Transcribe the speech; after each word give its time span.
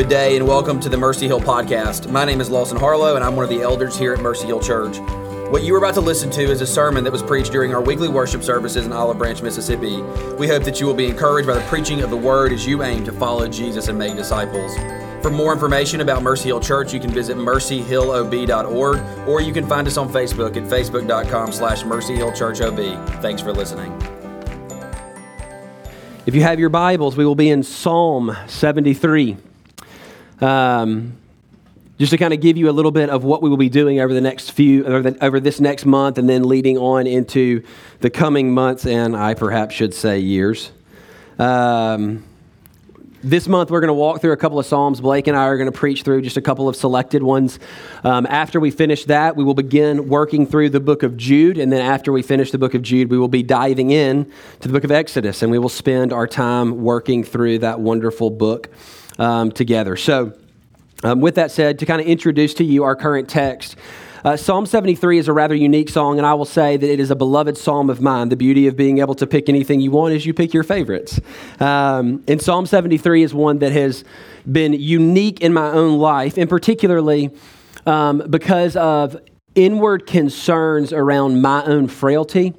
Good 0.00 0.08
day 0.08 0.36
and 0.38 0.48
welcome 0.48 0.80
to 0.80 0.88
the 0.88 0.96
Mercy 0.96 1.26
Hill 1.26 1.40
podcast. 1.40 2.10
My 2.10 2.24
name 2.24 2.40
is 2.40 2.48
Lawson 2.48 2.78
Harlow 2.78 3.16
and 3.16 3.22
I'm 3.22 3.36
one 3.36 3.44
of 3.44 3.50
the 3.50 3.60
elders 3.60 3.98
here 3.98 4.14
at 4.14 4.20
Mercy 4.20 4.46
Hill 4.46 4.58
Church. 4.58 4.96
What 5.50 5.62
you 5.62 5.74
are 5.74 5.78
about 5.78 5.92
to 5.92 6.00
listen 6.00 6.30
to 6.30 6.40
is 6.40 6.62
a 6.62 6.66
sermon 6.66 7.04
that 7.04 7.12
was 7.12 7.22
preached 7.22 7.52
during 7.52 7.74
our 7.74 7.82
weekly 7.82 8.08
worship 8.08 8.42
services 8.42 8.86
in 8.86 8.94
Olive 8.94 9.18
Branch, 9.18 9.42
Mississippi. 9.42 10.00
We 10.38 10.48
hope 10.48 10.64
that 10.64 10.80
you 10.80 10.86
will 10.86 10.94
be 10.94 11.04
encouraged 11.04 11.46
by 11.46 11.52
the 11.52 11.60
preaching 11.68 12.00
of 12.00 12.08
the 12.08 12.16
word 12.16 12.50
as 12.50 12.66
you 12.66 12.82
aim 12.82 13.04
to 13.04 13.12
follow 13.12 13.46
Jesus 13.46 13.88
and 13.88 13.98
make 13.98 14.16
disciples. 14.16 14.74
For 15.20 15.28
more 15.28 15.52
information 15.52 16.00
about 16.00 16.22
Mercy 16.22 16.44
Hill 16.44 16.60
Church, 16.60 16.94
you 16.94 16.98
can 16.98 17.10
visit 17.10 17.36
mercyhillob.org 17.36 19.28
or 19.28 19.42
you 19.42 19.52
can 19.52 19.66
find 19.66 19.86
us 19.86 19.98
on 19.98 20.08
Facebook 20.08 20.56
at 20.56 20.62
facebook.com 20.62 21.52
slash 21.52 21.82
mercyhillchurchob. 21.82 23.20
Thanks 23.20 23.42
for 23.42 23.52
listening. 23.52 23.92
If 26.24 26.34
you 26.34 26.40
have 26.40 26.58
your 26.58 26.70
Bibles, 26.70 27.18
we 27.18 27.26
will 27.26 27.34
be 27.34 27.50
in 27.50 27.62
Psalm 27.62 28.34
73. 28.46 29.36
Um, 30.40 31.16
just 31.98 32.12
to 32.12 32.16
kind 32.16 32.32
of 32.32 32.40
give 32.40 32.56
you 32.56 32.70
a 32.70 32.72
little 32.72 32.92
bit 32.92 33.10
of 33.10 33.24
what 33.24 33.42
we 33.42 33.50
will 33.50 33.58
be 33.58 33.68
doing 33.68 34.00
over 34.00 34.14
the 34.14 34.22
next 34.22 34.52
few, 34.52 34.86
over, 34.86 35.10
the, 35.10 35.22
over, 35.22 35.38
this 35.38 35.60
next 35.60 35.84
month, 35.84 36.16
and 36.16 36.26
then 36.26 36.44
leading 36.44 36.78
on 36.78 37.06
into 37.06 37.62
the 38.00 38.08
coming 38.08 38.54
months, 38.54 38.86
and 38.86 39.14
I 39.14 39.34
perhaps 39.34 39.74
should 39.74 39.92
say 39.92 40.18
years. 40.18 40.72
Um, 41.38 42.24
this 43.22 43.46
month, 43.48 43.70
we're 43.70 43.80
going 43.80 43.88
to 43.88 43.94
walk 43.94 44.22
through 44.22 44.32
a 44.32 44.36
couple 44.38 44.58
of 44.58 44.64
Psalms. 44.64 45.02
Blake 45.02 45.26
and 45.26 45.36
I 45.36 45.44
are 45.44 45.58
going 45.58 45.70
to 45.70 45.78
preach 45.78 46.04
through 46.04 46.22
just 46.22 46.38
a 46.38 46.40
couple 46.40 46.70
of 46.70 46.76
selected 46.76 47.22
ones. 47.22 47.58
Um, 48.02 48.24
after 48.24 48.58
we 48.60 48.70
finish 48.70 49.04
that, 49.04 49.36
we 49.36 49.44
will 49.44 49.52
begin 49.52 50.08
working 50.08 50.46
through 50.46 50.70
the 50.70 50.80
book 50.80 51.02
of 51.02 51.18
Jude. 51.18 51.58
And 51.58 51.70
then 51.70 51.82
after 51.82 52.12
we 52.12 52.22
finish 52.22 52.50
the 52.50 52.56
book 52.56 52.72
of 52.72 52.80
Jude, 52.80 53.10
we 53.10 53.18
will 53.18 53.28
be 53.28 53.42
diving 53.42 53.90
in 53.90 54.24
to 54.60 54.68
the 54.68 54.72
book 54.72 54.84
of 54.84 54.90
Exodus. 54.90 55.42
And 55.42 55.50
we 55.50 55.58
will 55.58 55.68
spend 55.68 56.14
our 56.14 56.26
time 56.26 56.82
working 56.82 57.24
through 57.24 57.58
that 57.58 57.78
wonderful 57.78 58.30
book 58.30 58.70
um, 59.20 59.52
together. 59.52 59.96
So, 59.96 60.32
um, 61.04 61.20
with 61.20 61.36
that 61.36 61.52
said, 61.52 61.78
to 61.78 61.86
kind 61.86 62.00
of 62.00 62.06
introduce 62.06 62.54
to 62.54 62.64
you 62.64 62.82
our 62.82 62.96
current 62.96 63.28
text, 63.28 63.76
uh, 64.24 64.36
psalm 64.36 64.66
73 64.66 65.18
is 65.18 65.28
a 65.28 65.32
rather 65.32 65.54
unique 65.54 65.88
song, 65.88 66.18
and 66.18 66.26
I 66.26 66.34
will 66.34 66.44
say 66.44 66.76
that 66.76 66.90
it 66.90 67.00
is 67.00 67.10
a 67.10 67.16
beloved 67.16 67.56
psalm 67.56 67.88
of 67.88 68.02
mine. 68.02 68.28
The 68.28 68.36
beauty 68.36 68.66
of 68.66 68.76
being 68.76 68.98
able 68.98 69.14
to 69.14 69.26
pick 69.26 69.48
anything 69.48 69.80
you 69.80 69.90
want 69.90 70.12
is 70.12 70.26
you 70.26 70.34
pick 70.34 70.52
your 70.52 70.62
favorites. 70.62 71.20
Um, 71.58 72.22
and 72.28 72.40
Psalm 72.40 72.66
73 72.66 73.22
is 73.22 73.32
one 73.32 73.60
that 73.60 73.72
has 73.72 74.04
been 74.50 74.74
unique 74.74 75.40
in 75.40 75.54
my 75.54 75.70
own 75.70 75.98
life, 75.98 76.36
and 76.36 76.50
particularly 76.50 77.30
um, 77.86 78.22
because 78.28 78.76
of 78.76 79.16
inward 79.54 80.06
concerns 80.06 80.92
around 80.92 81.40
my 81.40 81.64
own 81.64 81.88
frailty 81.88 82.52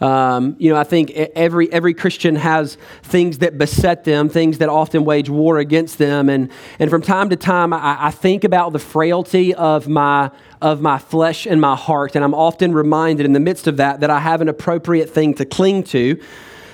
um, 0.00 0.56
you 0.58 0.72
know, 0.72 0.78
I 0.78 0.84
think 0.84 1.10
every 1.10 1.70
every 1.72 1.92
Christian 1.92 2.36
has 2.36 2.78
things 3.02 3.38
that 3.38 3.58
beset 3.58 4.04
them, 4.04 4.28
things 4.28 4.58
that 4.58 4.68
often 4.68 5.04
wage 5.04 5.28
war 5.28 5.58
against 5.58 5.98
them, 5.98 6.28
and 6.28 6.50
and 6.78 6.88
from 6.88 7.02
time 7.02 7.28
to 7.30 7.36
time, 7.36 7.72
I, 7.72 8.06
I 8.06 8.10
think 8.10 8.44
about 8.44 8.72
the 8.72 8.78
frailty 8.78 9.54
of 9.54 9.88
my 9.88 10.30
of 10.62 10.80
my 10.80 10.98
flesh 10.98 11.46
and 11.46 11.60
my 11.60 11.76
heart, 11.76 12.16
and 12.16 12.24
I'm 12.24 12.34
often 12.34 12.72
reminded 12.72 13.26
in 13.26 13.34
the 13.34 13.40
midst 13.40 13.66
of 13.66 13.76
that 13.76 14.00
that 14.00 14.10
I 14.10 14.20
have 14.20 14.40
an 14.40 14.48
appropriate 14.48 15.10
thing 15.10 15.34
to 15.34 15.44
cling 15.44 15.84
to. 15.84 16.18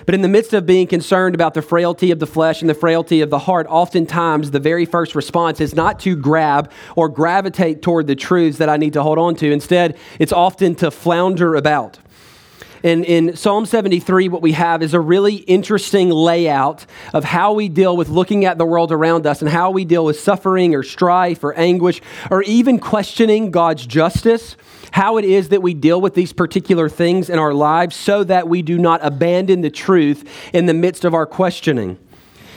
But 0.05 0.15
in 0.15 0.23
the 0.23 0.29
midst 0.29 0.55
of 0.55 0.67
being 0.67 0.87
concerned 0.87 1.35
about 1.35 1.55
the 1.55 1.63
frailty 1.63 2.13
of 2.13 2.21
the 2.21 2.29
flesh 2.29 2.61
and 2.61 2.71
the 2.71 2.75
frailty 2.75 3.23
of 3.23 3.31
the 3.31 3.41
heart, 3.41 3.67
oftentimes 3.69 4.53
the 4.53 4.61
very 4.61 4.85
first 4.85 5.17
response 5.17 5.61
is 5.61 5.75
not 5.75 5.99
to 6.01 6.15
grab 6.15 6.71
or 6.95 7.09
gravitate 7.09 7.83
toward 7.83 8.07
the 8.07 8.15
truths 8.15 8.59
that 8.59 8.69
I 8.69 8.77
need 8.77 8.93
to 8.93 9.03
hold 9.03 9.19
on 9.19 9.35
to. 9.35 9.51
Instead, 9.51 9.99
it's 10.21 10.33
often 10.33 10.77
to 10.77 10.93
flounder 10.93 11.57
about. 11.57 11.99
In, 12.87 13.03
in 13.03 13.35
Psalm 13.35 13.67
73, 13.67 14.29
what 14.29 14.43
we 14.43 14.53
have 14.53 14.81
is 14.81 14.95
a 14.95 15.01
really 15.01 15.35
interesting 15.35 16.09
layout 16.11 16.87
of 17.13 17.25
how 17.25 17.53
we 17.53 17.69
deal 17.69 17.97
with 17.97 18.09
looking 18.09 18.45
at 18.45 18.59
the 18.59 18.65
world 18.65 18.93
around 18.93 19.27
us 19.27 19.43
and 19.43 19.51
how 19.51 19.73
we 19.73 19.85
deal 19.85 20.05
with 20.05 20.21
suffering 20.21 20.73
or 20.73 20.85
strife 20.85 21.43
or 21.43 21.53
anguish 21.55 22.01
or 22.31 22.45
even 22.45 22.79
questioning 22.79 23.51
God's 23.51 23.85
justice, 23.87 24.57
how 24.93 25.17
it 25.17 25.25
is 25.25 25.49
that 25.49 25.63
we 25.63 25.75
deal 25.75 26.01
with 26.01 26.15
these 26.15 26.33
particular 26.33 26.89
things 26.89 27.29
in 27.29 27.41
our 27.41 27.53
lives 27.53 27.97
so 27.97 28.23
that 28.23 28.49
we 28.49 28.63
do 28.63 28.79
not 28.79 29.01
abandon 29.03 29.63
the 29.63 29.71
truth 29.71 30.23
in 30.53 30.67
the 30.67 30.75
midst 30.75 31.05
of 31.05 31.13
our 31.13 31.27
questioning. 31.27 31.99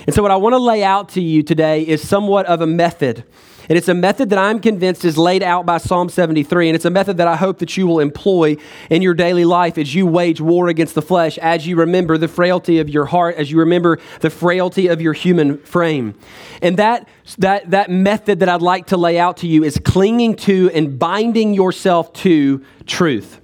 And 0.05 0.13
so, 0.13 0.21
what 0.21 0.29
I 0.29 0.35
want 0.35 0.53
to 0.53 0.59
lay 0.59 0.83
out 0.83 1.09
to 1.09 1.21
you 1.21 1.41
today 1.41 1.81
is 1.81 2.07
somewhat 2.07 2.45
of 2.45 2.61
a 2.61 2.67
method 2.67 3.23
and 3.69 3.77
it's 3.77 3.87
a 3.87 3.93
method 3.93 4.31
that 4.31 4.39
I'm 4.39 4.59
convinced 4.59 5.05
is 5.05 5.15
laid 5.15 5.43
out 5.43 5.63
by 5.63 5.77
Psalm 5.77 6.09
73. 6.09 6.69
And 6.69 6.75
it's 6.75 6.85
a 6.85 6.89
method 6.89 7.17
that 7.17 7.27
I 7.27 7.35
hope 7.35 7.59
that 7.59 7.77
you 7.77 7.85
will 7.85 7.99
employ 7.99 8.57
in 8.89 9.03
your 9.03 9.13
daily 9.13 9.45
life 9.45 9.77
as 9.77 9.93
you 9.93 10.07
wage 10.07 10.41
war 10.41 10.69
against 10.69 10.95
the 10.95 11.03
flesh, 11.03 11.37
as 11.37 11.67
you 11.67 11.75
remember 11.75 12.17
the 12.17 12.27
frailty 12.27 12.79
of 12.79 12.89
your 12.89 13.05
heart, 13.05 13.35
as 13.35 13.51
you 13.51 13.59
remember 13.59 13.99
the 14.21 14.31
frailty 14.31 14.87
of 14.87 15.01
your 15.01 15.13
human 15.13 15.59
frame. 15.59 16.15
And 16.63 16.77
that, 16.77 17.07
that, 17.37 17.69
that 17.69 17.91
method 17.91 18.39
that 18.39 18.49
I'd 18.49 18.63
like 18.63 18.87
to 18.87 18.97
lay 18.97 19.19
out 19.19 19.37
to 19.37 19.47
you 19.47 19.63
is 19.63 19.79
clinging 19.85 20.35
to 20.37 20.71
and 20.73 20.97
binding 20.97 21.53
yourself 21.53 22.11
to 22.13 22.65
truth. 22.87 23.39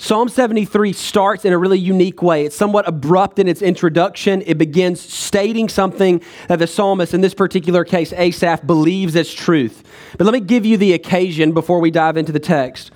Psalm 0.00 0.28
73 0.28 0.92
starts 0.92 1.44
in 1.44 1.52
a 1.52 1.58
really 1.58 1.78
unique 1.78 2.22
way. 2.22 2.44
It's 2.44 2.54
somewhat 2.54 2.86
abrupt 2.86 3.40
in 3.40 3.48
its 3.48 3.60
introduction. 3.60 4.42
It 4.46 4.56
begins 4.56 5.00
stating 5.00 5.68
something 5.68 6.22
that 6.46 6.60
the 6.60 6.68
psalmist, 6.68 7.14
in 7.14 7.20
this 7.20 7.34
particular 7.34 7.84
case, 7.84 8.12
Asaph, 8.12 8.64
believes 8.64 9.16
as 9.16 9.34
truth. 9.34 9.82
But 10.16 10.24
let 10.24 10.32
me 10.32 10.40
give 10.40 10.64
you 10.64 10.76
the 10.76 10.92
occasion 10.92 11.50
before 11.50 11.80
we 11.80 11.90
dive 11.90 12.16
into 12.16 12.30
the 12.30 12.38
text. 12.38 12.92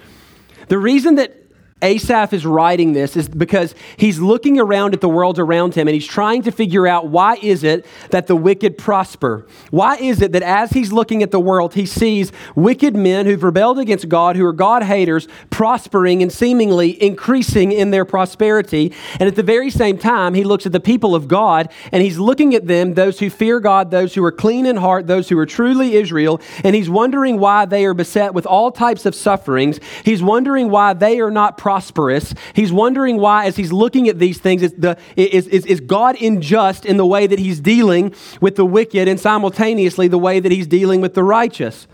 The 0.68 0.78
reason 0.78 1.16
that 1.16 1.41
Asaph 1.82 2.32
is 2.32 2.46
writing 2.46 2.92
this 2.92 3.16
is 3.16 3.28
because 3.28 3.74
he's 3.96 4.20
looking 4.20 4.60
around 4.60 4.94
at 4.94 5.00
the 5.00 5.08
world 5.08 5.40
around 5.40 5.74
him 5.74 5.88
and 5.88 5.94
he's 5.94 6.06
trying 6.06 6.42
to 6.42 6.52
figure 6.52 6.86
out 6.86 7.08
why 7.08 7.36
is 7.42 7.64
it 7.64 7.84
that 8.10 8.28
the 8.28 8.36
wicked 8.36 8.78
prosper? 8.78 9.46
Why 9.70 9.96
is 9.96 10.22
it 10.22 10.30
that 10.32 10.42
as 10.42 10.70
he's 10.70 10.92
looking 10.92 11.24
at 11.24 11.32
the 11.32 11.40
world, 11.40 11.74
he 11.74 11.84
sees 11.84 12.30
wicked 12.54 12.94
men 12.94 13.26
who've 13.26 13.42
rebelled 13.42 13.80
against 13.80 14.08
God, 14.08 14.36
who 14.36 14.46
are 14.46 14.52
God 14.52 14.84
haters, 14.84 15.26
prospering 15.50 16.22
and 16.22 16.32
seemingly 16.32 17.02
increasing 17.02 17.72
in 17.72 17.90
their 17.90 18.04
prosperity? 18.04 18.92
And 19.18 19.28
at 19.28 19.34
the 19.34 19.42
very 19.42 19.70
same 19.70 19.98
time, 19.98 20.34
he 20.34 20.44
looks 20.44 20.66
at 20.66 20.72
the 20.72 20.80
people 20.80 21.16
of 21.16 21.26
God 21.26 21.68
and 21.90 22.00
he's 22.00 22.18
looking 22.18 22.54
at 22.54 22.68
them, 22.68 22.94
those 22.94 23.18
who 23.18 23.28
fear 23.28 23.58
God, 23.58 23.90
those 23.90 24.14
who 24.14 24.24
are 24.24 24.32
clean 24.32 24.66
in 24.66 24.76
heart, 24.76 25.08
those 25.08 25.28
who 25.28 25.38
are 25.38 25.46
truly 25.46 25.96
Israel, 25.96 26.40
and 26.62 26.76
he's 26.76 26.88
wondering 26.88 27.40
why 27.40 27.64
they 27.64 27.84
are 27.84 27.94
beset 27.94 28.34
with 28.34 28.46
all 28.46 28.70
types 28.70 29.04
of 29.04 29.16
sufferings. 29.16 29.80
He's 30.04 30.22
wondering 30.22 30.70
why 30.70 30.92
they 30.92 31.18
are 31.18 31.30
not 31.30 31.58
prospering 31.58 31.71
prosperous. 31.72 32.34
He's 32.54 32.70
wondering 32.70 33.16
why, 33.16 33.46
as 33.46 33.56
he's 33.56 33.72
looking 33.72 34.06
at 34.08 34.18
these 34.18 34.38
things, 34.38 34.62
is, 34.62 34.74
the, 34.74 34.98
is, 35.16 35.46
is, 35.48 35.64
is 35.64 35.80
God 35.80 36.20
unjust 36.20 36.84
in 36.84 36.98
the 36.98 37.06
way 37.06 37.26
that 37.26 37.38
he's 37.38 37.60
dealing 37.60 38.14
with 38.42 38.56
the 38.56 38.66
wicked 38.66 39.08
and 39.08 39.18
simultaneously 39.18 40.06
the 40.06 40.18
way 40.18 40.38
that 40.38 40.52
he's 40.52 40.66
dealing 40.66 41.00
with 41.00 41.14
the 41.14 41.22
righteous? 41.22 41.86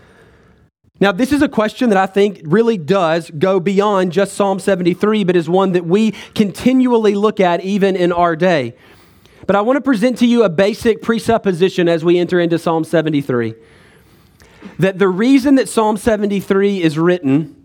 Now, 0.99 1.13
this 1.13 1.31
is 1.31 1.41
a 1.41 1.47
question 1.47 1.91
that 1.91 1.97
I 1.97 2.07
think 2.07 2.41
really 2.43 2.77
does 2.77 3.31
go 3.31 3.61
beyond 3.61 4.11
just 4.11 4.33
Psalm 4.33 4.59
73, 4.59 5.23
but 5.23 5.37
is 5.37 5.47
one 5.47 5.71
that 5.71 5.85
we 5.85 6.11
continually 6.35 7.15
look 7.15 7.39
at 7.39 7.63
even 7.63 7.95
in 7.95 8.11
our 8.11 8.35
day. 8.35 8.75
But 9.47 9.55
I 9.55 9.61
want 9.61 9.77
to 9.77 9.81
present 9.81 10.17
to 10.17 10.25
you 10.27 10.43
a 10.43 10.49
basic 10.49 11.01
presupposition 11.01 11.87
as 11.87 12.03
we 12.03 12.19
enter 12.19 12.41
into 12.41 12.59
Psalm 12.59 12.83
73 12.83 13.55
that 14.77 14.99
the 14.99 15.07
reason 15.07 15.55
that 15.55 15.69
Psalm 15.69 15.95
73 15.95 16.83
is 16.83 16.99
written 16.99 17.55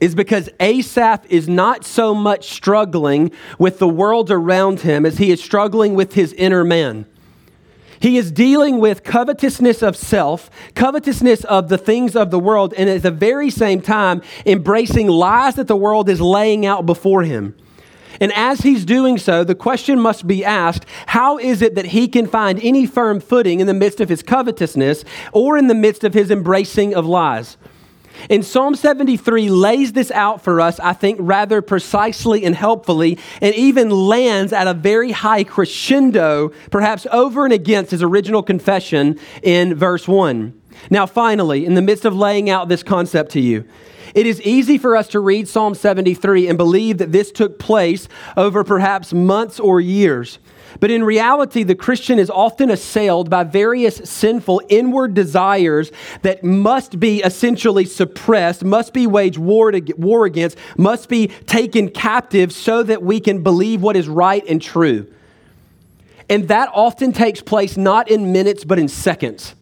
is 0.00 0.14
because 0.14 0.48
Asaph 0.60 1.26
is 1.28 1.48
not 1.48 1.84
so 1.84 2.14
much 2.14 2.50
struggling 2.50 3.30
with 3.58 3.78
the 3.78 3.88
world 3.88 4.30
around 4.30 4.80
him 4.80 5.06
as 5.06 5.18
he 5.18 5.30
is 5.30 5.42
struggling 5.42 5.94
with 5.94 6.14
his 6.14 6.32
inner 6.34 6.64
man. 6.64 7.06
He 7.98 8.18
is 8.18 8.30
dealing 8.30 8.78
with 8.78 9.04
covetousness 9.04 9.82
of 9.82 9.96
self, 9.96 10.50
covetousness 10.74 11.44
of 11.44 11.68
the 11.68 11.78
things 11.78 12.14
of 12.14 12.30
the 12.30 12.38
world, 12.38 12.74
and 12.76 12.90
at 12.90 13.02
the 13.02 13.10
very 13.10 13.50
same 13.50 13.80
time, 13.80 14.22
embracing 14.44 15.08
lies 15.08 15.54
that 15.54 15.66
the 15.66 15.76
world 15.76 16.08
is 16.08 16.20
laying 16.20 16.66
out 16.66 16.84
before 16.84 17.22
him. 17.22 17.54
And 18.20 18.32
as 18.32 18.60
he's 18.60 18.84
doing 18.84 19.18
so, 19.18 19.44
the 19.44 19.54
question 19.54 20.00
must 20.00 20.26
be 20.26 20.44
asked 20.44 20.86
how 21.06 21.38
is 21.38 21.60
it 21.62 21.74
that 21.74 21.86
he 21.86 22.08
can 22.08 22.26
find 22.26 22.58
any 22.62 22.86
firm 22.86 23.20
footing 23.20 23.60
in 23.60 23.66
the 23.66 23.74
midst 23.74 24.00
of 24.00 24.08
his 24.08 24.22
covetousness 24.22 25.04
or 25.32 25.58
in 25.58 25.66
the 25.66 25.74
midst 25.74 26.04
of 26.04 26.14
his 26.14 26.30
embracing 26.30 26.94
of 26.94 27.06
lies? 27.06 27.56
And 28.30 28.44
Psalm 28.44 28.74
73 28.74 29.50
lays 29.50 29.92
this 29.92 30.10
out 30.10 30.42
for 30.42 30.60
us, 30.60 30.80
I 30.80 30.92
think, 30.92 31.18
rather 31.20 31.62
precisely 31.62 32.44
and 32.44 32.54
helpfully, 32.54 33.18
and 33.40 33.54
even 33.54 33.90
lands 33.90 34.52
at 34.52 34.66
a 34.66 34.74
very 34.74 35.12
high 35.12 35.44
crescendo, 35.44 36.50
perhaps 36.70 37.06
over 37.12 37.44
and 37.44 37.52
against 37.52 37.90
his 37.90 38.02
original 38.02 38.42
confession 38.42 39.18
in 39.42 39.74
verse 39.74 40.08
1. 40.08 40.60
Now, 40.90 41.06
finally, 41.06 41.64
in 41.64 41.74
the 41.74 41.82
midst 41.82 42.04
of 42.04 42.14
laying 42.14 42.50
out 42.50 42.68
this 42.68 42.82
concept 42.82 43.32
to 43.32 43.40
you, 43.40 43.64
it 44.14 44.26
is 44.26 44.40
easy 44.42 44.78
for 44.78 44.96
us 44.96 45.08
to 45.08 45.20
read 45.20 45.48
Psalm 45.48 45.74
73 45.74 46.48
and 46.48 46.56
believe 46.56 46.98
that 46.98 47.12
this 47.12 47.30
took 47.30 47.58
place 47.58 48.08
over 48.36 48.64
perhaps 48.64 49.12
months 49.12 49.60
or 49.60 49.80
years. 49.80 50.38
But 50.80 50.90
in 50.90 51.04
reality, 51.04 51.62
the 51.62 51.74
Christian 51.74 52.18
is 52.18 52.30
often 52.30 52.70
assailed 52.70 53.30
by 53.30 53.44
various 53.44 53.96
sinful 53.96 54.62
inward 54.68 55.14
desires 55.14 55.90
that 56.22 56.44
must 56.44 57.00
be 57.00 57.22
essentially 57.22 57.84
suppressed, 57.84 58.64
must 58.64 58.92
be 58.92 59.06
waged 59.06 59.38
war, 59.38 59.70
to, 59.70 59.94
war 59.96 60.26
against, 60.26 60.58
must 60.76 61.08
be 61.08 61.28
taken 61.28 61.88
captive 61.88 62.52
so 62.52 62.82
that 62.82 63.02
we 63.02 63.20
can 63.20 63.42
believe 63.42 63.82
what 63.82 63.96
is 63.96 64.08
right 64.08 64.44
and 64.46 64.60
true. 64.60 65.06
And 66.28 66.48
that 66.48 66.70
often 66.72 67.12
takes 67.12 67.40
place 67.40 67.76
not 67.76 68.10
in 68.10 68.32
minutes, 68.32 68.64
but 68.64 68.78
in 68.78 68.88
seconds. 68.88 69.54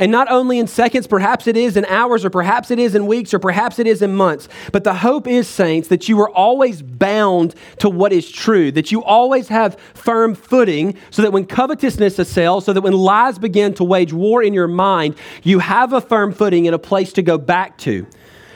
And 0.00 0.12
not 0.12 0.30
only 0.30 0.60
in 0.60 0.68
seconds, 0.68 1.08
perhaps 1.08 1.48
it 1.48 1.56
is 1.56 1.76
in 1.76 1.84
hours, 1.86 2.24
or 2.24 2.30
perhaps 2.30 2.70
it 2.70 2.78
is 2.78 2.94
in 2.94 3.06
weeks, 3.06 3.34
or 3.34 3.40
perhaps 3.40 3.80
it 3.80 3.86
is 3.86 4.00
in 4.00 4.14
months. 4.14 4.48
But 4.70 4.84
the 4.84 4.94
hope 4.94 5.26
is, 5.26 5.48
saints, 5.48 5.88
that 5.88 6.08
you 6.08 6.20
are 6.20 6.30
always 6.30 6.82
bound 6.82 7.54
to 7.80 7.90
what 7.90 8.12
is 8.12 8.30
true, 8.30 8.70
that 8.72 8.92
you 8.92 9.02
always 9.02 9.48
have 9.48 9.76
firm 9.94 10.36
footing, 10.36 10.96
so 11.10 11.22
that 11.22 11.32
when 11.32 11.46
covetousness 11.46 12.18
assails, 12.18 12.64
so 12.64 12.72
that 12.72 12.82
when 12.82 12.92
lies 12.92 13.38
begin 13.38 13.74
to 13.74 13.84
wage 13.84 14.12
war 14.12 14.40
in 14.40 14.54
your 14.54 14.68
mind, 14.68 15.16
you 15.42 15.58
have 15.58 15.92
a 15.92 16.00
firm 16.00 16.32
footing 16.32 16.68
and 16.68 16.76
a 16.76 16.78
place 16.78 17.12
to 17.14 17.22
go 17.22 17.36
back 17.36 17.76
to. 17.78 18.06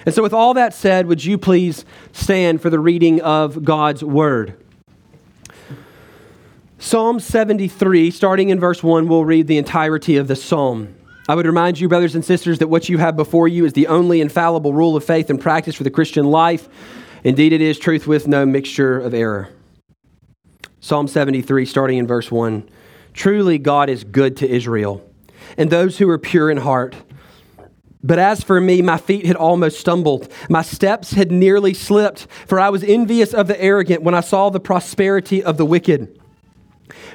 And 0.06 0.14
so, 0.14 0.22
with 0.22 0.32
all 0.32 0.54
that 0.54 0.74
said, 0.74 1.06
would 1.06 1.24
you 1.24 1.38
please 1.38 1.84
stand 2.12 2.60
for 2.60 2.70
the 2.70 2.78
reading 2.78 3.20
of 3.20 3.64
God's 3.64 4.04
word? 4.04 4.56
Psalm 6.78 7.20
73, 7.20 8.10
starting 8.10 8.48
in 8.48 8.58
verse 8.58 8.82
1, 8.82 9.06
we'll 9.06 9.24
read 9.24 9.46
the 9.46 9.58
entirety 9.58 10.16
of 10.16 10.26
the 10.26 10.34
psalm. 10.34 10.94
I 11.28 11.34
would 11.34 11.46
remind 11.46 11.78
you, 11.78 11.88
brothers 11.88 12.14
and 12.14 12.24
sisters, 12.24 12.58
that 12.58 12.69
what 12.69 12.88
you 12.88 12.98
have 12.98 13.16
before 13.16 13.46
you 13.46 13.64
is 13.64 13.72
the 13.74 13.86
only 13.86 14.20
infallible 14.20 14.72
rule 14.72 14.96
of 14.96 15.04
faith 15.04 15.30
and 15.30 15.40
practice 15.40 15.74
for 15.74 15.84
the 15.84 15.90
Christian 15.90 16.26
life. 16.26 16.69
Indeed, 17.22 17.52
it 17.52 17.60
is 17.60 17.78
truth 17.78 18.06
with 18.06 18.26
no 18.26 18.44
mixture 18.44 18.98
of 18.98 19.14
error. 19.14 19.48
Psalm 20.80 21.06
73, 21.06 21.64
starting 21.64 21.98
in 21.98 22.08
verse 22.08 22.30
1. 22.30 22.69
Truly, 23.14 23.58
God 23.58 23.88
is 23.88 24.02
good 24.02 24.36
to 24.38 24.48
Israel 24.48 25.08
and 25.56 25.70
those 25.70 25.98
who 25.98 26.08
are 26.08 26.19
pure 26.19 26.50
in 26.50 26.58
heart. 26.58 26.96
But 28.02 28.18
as 28.18 28.42
for 28.42 28.60
me, 28.60 28.82
my 28.82 28.98
feet 28.98 29.26
had 29.26 29.36
almost 29.36 29.78
stumbled. 29.78 30.28
My 30.48 30.62
steps 30.62 31.12
had 31.12 31.30
nearly 31.30 31.72
slipped, 31.72 32.26
for 32.46 32.58
I 32.58 32.68
was 32.68 32.82
envious 32.82 33.32
of 33.32 33.46
the 33.46 33.60
arrogant 33.62 34.02
when 34.02 34.14
I 34.14 34.20
saw 34.20 34.50
the 34.50 34.60
prosperity 34.60 35.42
of 35.42 35.56
the 35.56 35.64
wicked. 35.64 36.20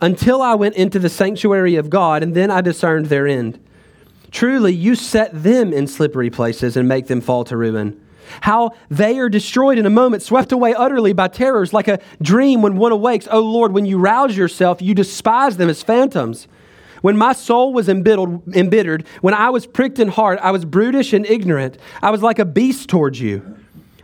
until 0.00 0.42
I 0.42 0.54
went 0.54 0.74
into 0.74 0.98
the 0.98 1.08
sanctuary 1.08 1.76
of 1.76 1.90
God, 1.90 2.22
and 2.22 2.34
then 2.34 2.50
I 2.50 2.60
discerned 2.60 3.06
their 3.06 3.26
end. 3.26 3.58
Truly, 4.30 4.74
you 4.74 4.94
set 4.94 5.30
them 5.42 5.72
in 5.72 5.86
slippery 5.86 6.30
places 6.30 6.76
and 6.76 6.88
make 6.88 7.06
them 7.06 7.20
fall 7.20 7.44
to 7.44 7.56
ruin. 7.56 8.00
How 8.40 8.72
they 8.90 9.18
are 9.18 9.28
destroyed 9.28 9.78
in 9.78 9.86
a 9.86 9.90
moment, 9.90 10.22
swept 10.22 10.50
away 10.50 10.74
utterly 10.74 11.12
by 11.12 11.28
terrors, 11.28 11.72
like 11.72 11.88
a 11.88 12.00
dream 12.20 12.60
when 12.60 12.76
one 12.76 12.92
awakes. 12.92 13.28
Oh 13.30 13.40
Lord, 13.40 13.72
when 13.72 13.86
you 13.86 13.98
rouse 13.98 14.36
yourself, 14.36 14.82
you 14.82 14.94
despise 14.94 15.56
them 15.56 15.68
as 15.68 15.82
phantoms. 15.82 16.48
When 17.02 17.16
my 17.16 17.32
soul 17.32 17.72
was 17.72 17.88
embittered, 17.88 19.06
when 19.20 19.34
I 19.34 19.50
was 19.50 19.66
pricked 19.66 20.00
in 20.00 20.08
heart, 20.08 20.40
I 20.42 20.50
was 20.50 20.64
brutish 20.64 21.12
and 21.12 21.24
ignorant. 21.24 21.78
I 22.02 22.10
was 22.10 22.20
like 22.20 22.40
a 22.40 22.44
beast 22.44 22.88
towards 22.88 23.20
you. 23.20 23.55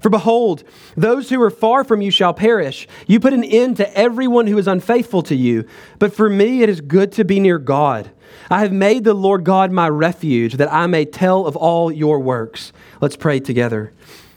For 0.00 0.10
behold, 0.10 0.64
those 0.96 1.30
who 1.30 1.40
are 1.42 1.50
far 1.50 1.84
from 1.84 2.00
you 2.00 2.10
shall 2.10 2.34
perish. 2.34 2.86
You 3.06 3.20
put 3.20 3.32
an 3.32 3.44
end 3.44 3.76
to 3.78 3.96
everyone 3.96 4.46
who 4.46 4.58
is 4.58 4.68
unfaithful 4.68 5.22
to 5.24 5.34
you. 5.34 5.66
But 5.98 6.14
for 6.14 6.28
me, 6.28 6.62
it 6.62 6.68
is 6.68 6.80
good 6.80 7.12
to 7.12 7.24
be 7.24 7.40
near 7.40 7.58
God. 7.58 8.10
I 8.50 8.60
have 8.60 8.72
made 8.72 9.04
the 9.04 9.14
Lord 9.14 9.44
God 9.44 9.72
my 9.72 9.88
refuge, 9.88 10.54
that 10.54 10.72
I 10.72 10.86
may 10.86 11.04
tell 11.04 11.46
of 11.46 11.56
all 11.56 11.90
your 11.90 12.20
works. 12.20 12.72
Let's 13.00 13.16
pray 13.16 13.40
together. 13.40 13.92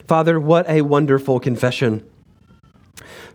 Father, 0.08 0.40
what 0.40 0.68
a 0.70 0.82
wonderful 0.82 1.40
confession. 1.40 2.04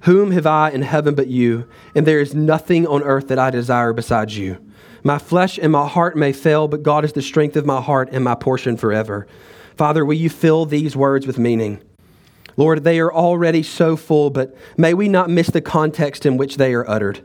Whom 0.03 0.33
have 0.33 0.47
I 0.47 0.71
in 0.71 0.83
heaven 0.83 1.15
but 1.15 1.29
you? 1.29 1.69
And 1.95 2.07
there 2.07 2.21
is 2.21 2.35
nothing 2.35 2.87
on 2.87 3.03
earth 3.03 3.29
that 3.29 3.39
I 3.39 3.51
desire 3.51 3.93
besides 3.93 4.37
you. 4.37 4.59
My 5.03 5.19
flesh 5.19 5.59
and 5.59 5.71
my 5.71 5.87
heart 5.87 6.17
may 6.17 6.33
fail, 6.33 6.67
but 6.67 6.83
God 6.83 7.05
is 7.05 7.13
the 7.13 7.23
strength 7.23 7.57
of 7.57 7.67
my 7.67 7.81
heart 7.81 8.09
and 8.11 8.25
my 8.25 8.35
portion 8.35 8.77
forever. 8.77 9.27
Father, 9.77 10.05
will 10.05 10.15
you 10.15 10.31
fill 10.31 10.67
these 10.67 10.97
words 10.97 11.27
with 11.27 11.39
meaning? 11.39 11.83
Lord, 12.57 12.85
they 12.85 13.01
are 13.01 13.13
already 13.13 13.63
so 13.63 13.97
full, 13.97 14.31
but 14.31 14.57
may 14.77 14.95
we 14.95 15.09
not 15.09 15.31
miss 15.31 15.49
the 15.49 15.61
context 15.61 16.25
in 16.25 16.37
which 16.37 16.57
they 16.57 16.75
are 16.75 16.89
uttered. 16.89 17.21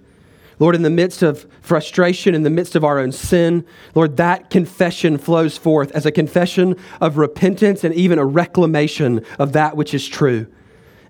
Lord, 0.60 0.76
in 0.76 0.82
the 0.82 0.90
midst 0.90 1.24
of 1.24 1.48
frustration, 1.62 2.36
in 2.36 2.44
the 2.44 2.50
midst 2.50 2.76
of 2.76 2.84
our 2.84 3.00
own 3.00 3.14
sin, 3.14 3.66
Lord, 3.96 4.18
that 4.18 4.50
confession 4.50 5.18
flows 5.18 5.58
forth 5.58 5.92
as 5.92 6.06
a 6.06 6.12
confession 6.12 6.76
of 7.00 7.18
repentance 7.18 7.86
and 7.86 7.96
even 7.96 8.20
a 8.20 8.26
reclamation 8.26 9.26
of 9.38 9.54
that 9.54 9.78
which 9.78 9.94
is 9.94 10.06
true. 10.08 10.48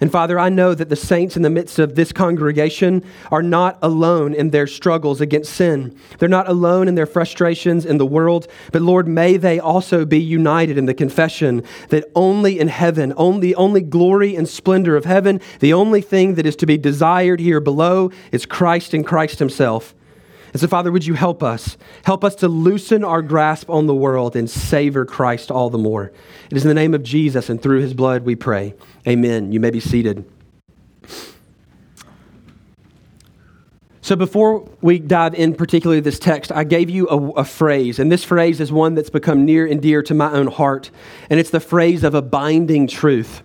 And 0.02 0.12
Father, 0.12 0.40
I 0.40 0.48
know 0.48 0.74
that 0.74 0.88
the 0.88 0.96
saints 0.96 1.36
in 1.36 1.42
the 1.42 1.50
midst 1.50 1.78
of 1.78 1.96
this 1.96 2.14
congregation 2.14 3.04
are 3.32 3.44
not 3.44 3.78
alone 3.82 4.34
in 4.34 4.52
their 4.52 4.66
struggles 4.66 5.20
against 5.20 5.54
sin. 5.54 5.94
They're 6.18 6.30
not 6.30 6.48
alone 6.48 6.88
in 6.88 6.96
their 6.96 7.06
frustrations 7.06 7.86
in 7.86 7.98
the 7.98 8.06
world, 8.06 8.48
but 8.72 8.82
Lord, 8.82 9.08
may 9.08 9.36
they 9.36 9.60
also 9.60 10.06
be 10.06 10.20
united 10.20 10.78
in 10.78 10.86
the 10.86 10.94
confession 10.94 11.64
that 11.90 12.10
only 12.16 12.60
in 12.60 12.70
heaven, 12.70 13.14
only 13.18 13.54
only 13.56 13.82
glory 13.82 14.36
and 14.36 14.48
splendor 14.48 14.96
of 14.96 15.04
heaven, 15.04 15.42
the 15.60 15.74
only 15.74 16.02
thing 16.02 16.36
that 16.36 16.46
is 16.46 16.56
to 16.58 16.66
be 16.66 16.78
desired 16.78 17.42
here 17.42 17.60
below 17.60 18.10
is 18.32 18.46
Christ 18.46 18.94
and 18.94 19.06
Christ 19.06 19.40
himself. 19.40 19.94
And 20.52 20.60
so, 20.60 20.68
Father, 20.68 20.92
would 20.92 21.06
you 21.06 21.14
help 21.14 21.44
us? 21.44 21.78
Help 22.04 22.24
us 22.24 22.36
to 22.36 22.48
loosen 22.48 23.04
our 23.04 23.22
grasp 23.22 23.70
on 23.70 23.88
the 23.88 23.96
world 23.96 24.36
and 24.36 24.50
savor 24.50 25.06
Christ 25.06 25.52
all 25.52 25.70
the 25.70 25.78
more. 25.78 26.12
It 26.50 26.58
is 26.58 26.64
in 26.64 26.70
the 26.70 26.74
name 26.74 26.94
of 26.94 27.04
Jesus 27.04 27.50
and 27.50 27.62
through 27.62 27.82
his 27.82 27.94
blood 27.94 28.24
we 28.24 28.36
pray. 28.36 28.74
Amen. 29.08 29.52
You 29.52 29.60
may 29.60 29.70
be 29.70 29.80
seated. 29.80 30.26
So, 34.02 34.16
before 34.16 34.68
we 34.82 34.98
dive 34.98 35.36
in 35.36 35.54
particularly 35.54 36.00
this 36.00 36.18
text, 36.18 36.52
I 36.52 36.64
gave 36.64 36.90
you 36.90 37.08
a, 37.10 37.42
a, 37.42 37.44
phrase, 37.44 38.00
and 38.00 38.12
this 38.12 38.24
phrase 38.24 38.60
is 38.60 38.72
one 38.72 38.96
that's 38.96 39.12
become 39.12 39.46
near 39.46 39.68
and 39.68 39.80
dear 39.80 40.02
to 40.02 40.16
my 40.16 40.32
own 40.32 40.48
heart, 40.48 40.90
and 41.30 41.40
it's 41.40 41.52
the 41.52 41.60
phrase 41.60 42.04
of 42.04 42.16
a 42.16 42.22
binding 42.24 42.88
truth. 42.88 43.44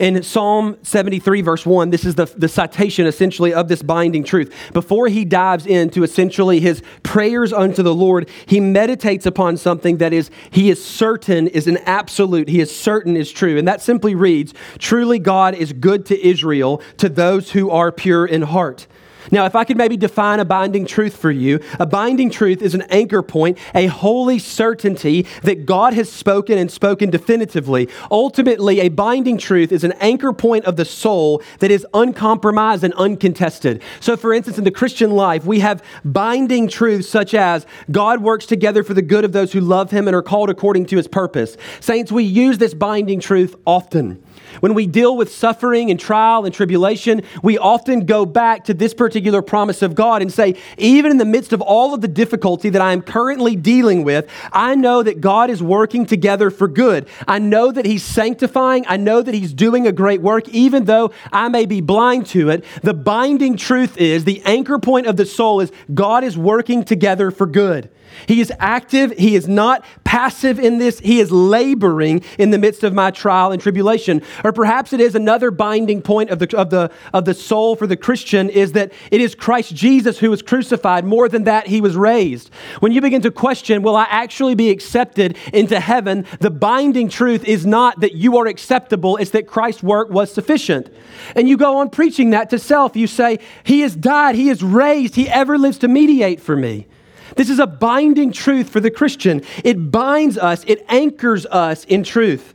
In 0.00 0.22
Psalm 0.22 0.76
73, 0.82 1.40
verse 1.42 1.64
1, 1.64 1.90
this 1.90 2.04
is 2.04 2.14
the, 2.14 2.26
the 2.36 2.48
citation 2.48 3.06
essentially 3.06 3.54
of 3.54 3.68
this 3.68 3.82
binding 3.82 4.24
truth. 4.24 4.52
Before 4.72 5.08
he 5.08 5.24
dives 5.24 5.66
into 5.66 6.02
essentially 6.02 6.60
his 6.60 6.82
prayers 7.02 7.52
unto 7.52 7.82
the 7.82 7.94
Lord, 7.94 8.28
he 8.46 8.60
meditates 8.60 9.26
upon 9.26 9.56
something 9.56 9.98
that 9.98 10.12
is, 10.12 10.30
he 10.50 10.70
is 10.70 10.84
certain 10.84 11.46
is 11.48 11.66
an 11.66 11.78
absolute, 11.78 12.48
he 12.48 12.60
is 12.60 12.74
certain 12.74 13.16
is 13.16 13.30
true. 13.30 13.58
And 13.58 13.68
that 13.68 13.80
simply 13.80 14.14
reads 14.14 14.54
Truly 14.78 15.18
God 15.18 15.54
is 15.54 15.72
good 15.72 16.06
to 16.06 16.26
Israel, 16.26 16.82
to 16.98 17.08
those 17.08 17.52
who 17.52 17.70
are 17.70 17.92
pure 17.92 18.26
in 18.26 18.42
heart. 18.42 18.86
Now, 19.30 19.46
if 19.46 19.54
I 19.54 19.64
could 19.64 19.76
maybe 19.76 19.96
define 19.96 20.40
a 20.40 20.44
binding 20.44 20.86
truth 20.86 21.16
for 21.16 21.30
you, 21.30 21.60
a 21.78 21.86
binding 21.86 22.30
truth 22.30 22.62
is 22.62 22.74
an 22.74 22.82
anchor 22.82 23.22
point, 23.22 23.58
a 23.74 23.86
holy 23.86 24.38
certainty 24.38 25.26
that 25.42 25.66
God 25.66 25.94
has 25.94 26.10
spoken 26.10 26.58
and 26.58 26.70
spoken 26.70 27.10
definitively. 27.10 27.88
Ultimately, 28.10 28.80
a 28.80 28.88
binding 28.88 29.38
truth 29.38 29.72
is 29.72 29.84
an 29.84 29.92
anchor 30.00 30.32
point 30.32 30.64
of 30.64 30.76
the 30.76 30.84
soul 30.84 31.42
that 31.60 31.70
is 31.70 31.86
uncompromised 31.94 32.84
and 32.84 32.94
uncontested. 32.94 33.82
So, 34.00 34.16
for 34.16 34.32
instance, 34.32 34.58
in 34.58 34.64
the 34.64 34.70
Christian 34.70 35.10
life, 35.12 35.44
we 35.44 35.60
have 35.60 35.82
binding 36.04 36.68
truths 36.68 37.08
such 37.08 37.34
as 37.34 37.66
God 37.90 38.22
works 38.22 38.46
together 38.46 38.82
for 38.82 38.94
the 38.94 39.02
good 39.02 39.24
of 39.24 39.32
those 39.32 39.52
who 39.52 39.60
love 39.60 39.90
him 39.90 40.06
and 40.06 40.14
are 40.14 40.22
called 40.22 40.50
according 40.50 40.86
to 40.86 40.96
his 40.96 41.08
purpose. 41.08 41.56
Saints, 41.80 42.12
we 42.12 42.24
use 42.24 42.58
this 42.58 42.74
binding 42.74 43.20
truth 43.20 43.54
often. 43.66 44.22
When 44.60 44.74
we 44.74 44.86
deal 44.86 45.16
with 45.16 45.32
suffering 45.32 45.90
and 45.90 45.98
trial 45.98 46.44
and 46.44 46.54
tribulation, 46.54 47.22
we 47.42 47.58
often 47.58 48.06
go 48.06 48.24
back 48.24 48.64
to 48.64 48.74
this 48.74 48.94
particular 48.94 49.42
promise 49.42 49.82
of 49.82 49.94
God 49.94 50.22
and 50.22 50.32
say, 50.32 50.56
even 50.78 51.10
in 51.10 51.18
the 51.18 51.24
midst 51.24 51.52
of 51.52 51.60
all 51.60 51.94
of 51.94 52.00
the 52.00 52.08
difficulty 52.08 52.70
that 52.70 52.80
I 52.80 52.92
am 52.92 53.02
currently 53.02 53.56
dealing 53.56 54.04
with, 54.04 54.28
I 54.52 54.74
know 54.74 55.02
that 55.02 55.20
God 55.20 55.50
is 55.50 55.62
working 55.62 56.06
together 56.06 56.50
for 56.50 56.68
good. 56.68 57.08
I 57.26 57.38
know 57.38 57.72
that 57.72 57.86
He's 57.86 58.04
sanctifying. 58.04 58.84
I 58.88 58.96
know 58.96 59.22
that 59.22 59.34
He's 59.34 59.52
doing 59.52 59.86
a 59.86 59.92
great 59.92 60.22
work, 60.22 60.48
even 60.48 60.84
though 60.84 61.12
I 61.32 61.48
may 61.48 61.66
be 61.66 61.80
blind 61.80 62.26
to 62.26 62.50
it. 62.50 62.64
The 62.82 62.94
binding 62.94 63.56
truth 63.56 63.96
is, 63.96 64.24
the 64.24 64.42
anchor 64.44 64.78
point 64.78 65.06
of 65.06 65.16
the 65.16 65.26
soul 65.26 65.60
is 65.60 65.72
God 65.92 66.24
is 66.24 66.38
working 66.38 66.84
together 66.84 67.30
for 67.30 67.46
good. 67.46 67.90
He 68.26 68.40
is 68.40 68.52
active. 68.58 69.12
He 69.12 69.34
is 69.34 69.48
not 69.48 69.84
passive 70.04 70.58
in 70.58 70.78
this. 70.78 71.00
He 71.00 71.20
is 71.20 71.30
laboring 71.30 72.22
in 72.38 72.50
the 72.50 72.58
midst 72.58 72.84
of 72.84 72.94
my 72.94 73.10
trial 73.10 73.52
and 73.52 73.60
tribulation. 73.60 74.22
Or 74.44 74.52
perhaps 74.52 74.92
it 74.92 75.00
is 75.00 75.14
another 75.14 75.50
binding 75.50 76.02
point 76.02 76.30
of 76.30 76.38
the, 76.38 76.56
of 76.56 76.70
the, 76.70 76.90
of 77.12 77.24
the 77.24 77.34
soul 77.34 77.76
for 77.76 77.86
the 77.86 77.96
Christian 77.96 78.48
is 78.48 78.72
that 78.72 78.92
it 79.10 79.20
is 79.20 79.34
Christ 79.34 79.74
Jesus 79.74 80.18
who 80.18 80.30
was 80.30 80.42
crucified. 80.42 81.04
More 81.04 81.28
than 81.28 81.44
that, 81.44 81.66
he 81.66 81.80
was 81.80 81.96
raised. 81.96 82.50
When 82.80 82.92
you 82.92 83.00
begin 83.00 83.22
to 83.22 83.30
question, 83.30 83.82
will 83.82 83.96
I 83.96 84.06
actually 84.08 84.54
be 84.54 84.70
accepted 84.70 85.36
into 85.52 85.80
heaven? 85.80 86.26
The 86.40 86.50
binding 86.50 87.08
truth 87.08 87.44
is 87.44 87.66
not 87.66 88.00
that 88.00 88.14
you 88.14 88.36
are 88.38 88.46
acceptable, 88.46 89.16
it's 89.16 89.30
that 89.32 89.46
Christ's 89.46 89.82
work 89.82 90.10
was 90.10 90.32
sufficient. 90.32 90.94
And 91.34 91.48
you 91.48 91.56
go 91.56 91.78
on 91.78 91.90
preaching 91.90 92.30
that 92.30 92.50
to 92.50 92.58
self. 92.58 92.96
You 92.96 93.06
say, 93.06 93.38
He 93.64 93.80
has 93.80 93.96
died, 93.96 94.34
He 94.34 94.48
is 94.48 94.62
raised, 94.62 95.14
He 95.14 95.28
ever 95.28 95.58
lives 95.58 95.78
to 95.78 95.88
mediate 95.88 96.40
for 96.40 96.56
me. 96.56 96.86
This 97.36 97.50
is 97.50 97.58
a 97.58 97.66
binding 97.66 98.32
truth 98.32 98.68
for 98.68 98.80
the 98.80 98.90
Christian. 98.90 99.42
It 99.64 99.90
binds 99.90 100.38
us, 100.38 100.64
it 100.66 100.84
anchors 100.88 101.46
us 101.46 101.84
in 101.84 102.04
truth. 102.04 102.54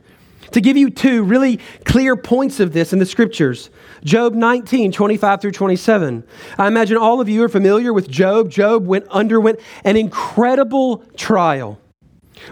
To 0.52 0.60
give 0.60 0.76
you 0.76 0.90
two 0.90 1.22
really 1.22 1.60
clear 1.84 2.16
points 2.16 2.58
of 2.58 2.72
this 2.72 2.92
in 2.92 2.98
the 2.98 3.06
scriptures 3.06 3.70
Job 4.02 4.34
19, 4.34 4.92
25 4.92 5.40
through 5.40 5.52
27. 5.52 6.24
I 6.58 6.66
imagine 6.66 6.96
all 6.96 7.20
of 7.20 7.28
you 7.28 7.42
are 7.44 7.48
familiar 7.48 7.92
with 7.92 8.08
Job. 8.08 8.50
Job 8.50 8.86
went, 8.86 9.06
underwent 9.08 9.60
an 9.84 9.96
incredible 9.96 11.04
trial 11.16 11.78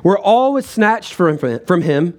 where 0.03 0.19
all 0.19 0.53
was 0.53 0.67
snatched 0.67 1.15
from, 1.15 1.39
from 1.39 1.83
him 1.83 2.19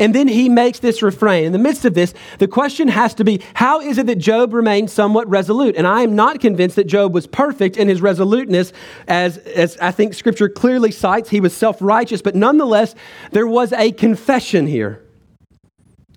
and 0.00 0.14
then 0.14 0.26
he 0.26 0.48
makes 0.48 0.78
this 0.78 1.02
refrain. 1.02 1.44
In 1.44 1.52
the 1.52 1.58
midst 1.58 1.84
of 1.84 1.92
this, 1.92 2.14
the 2.38 2.48
question 2.48 2.88
has 2.88 3.14
to 3.14 3.24
be 3.24 3.42
how 3.54 3.80
is 3.80 3.98
it 3.98 4.06
that 4.06 4.16
Job 4.16 4.54
remained 4.54 4.90
somewhat 4.90 5.28
resolute? 5.28 5.76
And 5.76 5.86
I 5.86 6.00
am 6.00 6.16
not 6.16 6.40
convinced 6.40 6.76
that 6.76 6.86
Job 6.86 7.14
was 7.14 7.26
perfect 7.26 7.76
in 7.76 7.86
his 7.86 8.00
resoluteness, 8.00 8.72
as, 9.06 9.36
as 9.38 9.76
I 9.76 9.90
think 9.92 10.14
scripture 10.14 10.48
clearly 10.48 10.90
cites. 10.90 11.28
He 11.28 11.40
was 11.40 11.54
self 11.54 11.80
righteous, 11.80 12.22
but 12.22 12.34
nonetheless, 12.34 12.94
there 13.30 13.46
was 13.46 13.72
a 13.74 13.92
confession 13.92 14.66
here. 14.66 15.04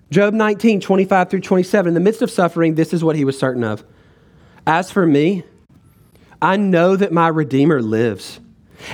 Job 0.10 0.34
19, 0.34 0.80
25 0.80 1.30
through 1.30 1.42
27. 1.42 1.90
In 1.90 1.94
the 1.94 2.00
midst 2.00 2.22
of 2.22 2.32
suffering, 2.32 2.76
this 2.76 2.94
is 2.94 3.04
what 3.04 3.18
he 3.18 3.26
was 3.26 3.38
certain 3.38 3.64
of. 3.64 3.84
As 4.66 4.92
for 4.92 5.06
me, 5.06 5.44
I 6.42 6.56
know 6.56 6.96
that 6.96 7.12
my 7.12 7.28
Redeemer 7.28 7.82
lives 7.82 8.40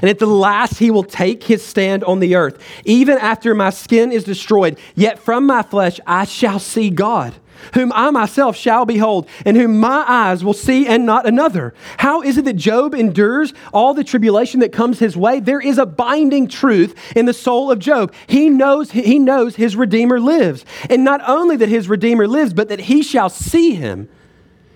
and 0.01 0.09
at 0.09 0.19
the 0.19 0.25
last, 0.25 0.79
he 0.79 0.91
will 0.91 1.03
take 1.03 1.43
his 1.43 1.65
stand 1.65 2.03
on 2.03 2.19
the 2.19 2.35
earth. 2.35 2.61
Even 2.85 3.17
after 3.17 3.53
my 3.55 3.69
skin 3.69 4.11
is 4.11 4.23
destroyed, 4.23 4.77
yet 4.95 5.19
from 5.19 5.45
my 5.45 5.63
flesh 5.63 5.99
I 6.05 6.25
shall 6.25 6.59
see 6.59 6.89
God, 6.89 7.33
whom 7.73 7.91
I 7.93 8.09
myself 8.11 8.55
shall 8.55 8.85
behold, 8.85 9.27
and 9.45 9.57
whom 9.57 9.79
my 9.79 10.05
eyes 10.07 10.43
will 10.43 10.53
see 10.53 10.87
and 10.87 11.05
not 11.05 11.25
another. 11.25 11.73
How 11.97 12.21
is 12.21 12.37
it 12.37 12.45
that 12.45 12.55
Job 12.55 12.93
endures 12.93 13.53
all 13.73 13.93
the 13.93 14.03
tribulation 14.03 14.59
that 14.61 14.71
comes 14.71 14.99
his 14.99 15.17
way? 15.17 15.39
There 15.39 15.61
is 15.61 15.77
a 15.77 15.85
binding 15.85 16.47
truth 16.47 16.95
in 17.15 17.25
the 17.25 17.33
soul 17.33 17.71
of 17.71 17.79
Job. 17.79 18.13
He 18.27 18.49
knows, 18.49 18.91
he 18.91 19.19
knows 19.19 19.55
his 19.55 19.75
Redeemer 19.75 20.19
lives. 20.19 20.65
And 20.89 21.03
not 21.03 21.21
only 21.27 21.57
that 21.57 21.69
his 21.69 21.89
Redeemer 21.89 22.27
lives, 22.27 22.53
but 22.53 22.69
that 22.69 22.81
he 22.81 23.01
shall 23.01 23.29
see 23.29 23.73
him. 23.73 24.09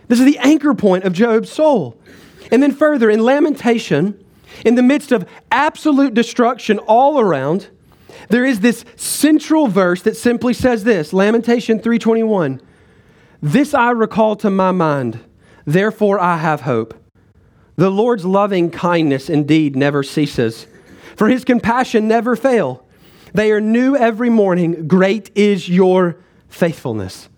This 0.07 0.19
is 0.19 0.25
the 0.25 0.39
anchor 0.39 0.73
point 0.73 1.05
of 1.05 1.13
Job's 1.13 1.51
soul. 1.51 1.97
And 2.51 2.61
then 2.61 2.73
further, 2.73 3.09
in 3.09 3.23
Lamentation, 3.23 4.22
in 4.65 4.75
the 4.75 4.83
midst 4.83 5.11
of 5.11 5.27
absolute 5.51 6.13
destruction 6.13 6.79
all 6.79 7.19
around, 7.19 7.69
there 8.29 8.45
is 8.45 8.59
this 8.59 8.85
central 8.95 9.67
verse 9.67 10.01
that 10.03 10.15
simply 10.17 10.53
says 10.53 10.83
this 10.83 11.13
Lamentation 11.13 11.79
321 11.79 12.61
This 13.41 13.73
I 13.73 13.91
recall 13.91 14.35
to 14.37 14.49
my 14.49 14.71
mind, 14.71 15.19
therefore 15.65 16.19
I 16.19 16.37
have 16.37 16.61
hope. 16.61 16.93
The 17.75 17.89
Lord's 17.89 18.25
loving 18.25 18.69
kindness 18.69 19.29
indeed 19.29 19.75
never 19.75 20.03
ceases, 20.03 20.67
for 21.15 21.27
his 21.27 21.43
compassion 21.43 22.07
never 22.07 22.35
fail. 22.35 22.85
They 23.33 23.51
are 23.51 23.61
new 23.61 23.95
every 23.95 24.29
morning. 24.29 24.87
Great 24.87 25.31
is 25.35 25.67
your 25.67 26.17
faithfulness. 26.49 27.29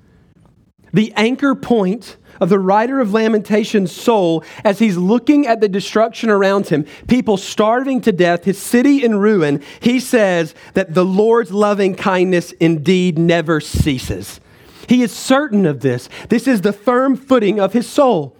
The 0.91 1.13
anchor 1.15 1.55
point 1.55 2.17
of 2.39 2.49
the 2.49 2.59
writer 2.59 2.99
of 2.99 3.13
Lamentations' 3.13 3.91
soul 3.91 4.43
as 4.63 4.79
he's 4.79 4.97
looking 4.97 5.47
at 5.47 5.61
the 5.61 5.69
destruction 5.69 6.29
around 6.29 6.67
him, 6.67 6.85
people 7.07 7.37
starving 7.37 8.01
to 8.01 8.11
death, 8.11 8.43
his 8.43 8.57
city 8.57 9.03
in 9.03 9.19
ruin, 9.19 9.61
he 9.79 9.99
says 9.99 10.55
that 10.73 10.93
the 10.93 11.05
Lord's 11.05 11.51
loving 11.51 11.95
kindness 11.95 12.51
indeed 12.53 13.17
never 13.17 13.59
ceases. 13.61 14.39
He 14.87 15.01
is 15.01 15.11
certain 15.11 15.65
of 15.65 15.81
this. 15.81 16.09
This 16.29 16.47
is 16.47 16.61
the 16.61 16.73
firm 16.73 17.15
footing 17.15 17.59
of 17.59 17.73
his 17.73 17.87
soul. 17.87 18.35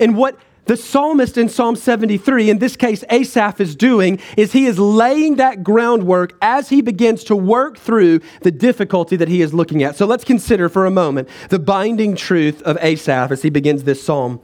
And 0.00 0.16
what 0.16 0.38
the 0.66 0.76
psalmist 0.76 1.36
in 1.36 1.48
Psalm 1.48 1.76
73, 1.76 2.50
in 2.50 2.58
this 2.58 2.76
case 2.76 3.04
Asaph, 3.10 3.60
is 3.60 3.76
doing 3.76 4.18
is 4.36 4.52
he 4.52 4.66
is 4.66 4.78
laying 4.78 5.36
that 5.36 5.62
groundwork 5.62 6.36
as 6.40 6.68
he 6.68 6.80
begins 6.80 7.24
to 7.24 7.36
work 7.36 7.78
through 7.78 8.20
the 8.42 8.50
difficulty 8.50 9.16
that 9.16 9.28
he 9.28 9.42
is 9.42 9.52
looking 9.52 9.82
at. 9.82 9.96
So 9.96 10.06
let's 10.06 10.24
consider 10.24 10.68
for 10.68 10.86
a 10.86 10.90
moment 10.90 11.28
the 11.50 11.58
binding 11.58 12.16
truth 12.16 12.62
of 12.62 12.78
Asaph 12.80 13.30
as 13.30 13.42
he 13.42 13.50
begins 13.50 13.84
this 13.84 14.02
psalm. 14.02 14.40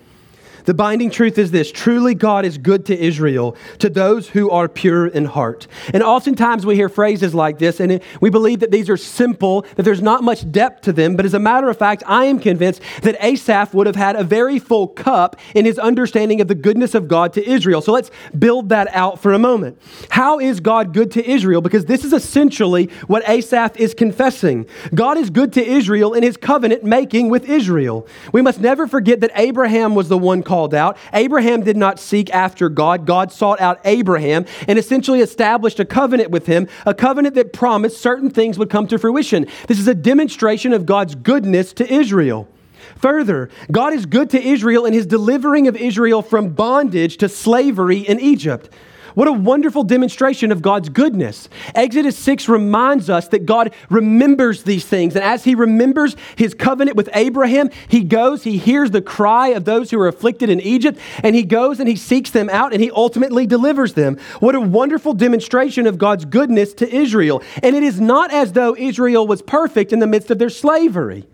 The 0.70 0.74
binding 0.74 1.10
truth 1.10 1.36
is 1.36 1.50
this 1.50 1.72
truly, 1.72 2.14
God 2.14 2.44
is 2.44 2.56
good 2.56 2.86
to 2.86 2.96
Israel, 2.96 3.56
to 3.80 3.88
those 3.88 4.28
who 4.28 4.50
are 4.50 4.68
pure 4.68 5.08
in 5.08 5.24
heart. 5.24 5.66
And 5.92 6.00
oftentimes 6.00 6.64
we 6.64 6.76
hear 6.76 6.88
phrases 6.88 7.34
like 7.34 7.58
this, 7.58 7.80
and 7.80 8.00
we 8.20 8.30
believe 8.30 8.60
that 8.60 8.70
these 8.70 8.88
are 8.88 8.96
simple, 8.96 9.62
that 9.74 9.82
there's 9.82 10.00
not 10.00 10.22
much 10.22 10.48
depth 10.52 10.82
to 10.82 10.92
them. 10.92 11.16
But 11.16 11.24
as 11.24 11.34
a 11.34 11.40
matter 11.40 11.68
of 11.68 11.76
fact, 11.76 12.04
I 12.06 12.26
am 12.26 12.38
convinced 12.38 12.82
that 13.02 13.16
Asaph 13.20 13.74
would 13.74 13.88
have 13.88 13.96
had 13.96 14.14
a 14.14 14.22
very 14.22 14.60
full 14.60 14.86
cup 14.86 15.40
in 15.56 15.64
his 15.64 15.76
understanding 15.76 16.40
of 16.40 16.46
the 16.46 16.54
goodness 16.54 16.94
of 16.94 17.08
God 17.08 17.32
to 17.32 17.44
Israel. 17.44 17.82
So 17.82 17.90
let's 17.90 18.12
build 18.38 18.68
that 18.68 18.86
out 18.94 19.18
for 19.20 19.32
a 19.32 19.40
moment. 19.40 19.76
How 20.10 20.38
is 20.38 20.60
God 20.60 20.94
good 20.94 21.10
to 21.10 21.28
Israel? 21.28 21.62
Because 21.62 21.86
this 21.86 22.04
is 22.04 22.12
essentially 22.12 22.84
what 23.08 23.28
Asaph 23.28 23.76
is 23.76 23.92
confessing. 23.92 24.66
God 24.94 25.18
is 25.18 25.30
good 25.30 25.52
to 25.54 25.66
Israel 25.66 26.14
in 26.14 26.22
his 26.22 26.36
covenant 26.36 26.84
making 26.84 27.28
with 27.28 27.48
Israel. 27.48 28.06
We 28.32 28.40
must 28.40 28.60
never 28.60 28.86
forget 28.86 29.18
that 29.22 29.32
Abraham 29.34 29.96
was 29.96 30.08
the 30.08 30.16
one 30.16 30.44
called 30.44 30.59
out. 30.74 30.96
Abraham 31.12 31.62
did 31.62 31.76
not 31.76 31.98
seek 31.98 32.30
after 32.30 32.68
God. 32.68 33.06
God 33.06 33.32
sought 33.32 33.60
out 33.60 33.80
Abraham 33.84 34.44
and 34.68 34.78
essentially 34.78 35.20
established 35.20 35.80
a 35.80 35.84
covenant 35.84 36.30
with 36.30 36.46
him, 36.46 36.68
a 36.86 36.94
covenant 36.94 37.34
that 37.34 37.52
promised 37.52 38.00
certain 38.00 38.30
things 38.30 38.58
would 38.58 38.70
come 38.70 38.86
to 38.88 38.98
fruition. 38.98 39.46
This 39.66 39.78
is 39.78 39.88
a 39.88 39.94
demonstration 39.94 40.72
of 40.72 40.86
God's 40.86 41.14
goodness 41.14 41.72
to 41.74 41.92
Israel. 41.92 42.48
Further, 42.96 43.48
God 43.70 43.92
is 43.92 44.06
good 44.06 44.30
to 44.30 44.42
Israel 44.42 44.84
in 44.84 44.92
his 44.92 45.06
delivering 45.06 45.68
of 45.68 45.76
Israel 45.76 46.22
from 46.22 46.50
bondage 46.50 47.16
to 47.18 47.28
slavery 47.28 48.00
in 48.00 48.20
Egypt. 48.20 48.68
What 49.14 49.28
a 49.28 49.32
wonderful 49.32 49.84
demonstration 49.84 50.52
of 50.52 50.62
God's 50.62 50.88
goodness. 50.88 51.48
Exodus 51.74 52.16
6 52.18 52.48
reminds 52.48 53.10
us 53.10 53.28
that 53.28 53.46
God 53.46 53.74
remembers 53.88 54.62
these 54.62 54.84
things. 54.84 55.16
And 55.16 55.24
as 55.24 55.44
he 55.44 55.54
remembers 55.54 56.16
his 56.36 56.54
covenant 56.54 56.96
with 56.96 57.08
Abraham, 57.14 57.70
he 57.88 58.02
goes, 58.04 58.44
he 58.44 58.58
hears 58.58 58.90
the 58.90 59.02
cry 59.02 59.48
of 59.48 59.64
those 59.64 59.90
who 59.90 60.00
are 60.00 60.08
afflicted 60.08 60.50
in 60.50 60.60
Egypt, 60.60 60.98
and 61.22 61.34
he 61.34 61.42
goes 61.42 61.80
and 61.80 61.88
he 61.88 61.96
seeks 61.96 62.30
them 62.30 62.48
out 62.50 62.72
and 62.72 62.82
he 62.82 62.90
ultimately 62.90 63.46
delivers 63.46 63.94
them. 63.94 64.18
What 64.40 64.54
a 64.54 64.60
wonderful 64.60 65.14
demonstration 65.14 65.86
of 65.86 65.98
God's 65.98 66.24
goodness 66.24 66.74
to 66.74 66.88
Israel. 66.88 67.42
And 67.62 67.76
it 67.76 67.82
is 67.82 68.00
not 68.00 68.32
as 68.32 68.52
though 68.52 68.76
Israel 68.76 69.26
was 69.26 69.42
perfect 69.42 69.92
in 69.92 69.98
the 69.98 70.06
midst 70.06 70.30
of 70.30 70.38
their 70.38 70.50
slavery. 70.50 71.26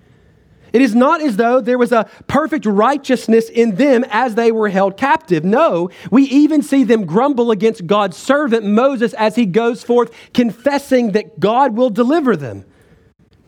It 0.73 0.82
is 0.82 0.94
not 0.94 1.20
as 1.20 1.37
though 1.37 1.61
there 1.61 1.78
was 1.78 1.92
a 1.92 2.08
perfect 2.26 2.66
righteousness 2.66 3.49
in 3.49 3.76
them 3.76 4.04
as 4.11 4.35
they 4.35 4.52
were 4.52 4.68
held 4.68 4.96
captive. 4.96 5.44
No, 5.44 5.90
we 6.11 6.25
even 6.25 6.62
see 6.62 6.85
them 6.85 7.06
grumble 7.06 7.50
against 7.50 7.87
God's 7.87 8.16
servant 8.16 8.64
Moses 8.64 9.14
as 9.14 9.37
he 9.37 9.46
goes 9.46 9.82
forth 9.82 10.11
confessing 10.35 11.12
that 11.12 11.40
God 11.40 11.76
will 11.76 11.90
deliver 11.90 12.37
them. 12.37 12.64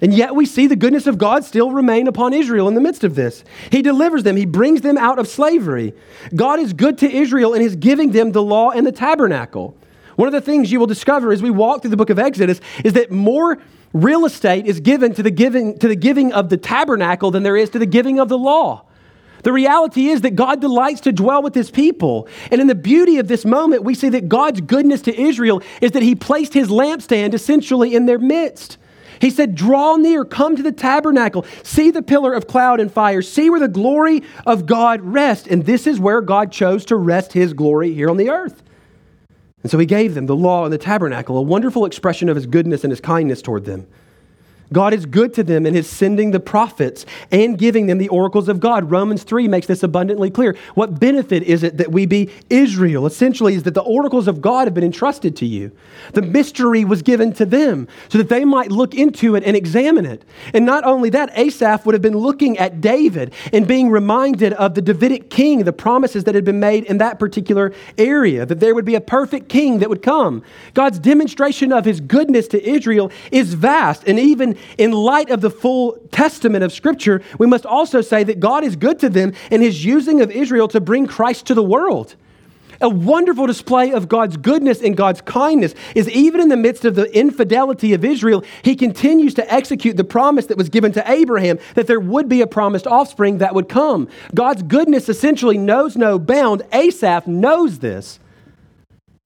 And 0.01 0.15
yet 0.15 0.35
we 0.35 0.47
see 0.47 0.69
the 0.69 0.77
goodness 0.77 1.07
of 1.09 1.19
God 1.19 1.45
still 1.45 1.73
remain 1.73 2.07
upon 2.07 2.33
Israel 2.33 2.69
in 2.69 2.75
the 2.75 2.81
midst 2.81 3.03
of 3.03 3.17
this. 3.17 3.43
He 3.71 3.83
delivers 3.83 4.23
them, 4.23 4.37
He 4.37 4.47
brings 4.47 4.81
them 4.81 4.97
out 4.97 5.19
of 5.19 5.27
slavery. 5.27 5.93
God 6.35 6.61
is 6.61 6.73
good 6.73 6.99
to 6.99 7.11
Israel 7.11 7.55
and 7.55 7.63
is 7.63 7.75
giving 7.75 8.13
them 8.13 8.31
the 8.33 8.43
law 8.43 8.71
and 8.71 8.87
the 8.87 8.93
tabernacle. 8.93 9.77
One 10.15 10.29
of 10.29 10.33
the 10.33 10.41
things 10.41 10.71
you 10.71 10.79
will 10.79 10.87
discover 10.87 11.33
as 11.33 11.43
we 11.43 11.51
walk 11.51 11.83
through 11.83 11.91
the 11.91 11.97
book 11.97 12.11
of 12.11 12.19
Exodus 12.19 12.61
is 12.85 12.93
that 12.95 13.11
more 13.11 13.59
real 13.93 14.25
estate 14.25 14.67
is 14.67 14.81
given 14.81 15.15
to 15.15 15.23
the 15.23 15.31
giving, 15.31 15.79
to 15.79 15.89
the 15.89 15.97
giving 15.97 16.33
of 16.33 16.49
the 16.49 16.57
tabernacle 16.57 17.31
than 17.31 17.43
there 17.43 17.57
is 17.57 17.71
to 17.71 17.79
the 17.79 17.87
giving 17.87 18.19
of 18.19 18.29
the 18.29 18.39
law. 18.39 18.85
The 19.45 19.53
reality 19.53 20.09
is 20.09 20.23
that 20.23 20.35
God 20.35 20.61
delights 20.61 21.03
to 21.03 21.13
dwell 21.13 21.43
with 21.43 21.55
his 21.55 21.71
people. 21.71 22.29
And 22.51 22.61
in 22.61 22.67
the 22.67 22.75
beauty 22.75 23.19
of 23.19 23.29
this 23.29 23.45
moment, 23.45 23.85
we 23.85 23.95
see 23.95 24.09
that 24.11 24.29
God's 24.29 24.61
goodness 24.61 25.03
to 25.03 25.21
Israel 25.21 25.63
is 25.81 25.93
that 25.93 26.03
he 26.03 26.15
placed 26.15 26.55
his 26.55 26.69
lampstand 26.69 27.35
essentially 27.35 27.95
in 27.95 28.07
their 28.07 28.19
midst. 28.19 28.79
He 29.21 29.31
said, 29.31 29.55
Draw 29.55 29.97
near, 29.97 30.25
come 30.25 30.57
to 30.57 30.63
the 30.63 30.73
tabernacle, 30.73 31.45
see 31.63 31.91
the 31.91 32.03
pillar 32.03 32.35
of 32.35 32.47
cloud 32.47 32.81
and 32.81 32.93
fire, 32.93 33.23
see 33.23 33.51
where 33.51 33.61
the 33.61 33.69
glory 33.69 34.23
of 34.47 34.67
God 34.67 35.01
rests. 35.03 35.49
And 35.49 35.65
this 35.65 35.87
is 35.87 35.99
where 35.99 36.21
God 36.21 36.53
chose 36.53 36.85
to 36.87 36.97
rest 36.97 37.33
his 37.33 37.53
glory 37.53 37.95
here 37.95 38.11
on 38.11 38.17
the 38.17 38.31
earth. 38.31 38.63
And 39.63 39.71
so 39.71 39.79
he 39.79 39.87
gave 39.87 40.15
them 40.15 40.27
the 40.27 40.37
law 40.37 40.65
and 40.65 40.73
the 40.73 40.79
tabernacle, 40.79 41.37
a 41.37 41.43
wonderful 41.43 41.85
expression 41.85 42.29
of 42.29 42.37
his 42.37 42.47
goodness 42.47 42.85
and 42.85 42.91
his 42.91 43.01
kindness 43.01 43.43
toward 43.43 43.65
them. 43.65 43.87
God 44.73 44.93
is 44.93 45.07
good 45.07 45.33
to 45.35 45.43
them 45.43 45.67
in 45.67 45.75
his 45.75 45.89
sending 45.89 46.31
the 46.31 46.41
prophets 46.41 47.07
and 47.31 47.59
giving 47.59 47.87
them 47.87 47.99
the 47.99 48.09
oracles 48.09 48.49
of 48.49 48.61
God. 48.61 48.91
Romans 48.91 49.23
3 49.23 49.49
makes 49.49 49.67
this 49.67 49.83
abundantly 49.83 50.31
clear. 50.31 50.57
What 50.75 51.01
benefit 51.01 51.43
is 51.45 51.63
it 51.63 51.79
that 51.79 51.91
we 51.91 52.07
be 52.07 52.31
Israel? 52.51 53.07
Essentially, 53.07 53.55
is 53.55 53.63
that 53.63 53.75
the 53.75 53.81
oracles 53.81 54.29
of 54.29 54.43
God 54.43 54.67
have 54.67 54.75
been 54.75 54.85
entrusted 54.85 55.37
to 55.37 55.47
you. 55.47 55.73
The 56.13 56.23
mystery 56.23 56.85
was 56.85 57.03
given 57.03 57.33
to 57.35 57.47
them 57.47 57.89
so 58.09 58.19
that 58.19 58.29
they 58.29 58.45
might 58.45 58.71
look 58.71 58.95
into 58.95 59.37
it 59.37 59.45
and 59.45 59.57
examine 59.57 60.05
it. 60.05 60.25
And 60.53 60.67
not 60.67 60.85
only 60.85 61.11
that, 61.11 61.31
Asaph 61.37 61.87
would 61.87 61.95
have 61.95 62.03
been 62.03 62.17
looking 62.17 62.59
at 62.59 62.81
David 62.81 63.33
and 63.53 63.67
being 63.67 63.89
reminded 63.91 64.53
of 64.55 64.75
the 64.75 64.83
Davidic 64.83 65.31
king, 65.31 65.65
the 65.65 65.73
promises 65.73 66.25
that 66.25 66.35
had 66.35 66.45
been 66.45 66.61
made 66.61 66.85
in 66.85 66.99
that 66.99 67.19
particular 67.19 67.73
area, 67.97 68.45
that 68.45 68.61
there 68.61 68.75
would 68.75 68.85
be 68.85 68.95
a 68.95 69.01
perfect 69.01 69.49
king 69.49 69.79
that 69.79 69.89
would 69.89 70.03
come. 70.03 70.43
God's 70.75 70.99
demonstration 70.99 71.73
of 71.73 71.85
his 71.85 72.01
goodness 72.01 72.49
to 72.49 72.69
Israel 72.69 73.11
is 73.33 73.55
vast 73.55 74.05
and 74.07 74.19
even 74.19 74.58
in 74.77 74.93
light 74.93 75.31
of 75.31 75.41
the 75.41 75.51
full 75.51 75.99
testament 76.11 76.65
of 76.65 76.73
Scripture, 76.73 77.23
we 77.39 77.47
must 77.47 77.67
also 77.67 78.01
say 78.01 78.25
that 78.25 78.41
God 78.41 78.65
is 78.65 78.77
good 78.77 78.99
to 79.01 79.09
them 79.09 79.33
in 79.51 79.61
his 79.61 79.85
using 79.85 80.21
of 80.21 80.31
Israel 80.31 80.69
to 80.69 80.81
bring 80.81 81.07
Christ 81.07 81.47
to 81.47 81.55
the 81.55 81.63
world. 81.63 82.17
A 82.81 82.89
wonderful 82.89 83.47
display 83.47 83.91
of 83.91 84.09
God's 84.09 84.37
goodness 84.37 84.81
and 84.81 84.97
God's 84.97 85.21
kindness 85.21 85.75
is 85.97 86.09
even 86.11 86.41
in 86.41 86.49
the 86.49 86.57
midst 86.57 86.85
of 86.85 86.95
the 86.95 87.13
infidelity 87.17 87.93
of 87.93 88.05
Israel, 88.05 88.45
he 88.63 88.77
continues 88.77 89.35
to 89.35 89.53
execute 89.53 89.97
the 89.97 90.05
promise 90.05 90.47
that 90.47 90.57
was 90.57 90.69
given 90.69 90.93
to 90.93 91.11
Abraham 91.11 91.59
that 91.75 91.89
there 91.89 91.99
would 91.99 92.29
be 92.29 92.41
a 92.41 92.47
promised 92.47 92.87
offspring 92.87 93.39
that 93.39 93.55
would 93.55 93.69
come. 93.69 94.09
God's 94.33 94.63
goodness 94.63 95.09
essentially 95.09 95.59
knows 95.59 95.97
no 95.97 96.21
bound. 96.21 96.63
Asaph 96.73 97.27
knows 97.27 97.81
this. 97.81 98.21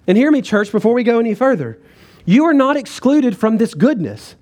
And 0.06 0.16
hear 0.16 0.30
me, 0.30 0.40
church, 0.40 0.72
before 0.72 0.94
we 0.94 1.04
go 1.04 1.20
any 1.20 1.34
further. 1.34 1.78
You 2.24 2.44
are 2.44 2.54
not 2.54 2.76
excluded 2.76 3.36
from 3.36 3.58
this 3.58 3.74
goodness. 3.74 4.34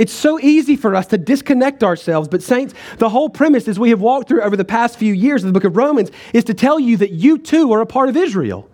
It's 0.00 0.14
so 0.14 0.40
easy 0.40 0.76
for 0.76 0.94
us 0.94 1.08
to 1.08 1.18
disconnect 1.18 1.84
ourselves. 1.84 2.26
But, 2.26 2.42
saints, 2.42 2.72
the 2.96 3.10
whole 3.10 3.28
premise 3.28 3.68
as 3.68 3.78
we 3.78 3.90
have 3.90 4.00
walked 4.00 4.28
through 4.28 4.40
over 4.40 4.56
the 4.56 4.64
past 4.64 4.98
few 4.98 5.12
years 5.12 5.44
of 5.44 5.48
the 5.48 5.52
book 5.52 5.64
of 5.64 5.76
Romans 5.76 6.10
is 6.32 6.42
to 6.44 6.54
tell 6.54 6.80
you 6.80 6.96
that 6.96 7.10
you 7.10 7.36
too 7.36 7.70
are 7.74 7.82
a 7.82 7.86
part 7.86 8.08
of 8.08 8.16
Israel. 8.16 8.66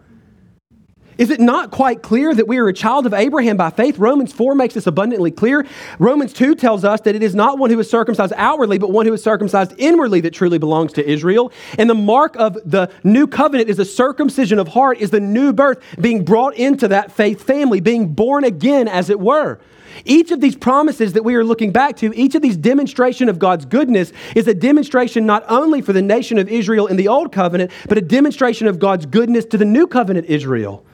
Is 1.18 1.30
it 1.30 1.40
not 1.40 1.72
quite 1.72 2.00
clear 2.00 2.32
that 2.32 2.46
we 2.46 2.58
are 2.58 2.68
a 2.68 2.72
child 2.72 3.06
of 3.06 3.14
Abraham 3.14 3.56
by 3.56 3.70
faith? 3.70 3.98
Romans 3.98 4.32
4 4.32 4.54
makes 4.54 4.74
this 4.74 4.86
abundantly 4.86 5.32
clear. 5.32 5.66
Romans 5.98 6.32
2 6.32 6.54
tells 6.54 6.84
us 6.84 7.00
that 7.00 7.16
it 7.16 7.24
is 7.24 7.34
not 7.34 7.58
one 7.58 7.70
who 7.70 7.80
is 7.80 7.90
circumcised 7.90 8.32
outwardly, 8.36 8.78
but 8.78 8.92
one 8.92 9.04
who 9.04 9.12
is 9.12 9.24
circumcised 9.24 9.72
inwardly 9.78 10.20
that 10.20 10.32
truly 10.32 10.58
belongs 10.58 10.92
to 10.92 11.04
Israel. 11.04 11.50
And 11.76 11.90
the 11.90 11.94
mark 11.94 12.36
of 12.36 12.56
the 12.64 12.88
new 13.02 13.26
covenant 13.26 13.68
is 13.68 13.78
the 13.78 13.84
circumcision 13.84 14.60
of 14.60 14.68
heart, 14.68 14.98
is 14.98 15.10
the 15.10 15.18
new 15.18 15.52
birth, 15.52 15.82
being 16.00 16.24
brought 16.24 16.54
into 16.54 16.86
that 16.86 17.10
faith 17.10 17.42
family, 17.42 17.80
being 17.80 18.14
born 18.14 18.44
again, 18.44 18.86
as 18.86 19.10
it 19.10 19.18
were. 19.18 19.58
Each 20.04 20.30
of 20.30 20.40
these 20.40 20.56
promises 20.56 21.14
that 21.14 21.24
we 21.24 21.34
are 21.34 21.44
looking 21.44 21.72
back 21.72 21.96
to, 21.98 22.12
each 22.14 22.34
of 22.34 22.42
these 22.42 22.56
demonstration 22.56 23.28
of 23.28 23.38
God's 23.38 23.64
goodness 23.64 24.12
is 24.34 24.46
a 24.46 24.54
demonstration 24.54 25.26
not 25.26 25.44
only 25.48 25.80
for 25.80 25.92
the 25.92 26.02
nation 26.02 26.38
of 26.38 26.48
Israel 26.48 26.86
in 26.86 26.96
the 26.96 27.08
old 27.08 27.32
covenant, 27.32 27.70
but 27.88 27.98
a 27.98 28.02
demonstration 28.02 28.66
of 28.66 28.78
God's 28.78 29.06
goodness 29.06 29.44
to 29.46 29.58
the 29.58 29.64
new 29.64 29.86
covenant 29.86 30.26
Israel. 30.26 30.84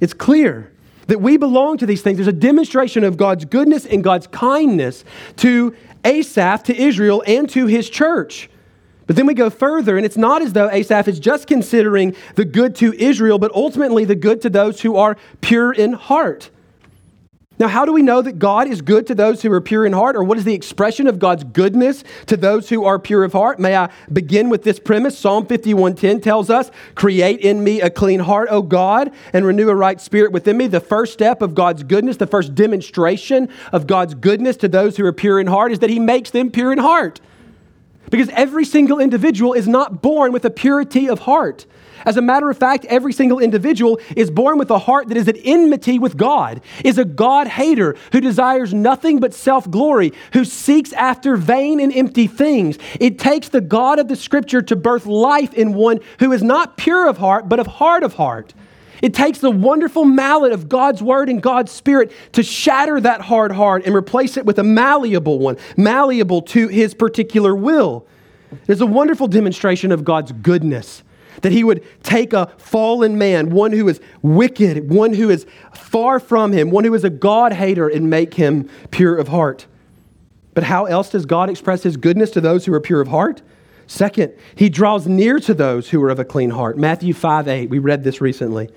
It's 0.00 0.14
clear 0.14 0.72
that 1.06 1.20
we 1.20 1.36
belong 1.36 1.78
to 1.78 1.86
these 1.86 2.02
things. 2.02 2.16
There's 2.16 2.28
a 2.28 2.32
demonstration 2.32 3.04
of 3.04 3.16
God's 3.16 3.44
goodness 3.44 3.84
and 3.86 4.02
God's 4.02 4.26
kindness 4.26 5.04
to 5.36 5.76
Asaph, 6.04 6.64
to 6.64 6.76
Israel, 6.76 7.22
and 7.26 7.48
to 7.50 7.66
his 7.66 7.88
church. 7.88 8.48
But 9.06 9.16
then 9.16 9.26
we 9.26 9.34
go 9.34 9.50
further, 9.50 9.96
and 9.96 10.06
it's 10.06 10.16
not 10.16 10.40
as 10.40 10.54
though 10.54 10.70
Asaph 10.70 11.08
is 11.08 11.18
just 11.20 11.46
considering 11.46 12.16
the 12.36 12.44
good 12.44 12.74
to 12.76 12.94
Israel, 12.94 13.38
but 13.38 13.52
ultimately 13.52 14.04
the 14.04 14.14
good 14.14 14.40
to 14.42 14.50
those 14.50 14.80
who 14.80 14.96
are 14.96 15.16
pure 15.42 15.72
in 15.72 15.92
heart. 15.92 16.50
Now, 17.58 17.68
how 17.68 17.84
do 17.84 17.92
we 17.92 18.02
know 18.02 18.20
that 18.20 18.40
God 18.40 18.66
is 18.66 18.82
good 18.82 19.06
to 19.06 19.14
those 19.14 19.42
who 19.42 19.52
are 19.52 19.60
pure 19.60 19.86
in 19.86 19.92
heart, 19.92 20.16
or 20.16 20.24
what 20.24 20.38
is 20.38 20.44
the 20.44 20.54
expression 20.54 21.06
of 21.06 21.20
God's 21.20 21.44
goodness 21.44 22.02
to 22.26 22.36
those 22.36 22.68
who 22.68 22.84
are 22.84 22.98
pure 22.98 23.22
of 23.22 23.32
heart? 23.32 23.60
May 23.60 23.76
I 23.76 23.90
begin 24.12 24.48
with 24.48 24.64
this 24.64 24.80
premise? 24.80 25.16
Psalm 25.16 25.46
51:10 25.46 26.20
tells 26.20 26.50
us, 26.50 26.72
"Create 26.96 27.38
in 27.40 27.62
me 27.62 27.80
a 27.80 27.90
clean 27.90 28.20
heart, 28.20 28.48
O 28.50 28.60
God, 28.60 29.12
and 29.32 29.46
renew 29.46 29.68
a 29.68 29.74
right 29.74 30.00
spirit 30.00 30.32
within 30.32 30.56
me." 30.56 30.66
The 30.66 30.80
first 30.80 31.12
step 31.12 31.42
of 31.42 31.54
God's 31.54 31.84
goodness, 31.84 32.16
the 32.16 32.26
first 32.26 32.56
demonstration 32.56 33.48
of 33.72 33.86
God's 33.86 34.14
goodness 34.14 34.56
to 34.56 34.68
those 34.68 34.96
who 34.96 35.06
are 35.06 35.12
pure 35.12 35.38
in 35.38 35.46
heart 35.46 35.70
is 35.70 35.78
that 35.78 35.90
he 35.90 36.00
makes 36.00 36.30
them 36.30 36.50
pure 36.50 36.72
in 36.72 36.78
heart. 36.78 37.20
Because 38.10 38.28
every 38.34 38.64
single 38.64 38.98
individual 38.98 39.52
is 39.52 39.68
not 39.68 40.02
born 40.02 40.32
with 40.32 40.44
a 40.44 40.50
purity 40.50 41.08
of 41.08 41.20
heart. 41.20 41.66
As 42.04 42.16
a 42.16 42.22
matter 42.22 42.50
of 42.50 42.58
fact, 42.58 42.84
every 42.86 43.12
single 43.12 43.38
individual 43.38 43.98
is 44.16 44.30
born 44.30 44.58
with 44.58 44.70
a 44.70 44.78
heart 44.78 45.08
that 45.08 45.16
is 45.16 45.28
at 45.28 45.36
enmity 45.44 45.98
with 45.98 46.16
God, 46.16 46.60
is 46.84 46.98
a 46.98 47.04
God 47.04 47.46
hater 47.46 47.96
who 48.12 48.20
desires 48.20 48.74
nothing 48.74 49.20
but 49.20 49.34
self 49.34 49.70
glory, 49.70 50.12
who 50.32 50.44
seeks 50.44 50.92
after 50.92 51.36
vain 51.36 51.80
and 51.80 51.92
empty 51.94 52.26
things. 52.26 52.78
It 53.00 53.18
takes 53.18 53.48
the 53.48 53.60
God 53.60 53.98
of 53.98 54.08
the 54.08 54.16
scripture 54.16 54.62
to 54.62 54.76
birth 54.76 55.06
life 55.06 55.54
in 55.54 55.74
one 55.74 56.00
who 56.18 56.32
is 56.32 56.42
not 56.42 56.76
pure 56.76 57.08
of 57.08 57.18
heart, 57.18 57.48
but 57.48 57.60
of 57.60 57.66
heart 57.66 58.02
of 58.02 58.14
heart. 58.14 58.54
It 59.02 59.12
takes 59.12 59.38
the 59.38 59.50
wonderful 59.50 60.04
mallet 60.04 60.52
of 60.52 60.68
God's 60.68 61.02
word 61.02 61.28
and 61.28 61.42
God's 61.42 61.70
spirit 61.70 62.12
to 62.32 62.42
shatter 62.42 63.00
that 63.00 63.20
hard 63.20 63.52
heart 63.52 63.84
and 63.84 63.94
replace 63.94 64.36
it 64.36 64.46
with 64.46 64.58
a 64.58 64.62
malleable 64.62 65.38
one, 65.38 65.58
malleable 65.76 66.42
to 66.42 66.68
his 66.68 66.94
particular 66.94 67.54
will. 67.54 68.06
There's 68.66 68.80
a 68.80 68.86
wonderful 68.86 69.28
demonstration 69.28 69.92
of 69.92 70.04
God's 70.04 70.32
goodness 70.32 71.02
that 71.44 71.52
he 71.52 71.62
would 71.62 71.84
take 72.02 72.32
a 72.32 72.46
fallen 72.56 73.18
man, 73.18 73.50
one 73.50 73.70
who 73.70 73.86
is 73.86 74.00
wicked, 74.22 74.90
one 74.90 75.12
who 75.12 75.28
is 75.28 75.44
far 75.74 76.18
from 76.18 76.52
him, 76.52 76.70
one 76.70 76.84
who 76.84 76.94
is 76.94 77.04
a 77.04 77.10
God 77.10 77.52
hater, 77.52 77.86
and 77.86 78.08
make 78.08 78.32
him 78.32 78.66
pure 78.90 79.14
of 79.18 79.28
heart. 79.28 79.66
But 80.54 80.64
how 80.64 80.86
else 80.86 81.10
does 81.10 81.26
God 81.26 81.50
express 81.50 81.82
his 81.82 81.98
goodness 81.98 82.30
to 82.30 82.40
those 82.40 82.64
who 82.64 82.72
are 82.72 82.80
pure 82.80 83.02
of 83.02 83.08
heart? 83.08 83.42
Second, 83.86 84.32
he 84.54 84.70
draws 84.70 85.06
near 85.06 85.38
to 85.40 85.52
those 85.52 85.90
who 85.90 86.02
are 86.02 86.08
of 86.08 86.18
a 86.18 86.24
clean 86.24 86.48
heart. 86.48 86.78
Matthew 86.78 87.12
5 87.12 87.46
8, 87.46 87.68
we 87.68 87.78
read 87.78 88.04
this 88.04 88.22
recently. 88.22 88.70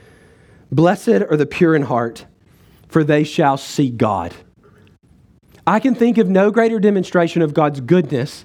Blessed 0.69 1.07
are 1.07 1.37
the 1.37 1.45
pure 1.45 1.73
in 1.73 1.83
heart, 1.83 2.25
for 2.89 3.05
they 3.05 3.23
shall 3.23 3.55
see 3.55 3.89
God. 3.89 4.35
I 5.65 5.79
can 5.79 5.95
think 5.95 6.17
of 6.17 6.27
no 6.27 6.51
greater 6.51 6.81
demonstration 6.81 7.41
of 7.41 7.53
God's 7.53 7.79
goodness 7.79 8.43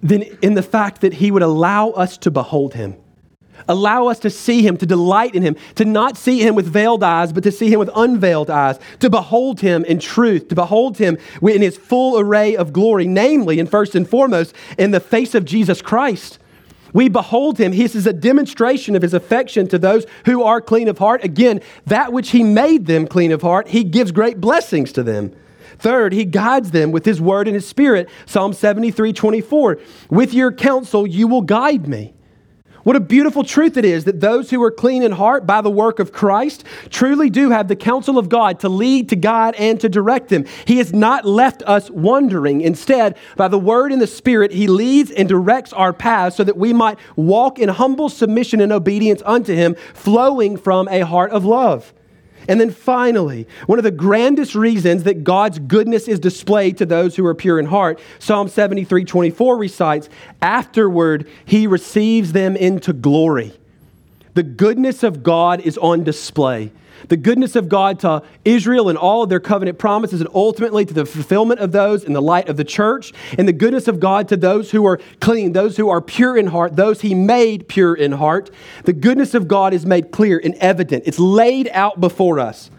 than 0.00 0.24
in 0.42 0.52
the 0.52 0.62
fact 0.62 1.00
that 1.00 1.14
he 1.14 1.30
would 1.30 1.42
allow 1.42 1.88
us 1.92 2.18
to 2.18 2.30
behold 2.30 2.74
him. 2.74 2.96
Allow 3.68 4.06
us 4.06 4.18
to 4.20 4.30
see 4.30 4.66
him, 4.66 4.76
to 4.76 4.86
delight 4.86 5.34
in 5.34 5.42
him, 5.42 5.56
to 5.76 5.84
not 5.84 6.16
see 6.16 6.40
him 6.40 6.54
with 6.54 6.66
veiled 6.66 7.02
eyes, 7.02 7.32
but 7.32 7.42
to 7.44 7.52
see 7.52 7.70
him 7.70 7.78
with 7.78 7.90
unveiled 7.94 8.50
eyes, 8.50 8.78
to 9.00 9.10
behold 9.10 9.60
him 9.60 9.84
in 9.84 9.98
truth, 9.98 10.48
to 10.48 10.54
behold 10.54 10.98
him 10.98 11.18
in 11.42 11.62
his 11.62 11.76
full 11.76 12.18
array 12.18 12.56
of 12.56 12.72
glory, 12.72 13.06
namely, 13.06 13.58
and 13.58 13.70
first 13.70 13.94
and 13.94 14.08
foremost, 14.08 14.54
in 14.78 14.90
the 14.90 15.00
face 15.00 15.34
of 15.34 15.44
Jesus 15.44 15.82
Christ. 15.82 16.38
We 16.92 17.08
behold 17.08 17.58
him. 17.58 17.72
This 17.72 17.94
is 17.94 18.06
a 18.06 18.12
demonstration 18.12 18.96
of 18.96 19.02
his 19.02 19.12
affection 19.12 19.68
to 19.68 19.78
those 19.78 20.06
who 20.24 20.42
are 20.42 20.62
clean 20.62 20.88
of 20.88 20.98
heart. 20.98 21.24
Again, 21.24 21.60
that 21.86 22.12
which 22.12 22.30
he 22.30 22.42
made 22.42 22.86
them 22.86 23.06
clean 23.06 23.32
of 23.32 23.42
heart, 23.42 23.68
he 23.68 23.84
gives 23.84 24.12
great 24.12 24.40
blessings 24.40 24.92
to 24.92 25.02
them. 25.02 25.34
Third, 25.78 26.14
he 26.14 26.24
guides 26.24 26.70
them 26.70 26.92
with 26.92 27.04
his 27.04 27.20
word 27.20 27.48
and 27.48 27.54
his 27.54 27.68
spirit. 27.68 28.08
Psalm 28.24 28.54
73 28.54 29.12
24. 29.12 29.78
With 30.08 30.32
your 30.32 30.52
counsel, 30.52 31.06
you 31.06 31.28
will 31.28 31.42
guide 31.42 31.86
me. 31.86 32.14
What 32.86 32.94
a 32.94 33.00
beautiful 33.00 33.42
truth 33.42 33.76
it 33.76 33.84
is 33.84 34.04
that 34.04 34.20
those 34.20 34.48
who 34.48 34.62
are 34.62 34.70
clean 34.70 35.02
in 35.02 35.10
heart 35.10 35.44
by 35.44 35.60
the 35.60 35.68
work 35.68 35.98
of 35.98 36.12
Christ 36.12 36.62
truly 36.88 37.28
do 37.28 37.50
have 37.50 37.66
the 37.66 37.74
counsel 37.74 38.16
of 38.16 38.28
God 38.28 38.60
to 38.60 38.68
lead, 38.68 39.08
to 39.08 39.16
guide, 39.16 39.56
and 39.56 39.80
to 39.80 39.88
direct 39.88 40.28
them. 40.28 40.44
He 40.66 40.78
has 40.78 40.92
not 40.92 41.24
left 41.24 41.64
us 41.64 41.90
wandering. 41.90 42.60
Instead, 42.60 43.18
by 43.36 43.48
the 43.48 43.58
word 43.58 43.90
and 43.90 44.00
the 44.00 44.06
spirit, 44.06 44.52
He 44.52 44.68
leads 44.68 45.10
and 45.10 45.28
directs 45.28 45.72
our 45.72 45.92
paths 45.92 46.36
so 46.36 46.44
that 46.44 46.58
we 46.58 46.72
might 46.72 46.96
walk 47.16 47.58
in 47.58 47.70
humble 47.70 48.08
submission 48.08 48.60
and 48.60 48.70
obedience 48.70 49.20
unto 49.26 49.52
Him, 49.52 49.74
flowing 49.92 50.56
from 50.56 50.86
a 50.86 51.00
heart 51.00 51.32
of 51.32 51.44
love. 51.44 51.92
And 52.48 52.60
then 52.60 52.70
finally, 52.70 53.46
one 53.66 53.78
of 53.78 53.82
the 53.82 53.90
grandest 53.90 54.54
reasons 54.54 55.02
that 55.04 55.24
God's 55.24 55.58
goodness 55.58 56.08
is 56.08 56.20
displayed 56.20 56.78
to 56.78 56.86
those 56.86 57.16
who 57.16 57.26
are 57.26 57.34
pure 57.34 57.58
in 57.58 57.66
heart, 57.66 58.00
Psalm 58.18 58.48
73 58.48 59.04
24 59.04 59.56
recites, 59.56 60.08
afterward 60.40 61.28
he 61.44 61.66
receives 61.66 62.32
them 62.32 62.56
into 62.56 62.92
glory. 62.92 63.52
The 64.34 64.42
goodness 64.42 65.02
of 65.02 65.22
God 65.22 65.60
is 65.60 65.78
on 65.78 66.04
display 66.04 66.70
the 67.08 67.16
goodness 67.16 67.56
of 67.56 67.68
God 67.68 68.00
to 68.00 68.22
Israel 68.44 68.88
and 68.88 68.98
all 68.98 69.22
of 69.22 69.28
their 69.28 69.40
covenant 69.40 69.78
promises, 69.78 70.20
and 70.20 70.30
ultimately 70.34 70.84
to 70.84 70.94
the 70.94 71.06
fulfillment 71.06 71.60
of 71.60 71.72
those 71.72 72.04
in 72.04 72.12
the 72.12 72.22
light 72.22 72.48
of 72.48 72.56
the 72.56 72.64
church, 72.64 73.12
and 73.38 73.46
the 73.46 73.52
goodness 73.52 73.88
of 73.88 74.00
God 74.00 74.28
to 74.28 74.36
those 74.36 74.70
who 74.70 74.86
are 74.86 74.98
clean, 75.20 75.52
those 75.52 75.76
who 75.76 75.88
are 75.88 76.00
pure 76.00 76.36
in 76.36 76.48
heart, 76.48 76.76
those 76.76 77.00
He 77.00 77.14
made 77.14 77.68
pure 77.68 77.94
in 77.94 78.12
heart. 78.12 78.50
The 78.84 78.92
goodness 78.92 79.34
of 79.34 79.48
God 79.48 79.74
is 79.74 79.86
made 79.86 80.10
clear 80.10 80.40
and 80.42 80.54
evident, 80.56 81.04
it's 81.06 81.18
laid 81.18 81.68
out 81.72 82.00
before 82.00 82.40
us. 82.40 82.70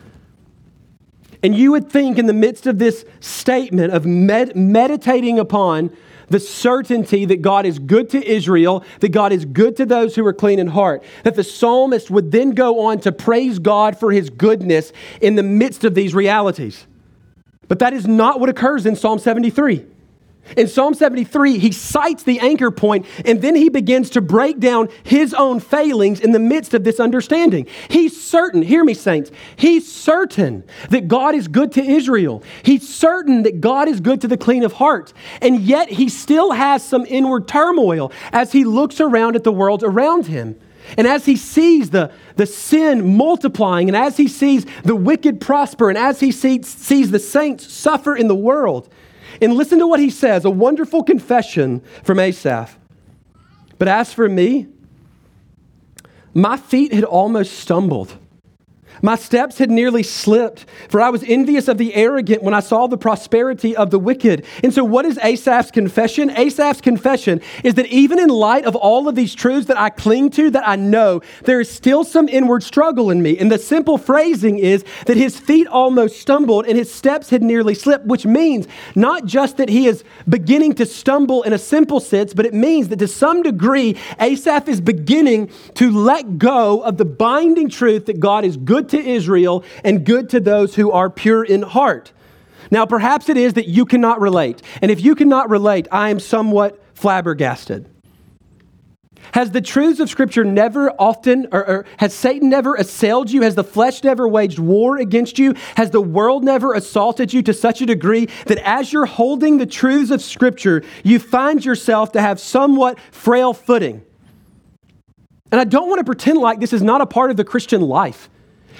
And 1.43 1.55
you 1.55 1.71
would 1.71 1.89
think, 1.89 2.17
in 2.17 2.25
the 2.25 2.33
midst 2.33 2.65
of 2.65 2.79
this 2.79 3.05
statement 3.19 3.93
of 3.93 4.05
med- 4.05 4.55
meditating 4.55 5.37
upon 5.37 5.95
the 6.27 6.39
certainty 6.39 7.25
that 7.25 7.41
God 7.41 7.65
is 7.65 7.79
good 7.79 8.09
to 8.11 8.25
Israel, 8.25 8.83
that 8.99 9.09
God 9.09 9.31
is 9.31 9.45
good 9.45 9.75
to 9.77 9.85
those 9.85 10.15
who 10.15 10.25
are 10.25 10.33
clean 10.33 10.59
in 10.59 10.67
heart, 10.67 11.03
that 11.23 11.35
the 11.35 11.43
psalmist 11.43 12.09
would 12.11 12.31
then 12.31 12.51
go 12.51 12.81
on 12.87 12.99
to 13.01 13.11
praise 13.11 13.59
God 13.59 13.97
for 13.97 14.11
his 14.11 14.29
goodness 14.29 14.91
in 15.21 15.35
the 15.35 15.43
midst 15.43 15.83
of 15.83 15.95
these 15.95 16.13
realities. 16.13 16.85
But 17.67 17.79
that 17.79 17.93
is 17.93 18.07
not 18.07 18.39
what 18.39 18.49
occurs 18.49 18.85
in 18.85 18.95
Psalm 18.95 19.19
73. 19.19 19.85
In 20.55 20.67
Psalm 20.67 20.93
73, 20.93 21.57
he 21.57 21.71
cites 21.71 22.23
the 22.23 22.39
anchor 22.39 22.71
point 22.71 23.05
and 23.25 23.41
then 23.41 23.55
he 23.55 23.69
begins 23.69 24.09
to 24.11 24.21
break 24.21 24.59
down 24.59 24.89
his 25.03 25.33
own 25.33 25.59
failings 25.59 26.19
in 26.19 26.31
the 26.31 26.39
midst 26.39 26.73
of 26.73 26.83
this 26.83 26.99
understanding. 26.99 27.67
He's 27.89 28.19
certain, 28.21 28.61
hear 28.61 28.83
me, 28.83 28.93
saints, 28.93 29.31
he's 29.55 29.91
certain 29.91 30.63
that 30.89 31.07
God 31.07 31.35
is 31.35 31.47
good 31.47 31.71
to 31.73 31.83
Israel. 31.83 32.43
He's 32.63 32.87
certain 32.87 33.43
that 33.43 33.59
God 33.59 33.87
is 33.87 33.99
good 33.99 34.21
to 34.21 34.27
the 34.27 34.37
clean 34.37 34.63
of 34.63 34.73
heart. 34.73 35.13
And 35.41 35.59
yet 35.59 35.89
he 35.89 36.09
still 36.09 36.51
has 36.51 36.85
some 36.85 37.05
inward 37.07 37.47
turmoil 37.47 38.11
as 38.31 38.51
he 38.51 38.63
looks 38.63 39.01
around 39.01 39.35
at 39.35 39.43
the 39.43 39.51
world 39.51 39.83
around 39.83 40.27
him. 40.27 40.59
And 40.95 41.05
as 41.05 41.25
he 41.25 41.35
sees 41.35 41.89
the, 41.89 42.11
the 42.37 42.45
sin 42.45 43.17
multiplying, 43.17 43.89
and 43.89 43.97
as 43.97 44.15
he 44.15 44.27
sees 44.27 44.65
the 44.83 44.95
wicked 44.95 45.41
prosper, 45.41 45.89
and 45.89 45.97
as 45.97 46.19
he 46.19 46.31
sees, 46.31 46.67
sees 46.67 47.11
the 47.11 47.19
saints 47.19 47.71
suffer 47.71 48.15
in 48.15 48.27
the 48.27 48.35
world, 48.35 48.87
and 49.41 49.53
listen 49.53 49.79
to 49.79 49.87
what 49.87 49.99
he 49.99 50.09
says 50.09 50.45
a 50.45 50.49
wonderful 50.49 51.03
confession 51.03 51.81
from 52.03 52.19
Asaph. 52.19 52.77
But 53.77 53.87
as 53.87 54.13
for 54.13 54.27
me, 54.27 54.67
my 56.33 56.57
feet 56.57 56.93
had 56.93 57.03
almost 57.03 57.59
stumbled. 57.59 58.17
My 59.01 59.15
steps 59.15 59.57
had 59.57 59.69
nearly 59.69 60.03
slipped, 60.03 60.65
for 60.89 61.01
I 61.01 61.09
was 61.09 61.23
envious 61.23 61.67
of 61.67 61.77
the 61.77 61.93
arrogant 61.95 62.43
when 62.43 62.53
I 62.53 62.59
saw 62.59 62.87
the 62.87 62.97
prosperity 62.97 63.75
of 63.75 63.91
the 63.91 63.99
wicked. 63.99 64.45
And 64.63 64.73
so, 64.73 64.83
what 64.83 65.05
is 65.05 65.17
Asaph's 65.19 65.71
confession? 65.71 66.29
Asaph's 66.31 66.81
confession 66.81 67.41
is 67.63 67.75
that 67.75 67.85
even 67.87 68.19
in 68.19 68.29
light 68.29 68.65
of 68.65 68.75
all 68.75 69.07
of 69.07 69.15
these 69.15 69.35
truths 69.35 69.67
that 69.67 69.77
I 69.77 69.89
cling 69.89 70.29
to, 70.31 70.49
that 70.51 70.67
I 70.67 70.75
know, 70.75 71.21
there 71.43 71.59
is 71.59 71.69
still 71.69 72.03
some 72.03 72.27
inward 72.27 72.63
struggle 72.63 73.11
in 73.11 73.21
me. 73.21 73.37
And 73.37 73.51
the 73.51 73.57
simple 73.57 73.97
phrasing 73.97 74.57
is 74.59 74.83
that 75.05 75.17
his 75.17 75.39
feet 75.39 75.67
almost 75.67 76.19
stumbled 76.19 76.65
and 76.65 76.77
his 76.77 76.93
steps 76.93 77.29
had 77.29 77.43
nearly 77.43 77.75
slipped, 77.75 78.05
which 78.05 78.25
means 78.25 78.67
not 78.95 79.25
just 79.25 79.57
that 79.57 79.69
he 79.69 79.87
is 79.87 80.03
beginning 80.27 80.73
to 80.75 80.85
stumble 80.85 81.43
in 81.43 81.53
a 81.53 81.57
simple 81.57 81.99
sense, 81.99 82.33
but 82.33 82.45
it 82.45 82.53
means 82.53 82.89
that 82.89 82.99
to 82.99 83.07
some 83.07 83.43
degree, 83.43 83.97
Asaph 84.19 84.67
is 84.67 84.81
beginning 84.81 85.49
to 85.75 85.91
let 85.91 86.37
go 86.37 86.81
of 86.81 86.97
the 86.97 87.05
binding 87.05 87.69
truth 87.69 88.05
that 88.05 88.19
God 88.19 88.45
is 88.45 88.57
good 88.57 88.86
to 88.89 88.99
Israel 88.99 89.63
and 89.83 90.05
good 90.05 90.29
to 90.29 90.39
those 90.39 90.75
who 90.75 90.91
are 90.91 91.09
pure 91.09 91.43
in 91.43 91.61
heart. 91.61 92.11
Now, 92.69 92.85
perhaps 92.85 93.29
it 93.29 93.37
is 93.37 93.53
that 93.53 93.67
you 93.67 93.85
cannot 93.85 94.19
relate. 94.19 94.61
And 94.81 94.91
if 94.91 95.01
you 95.01 95.15
cannot 95.15 95.49
relate, 95.49 95.87
I 95.91 96.09
am 96.09 96.19
somewhat 96.19 96.81
flabbergasted. 96.93 97.89
Has 99.33 99.51
the 99.51 99.61
truths 99.61 99.99
of 99.99 100.09
Scripture 100.09 100.43
never 100.43 100.91
often, 100.91 101.47
or, 101.51 101.67
or, 101.67 101.85
has 101.97 102.13
Satan 102.13 102.49
never 102.49 102.75
assailed 102.75 103.29
you? 103.29 103.41
Has 103.41 103.55
the 103.55 103.63
flesh 103.63 104.03
never 104.03 104.27
waged 104.27 104.59
war 104.59 104.97
against 104.97 105.37
you? 105.37 105.53
Has 105.75 105.91
the 105.91 106.01
world 106.01 106.43
never 106.43 106.73
assaulted 106.73 107.33
you 107.33 107.41
to 107.43 107.53
such 107.53 107.81
a 107.81 107.85
degree 107.85 108.27
that 108.45 108.57
as 108.59 108.93
you're 108.93 109.05
holding 109.05 109.57
the 109.57 109.65
truths 109.65 110.11
of 110.11 110.21
Scripture, 110.21 110.83
you 111.03 111.19
find 111.19 111.63
yourself 111.63 112.11
to 112.13 112.21
have 112.21 112.39
somewhat 112.39 112.99
frail 113.11 113.53
footing? 113.53 114.03
And 115.51 115.59
I 115.61 115.63
don't 115.63 115.89
want 115.89 115.99
to 115.99 116.05
pretend 116.05 116.39
like 116.39 116.59
this 116.59 116.73
is 116.73 116.81
not 116.81 117.01
a 117.01 117.05
part 117.05 117.31
of 117.31 117.37
the 117.37 117.45
Christian 117.45 117.81
life. 117.81 118.29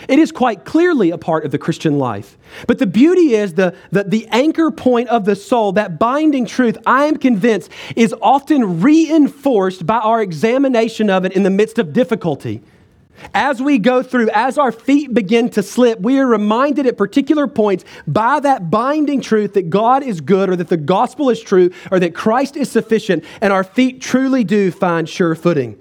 It 0.08 0.20
is 0.20 0.32
quite 0.32 0.64
clearly 0.66 1.12
a 1.12 1.18
part 1.18 1.46
of 1.46 1.52
the 1.52 1.58
Christian 1.58 1.98
life. 1.98 2.38
But 2.68 2.80
the 2.80 2.88
beauty 2.88 3.34
is 3.34 3.56
the, 3.56 3.76
the, 3.92 4.04
the, 4.04 4.28
anchor 4.28 4.72
point 4.72 5.10
of 5.10 5.26
the 5.26 5.36
soul, 5.36 5.72
that 5.74 6.00
binding 6.00 6.46
truth, 6.46 6.78
I 6.86 7.06
am 7.06 7.18
convinced, 7.18 7.72
is 7.96 8.14
often 8.22 8.82
reinforced 8.82 9.86
by 9.86 9.98
our 9.98 10.22
examination 10.22 11.10
of 11.10 11.26
it 11.26 11.34
in 11.34 11.44
the 11.44 11.50
midst 11.50 11.80
of 11.80 11.94
difficulty. 11.94 12.62
As 13.34 13.62
we 13.62 13.80
go 13.80 14.04
through, 14.04 14.30
as 14.30 14.58
our 14.58 14.72
feet 14.72 15.14
begin 15.14 15.50
to 15.52 15.64
slip, 15.64 16.00
we 16.00 16.20
are 16.20 16.28
reminded 16.28 16.86
at 16.86 16.98
particular 16.98 17.48
points 17.48 17.84
by 18.06 18.40
that 18.42 18.70
binding 18.70 19.22
truth 19.22 19.54
that 19.54 19.70
God 19.70 20.04
is 20.04 20.22
good 20.22 20.50
or 20.50 20.56
that 20.56 20.70
the 20.70 20.78
gospel 20.78 21.30
is 21.30 21.42
true 21.42 21.72
or 21.92 22.00
that 22.00 22.14
Christ 22.14 22.56
is 22.56 22.70
sufficient, 22.70 23.24
and 23.42 23.52
our 23.52 23.64
feet 23.64 24.02
truly 24.02 24.44
do 24.44 24.72
find 24.72 25.10
sure 25.10 25.34
footing. 25.34 25.80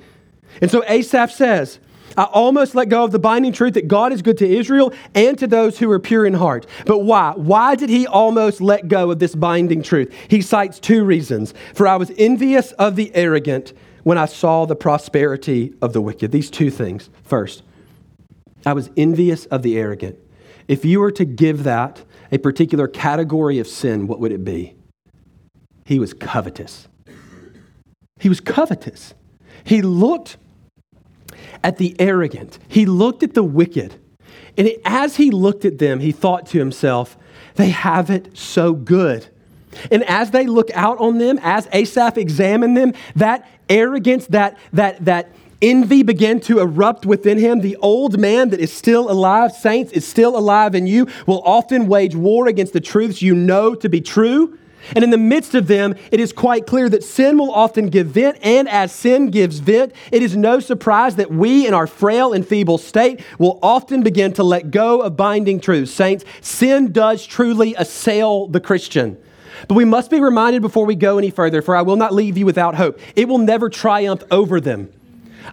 And 0.63 0.71
so 0.71 0.83
Asaph 0.85 1.31
says, 1.31 1.79
I 2.17 2.25
almost 2.25 2.75
let 2.75 2.89
go 2.89 3.05
of 3.05 3.13
the 3.13 3.19
binding 3.19 3.53
truth 3.53 3.75
that 3.75 3.89
God 3.89 4.13
is 4.13 4.23
good 4.23 4.39
to 4.39 4.49
Israel 4.49 4.93
and 5.15 5.39
to 5.39 5.47
those 5.47 5.79
who 5.79 5.91
are 5.91 5.99
pure 5.99 6.25
in 6.25 6.35
heart. 6.35 6.67
But 6.87 7.01
why? 7.01 7.33
Why 7.37 7.75
did 7.75 7.91
he 7.91 8.07
almost 8.07 8.61
let 8.61 8.89
go 8.89 9.11
of 9.11 9.19
this 9.19 9.35
binding 9.35 9.83
truth? 9.83 10.13
He 10.29 10.41
cites 10.41 10.79
two 10.79 11.05
reasons. 11.05 11.53
For 11.75 11.87
I 11.87 11.97
was 11.97 12.11
envious 12.17 12.73
of 12.73 12.97
the 12.97 13.15
arrogant 13.15 13.73
when 14.05 14.19
I 14.19 14.27
saw 14.27 14.65
the 14.65 14.77
prosperity 14.77 15.75
of 15.83 15.93
the 15.93 16.01
wicked. 16.01 16.33
These 16.33 16.51
two 16.51 16.71
things. 16.71 17.11
First, 17.23 17.63
I 18.65 18.73
was 18.73 18.91
envious 18.97 19.47
of 19.47 19.63
the 19.63 19.79
arrogant. 19.79 20.19
If 20.69 20.85
you 20.85 21.01
were 21.01 21.13
to 21.13 21.25
give 21.25 21.65
that 21.65 22.03
a 22.33 22.39
particular 22.39 22.89
category 22.89 23.59
of 23.59 23.69
sin, 23.69 24.07
what 24.07 24.21
would 24.21 24.33
it 24.33 24.45
be? 24.45 24.75
He 25.85 25.99
was 25.99 26.13
covetous. 26.15 26.89
He 28.19 28.29
was 28.29 28.41
covetous. 28.41 29.15
He 29.63 29.83
looked 29.83 30.37
at 31.63 31.79
the 31.79 31.97
arrogant, 31.99 32.59
he 32.69 32.87
looked 32.87 33.23
at 33.23 33.35
the 33.35 33.43
wicked. 33.43 33.95
And 34.57 34.71
as 34.85 35.17
he 35.17 35.31
looked 35.31 35.65
at 35.65 35.79
them, 35.79 36.01
he 36.01 36.13
thought 36.13 36.47
to 36.47 36.59
himself, 36.59 37.17
they 37.57 37.71
have 37.71 38.11
it 38.11 38.37
so 38.37 38.73
good. 38.73 39.27
And 39.91 40.03
as 40.05 40.31
they 40.31 40.47
look 40.47 40.71
out 40.75 40.99
on 40.99 41.19
them, 41.19 41.39
as 41.43 41.69
Asaph 41.73 42.17
examined 42.17 42.77
them, 42.77 42.95
that 43.15 43.47
arrogance, 43.69 44.27
that, 44.29 44.57
that, 44.73 45.05
that 45.05 45.31
envy 45.61 46.03
began 46.03 46.41
to 46.41 46.61
erupt 46.61 47.07
within 47.07 47.39
him. 47.39 47.61
The 47.61 47.77
old 47.77 48.19
man 48.19 48.51
that 48.51 48.61
is 48.61 48.73
still 48.73 49.11
alive, 49.11 49.53
saints, 49.53 49.93
is 49.93 50.07
still 50.07 50.37
alive 50.37 50.75
in 50.75 50.87
you, 50.87 51.09
will 51.27 51.43
often 51.45 51.87
wage 51.87 52.15
war 52.15 52.47
against 52.47 52.73
the 52.73 52.81
truths 52.81 53.23
you 53.23 53.35
know 53.35 53.75
to 53.75 53.89
be 53.89 54.01
true. 54.01 54.59
And 54.95 55.03
in 55.03 55.11
the 55.11 55.19
midst 55.19 55.55
of 55.55 55.67
them, 55.67 55.95
it 56.11 56.21
is 56.21 56.33
quite 56.33 56.67
clear 56.67 56.89
that 56.89 57.03
sin 57.03 57.39
will 57.39 57.53
often 57.53 57.89
give 57.89 58.09
vent, 58.09 58.39
and 58.43 58.69
as 58.69 58.93
sin 58.93 59.31
gives 59.31 59.59
vent, 59.59 59.93
it 60.13 60.23
is 60.23 60.37
no 60.37 60.61
surprise 60.61 61.17
that 61.17 61.31
we, 61.31 61.67
in 61.67 61.75
our 61.75 61.87
frail 61.87 62.33
and 62.33 62.47
feeble 62.47 62.79
state, 62.79 63.21
will 63.39 63.59
often 63.63 64.03
begin 64.03 64.33
to 64.35 64.43
let 64.43 64.71
go 64.71 65.01
of 65.01 65.17
binding 65.17 65.61
truths. 65.61 65.93
Saints, 65.93 66.25
sin 66.41 66.93
does 66.93 67.27
truly 67.27 67.75
assail 67.75 68.47
the 68.47 68.61
Christian. 68.61 69.19
But 69.69 69.75
we 69.75 69.85
must 69.85 70.11
be 70.11 70.21
reminded 70.21 70.63
before 70.63 70.85
we 70.85 70.95
go 70.95 71.19
any 71.19 71.31
further, 71.31 71.63
for 71.63 71.75
I 71.75 71.83
will 71.83 71.97
not 71.97 72.13
leave 72.13 72.37
you 72.37 72.47
without 72.47 72.75
hope. 72.75 73.01
It 73.15 73.29
will 73.29 73.39
never 73.39 73.71
triumph 73.71 74.23
over 74.31 74.61
them. 74.61 74.93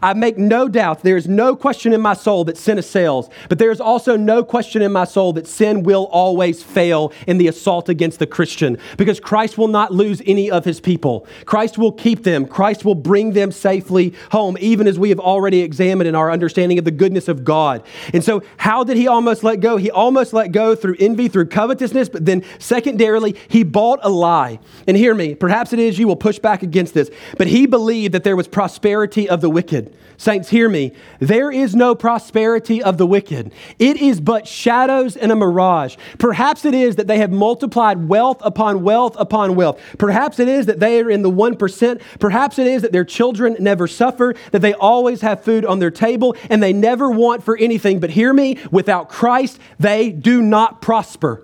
I 0.02 0.14
make 0.14 0.38
no 0.38 0.68
doubt, 0.68 1.04
there 1.04 1.18
is 1.18 1.28
no 1.28 1.56
question 1.56 1.94
in 1.94 2.02
my 2.02 2.14
soul 2.14 2.44
that 2.46 2.58
sin 2.58 2.78
assails, 2.78 3.30
but 3.50 3.60
there 3.60 3.72
is 3.72 3.82
also 3.82 4.16
no 4.16 4.44
question 4.44 4.82
in 4.82 4.92
my 4.92 5.06
soul 5.06 5.34
that 5.34 5.48
sin 5.48 5.84
will 5.84 6.06
always 6.06 6.64
fail 6.64 7.12
in 7.28 7.38
the 7.38 7.48
assault 7.48 7.90
against 7.90 8.20
the 8.20 8.28
Christian 8.28 8.78
because 8.98 9.20
Christ 9.20 9.58
will 9.58 9.68
not 9.68 9.92
lose 9.94 10.22
any 10.26 10.50
of 10.50 10.66
his 10.66 10.80
people. 10.80 11.28
Christ 11.46 11.78
will 11.78 11.92
keep 11.92 12.24
them, 12.24 12.46
Christ 12.46 12.86
will 12.86 12.96
bring 12.96 13.34
them 13.34 13.52
safely 13.52 14.14
home, 14.32 14.58
even 14.60 14.88
as 14.88 14.98
we 14.98 15.10
have 15.10 15.20
already 15.20 15.62
examined 15.62 16.08
in 16.08 16.16
our 16.16 16.32
understanding 16.32 16.80
of 16.80 16.86
the 16.86 16.92
goodness 16.92 17.28
of 17.28 17.44
God. 17.44 17.84
And 18.14 18.24
so, 18.24 18.44
how 18.58 18.84
did 18.84 18.98
he 18.98 19.08
almost 19.08 19.44
let 19.44 19.60
go? 19.60 19.78
He 19.78 19.92
almost 19.92 20.34
let 20.34 20.52
go 20.52 20.76
through 20.76 20.96
envy, 21.00 21.28
through 21.28 21.48
covetousness, 21.48 22.10
but 22.10 22.26
then 22.26 22.44
secondarily, 22.60 23.36
he 23.48 23.64
bought 23.64 24.00
a 24.04 24.10
lie. 24.10 24.60
And 24.88 24.98
hear 24.98 25.16
me, 25.16 25.36
perhaps 25.36 25.74
it 25.74 25.80
is 25.80 26.00
you 26.00 26.08
will 26.08 26.16
push 26.16 26.40
back 26.40 26.64
against 26.64 26.94
this, 26.94 27.10
but 27.38 27.48
he 27.48 27.66
believed 27.66 28.14
that 28.14 28.24
there 28.24 28.36
was 28.36 28.48
prosperity 28.48 29.30
of 29.30 29.42
the 29.42 29.50
wicked 29.50 29.83
wicked. 29.84 30.00
Saints, 30.16 30.50
hear 30.50 30.70
me. 30.70 30.94
There 31.20 31.52
is 31.52 31.76
no 31.76 31.96
prosperity 31.96 32.82
of 32.82 32.98
the 32.98 33.06
wicked. 33.06 33.52
It 33.80 33.98
is 33.98 34.22
but 34.22 34.48
shadows 34.48 35.18
and 35.18 35.32
a 35.32 35.36
mirage. 35.36 35.98
Perhaps 36.18 36.66
it 36.66 36.74
is 36.74 36.96
that 36.96 37.08
they 37.08 37.18
have 37.18 37.32
multiplied 37.32 38.08
wealth 38.08 38.38
upon 38.42 38.84
wealth 38.84 39.16
upon 39.20 39.56
wealth. 39.56 39.82
Perhaps 39.98 40.40
it 40.40 40.48
is 40.48 40.68
that 40.68 40.80
they 40.80 41.02
are 41.02 41.10
in 41.10 41.24
the 41.24 41.32
1%. 41.32 42.02
Perhaps 42.20 42.60
it 42.60 42.68
is 42.68 42.84
that 42.84 42.92
their 42.92 43.04
children 43.04 43.58
never 43.60 43.88
suffer, 43.88 44.36
that 44.52 44.62
they 44.62 44.74
always 44.74 45.22
have 45.22 45.44
food 45.44 45.66
on 45.66 45.80
their 45.80 45.92
table, 45.92 46.36
and 46.50 46.62
they 46.64 46.74
never 46.74 47.10
want 47.10 47.44
for 47.44 47.58
anything. 47.58 48.00
But 48.00 48.12
hear 48.12 48.34
me, 48.34 48.60
without 48.72 49.10
Christ, 49.10 49.60
they 49.80 50.12
do 50.12 50.42
not 50.42 50.82
prosper. 50.82 51.44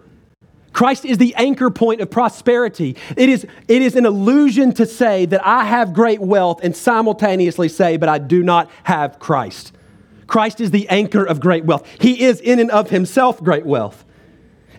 Christ 0.74 1.06
is 1.06 1.18
the 1.18 1.34
anchor 1.36 1.70
point 1.70 2.02
of 2.02 2.10
prosperity. 2.12 2.96
It 3.18 3.30
is, 3.30 3.46
it 3.68 3.82
is 3.82 3.96
an 3.96 4.06
illusion 4.06 4.74
to 4.74 4.86
say 4.86 5.26
that 5.26 5.46
I 5.46 5.64
have 5.66 5.94
great 5.94 6.20
wealth 6.20 6.62
and 6.64 6.76
simultaneously 6.76 7.70
say, 7.70 7.98
but 7.98 8.10
I 8.10 8.18
do 8.18 8.44
not 8.44 8.70
have 8.84 9.20
Christ. 9.20 9.74
Christ 10.28 10.62
is 10.62 10.72
the 10.72 10.88
anchor 10.90 11.24
of 11.24 11.40
great 11.40 11.66
wealth. 11.66 11.88
He 12.00 12.24
is 12.24 12.40
in 12.40 12.60
and 12.60 12.70
of 12.70 12.92
himself 12.92 13.44
great 13.44 13.66
wealth. 13.66 14.06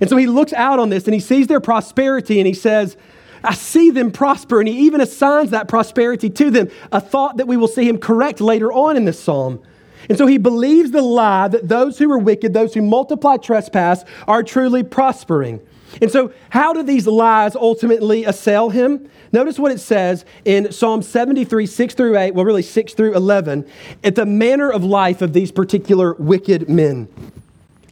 And 0.01 0.09
so 0.09 0.17
he 0.17 0.27
looks 0.27 0.53
out 0.53 0.79
on 0.79 0.89
this 0.89 1.07
and 1.07 1.15
he 1.15 1.21
sees 1.21 1.49
their 1.49 1.61
prosperity 1.61 2.39
and 2.39 2.47
he 2.47 2.55
says, 2.55 2.97
I 3.43 3.55
see 3.55 3.91
them 3.91 4.13
prosper. 4.13 4.61
And 4.61 4.69
he 4.69 4.79
even 4.81 5.01
assigns 5.01 5.51
that 5.51 5.67
prosperity 5.67 6.31
to 6.31 6.51
them, 6.51 6.71
a 6.93 7.01
thought 7.01 7.39
that 7.39 7.49
we 7.49 7.57
will 7.57 7.69
see 7.69 7.89
him 7.89 7.99
correct 7.99 8.41
later 8.41 8.73
on 8.73 8.97
in 8.97 9.05
this 9.05 9.19
psalm. 9.19 9.61
And 10.09 10.17
so 10.17 10.27
he 10.27 10.39
believes 10.39 10.93
the 10.93 11.03
lie 11.03 11.49
that 11.49 11.69
those 11.69 11.99
who 11.99 12.11
are 12.13 12.19
wicked, 12.19 12.55
those 12.55 12.75
who 12.75 12.83
multiply 12.83 13.37
trespass, 13.37 14.05
are 14.27 14.43
truly 14.43 14.83
prospering. 14.83 15.61
And 16.01 16.11
so, 16.11 16.33
how 16.51 16.73
do 16.73 16.83
these 16.83 17.07
lies 17.07 17.57
ultimately 17.57 18.25
assail 18.25 18.71
him? 18.71 19.09
Notice 19.33 19.59
what 19.59 19.73
it 19.73 19.81
says 19.81 20.25
in 20.45 20.73
Psalm 20.73 21.03
73, 21.03 21.67
6 21.67 21.95
through 21.95 22.17
8, 22.17 22.35
well, 22.35 22.45
really 22.45 22.63
6 22.63 22.95
through 22.95 23.15
11, 23.15 23.69
at 24.03 24.15
the 24.15 24.27
manner 24.27 24.71
of 24.71 24.85
life 24.85 25.23
of 25.23 25.33
these 25.33 25.53
particular 25.53 26.15
wicked 26.15 26.69
men. 26.69 27.09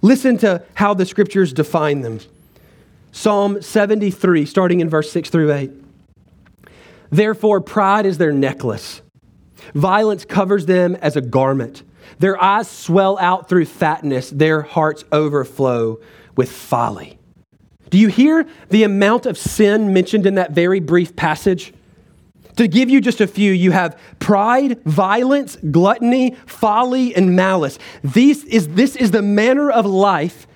Listen 0.03 0.37
to 0.39 0.63
how 0.75 0.95
the 0.95 1.07
scriptures 1.07 1.53
define 1.53 2.03
them. 2.03 2.21
Psalm 3.13 3.63
73, 3.63 4.47
starting 4.47 4.81
in 4.81 4.89
verse 4.89 5.11
6 5.11 5.31
through 5.31 5.53
8. 5.53 5.71
Therefore, 7.11 7.61
pride 7.61 8.07
is 8.07 8.19
their 8.19 8.33
necklace, 8.33 9.01
violence 9.75 10.25
covers 10.25 10.67
them 10.67 10.95
as 10.97 11.17
a 11.17 11.21
garment. 11.21 11.83
Their 12.19 12.43
eyes 12.43 12.69
swell 12.69 13.19
out 13.19 13.49
through 13.49 13.67
fatness, 13.67 14.31
their 14.31 14.63
hearts 14.63 15.05
overflow 15.13 16.01
with 16.37 16.51
folly. 16.51 17.18
Do 17.91 17.99
you 17.99 18.09
hear 18.09 18.47
the 18.71 18.83
amount 18.83 19.27
of 19.27 19.39
sin 19.39 19.93
mentioned 19.93 20.27
in 20.27 20.35
that 20.35 20.51
very 20.51 20.81
brief 20.81 21.15
passage? 21.17 21.73
To 22.57 22.67
give 22.67 22.91
you 22.91 23.01
just 23.01 23.21
a 23.21 23.29
few, 23.29 23.53
you 23.53 23.71
have 23.71 23.97
pride, 24.19 24.83
violence, 24.83 25.57
gluttony, 25.71 26.37
folly, 26.45 27.15
and 27.15 27.37
malice. 27.37 27.79
These 28.03 28.45
is, 28.47 28.69
this 28.71 28.97
is 28.97 29.13
the 29.13 29.23
manner 29.23 29.71
of 29.71 29.87
life 29.87 30.48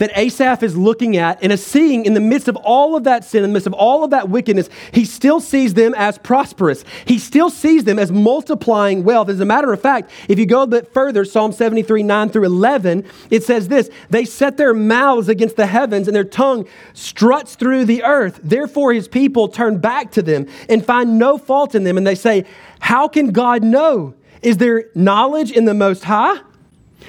that 0.00 0.10
Asaph 0.18 0.62
is 0.62 0.76
looking 0.76 1.18
at 1.18 1.38
and 1.42 1.52
is 1.52 1.64
seeing 1.64 2.06
in 2.06 2.14
the 2.14 2.20
midst 2.20 2.48
of 2.48 2.56
all 2.56 2.96
of 2.96 3.04
that 3.04 3.22
sin, 3.22 3.44
in 3.44 3.50
the 3.50 3.52
midst 3.52 3.66
of 3.66 3.74
all 3.74 4.02
of 4.02 4.10
that 4.10 4.30
wickedness, 4.30 4.70
he 4.92 5.04
still 5.04 5.40
sees 5.40 5.74
them 5.74 5.94
as 5.94 6.16
prosperous. 6.16 6.86
He 7.04 7.18
still 7.18 7.50
sees 7.50 7.84
them 7.84 7.98
as 7.98 8.10
multiplying 8.10 9.04
wealth. 9.04 9.28
As 9.28 9.40
a 9.40 9.44
matter 9.44 9.70
of 9.74 9.80
fact, 9.80 10.10
if 10.26 10.38
you 10.38 10.46
go 10.46 10.62
a 10.62 10.66
bit 10.66 10.92
further, 10.94 11.26
Psalm 11.26 11.52
73, 11.52 12.02
9 12.02 12.30
through 12.30 12.46
11, 12.46 13.04
it 13.28 13.44
says 13.44 13.68
this 13.68 13.90
They 14.08 14.24
set 14.24 14.56
their 14.56 14.72
mouths 14.72 15.28
against 15.28 15.56
the 15.56 15.66
heavens, 15.66 16.08
and 16.08 16.16
their 16.16 16.24
tongue 16.24 16.66
struts 16.94 17.54
through 17.54 17.84
the 17.84 18.02
earth. 18.02 18.40
Therefore, 18.42 18.94
his 18.94 19.06
people 19.06 19.48
turn 19.48 19.78
back 19.78 20.12
to 20.12 20.22
them 20.22 20.46
and 20.70 20.84
find 20.84 21.18
no 21.18 21.36
fault 21.36 21.74
in 21.74 21.84
them. 21.84 21.98
And 21.98 22.06
they 22.06 22.14
say, 22.14 22.46
How 22.80 23.06
can 23.06 23.32
God 23.32 23.62
know? 23.62 24.14
Is 24.40 24.56
there 24.56 24.86
knowledge 24.94 25.50
in 25.50 25.66
the 25.66 25.74
Most 25.74 26.04
High? 26.04 26.40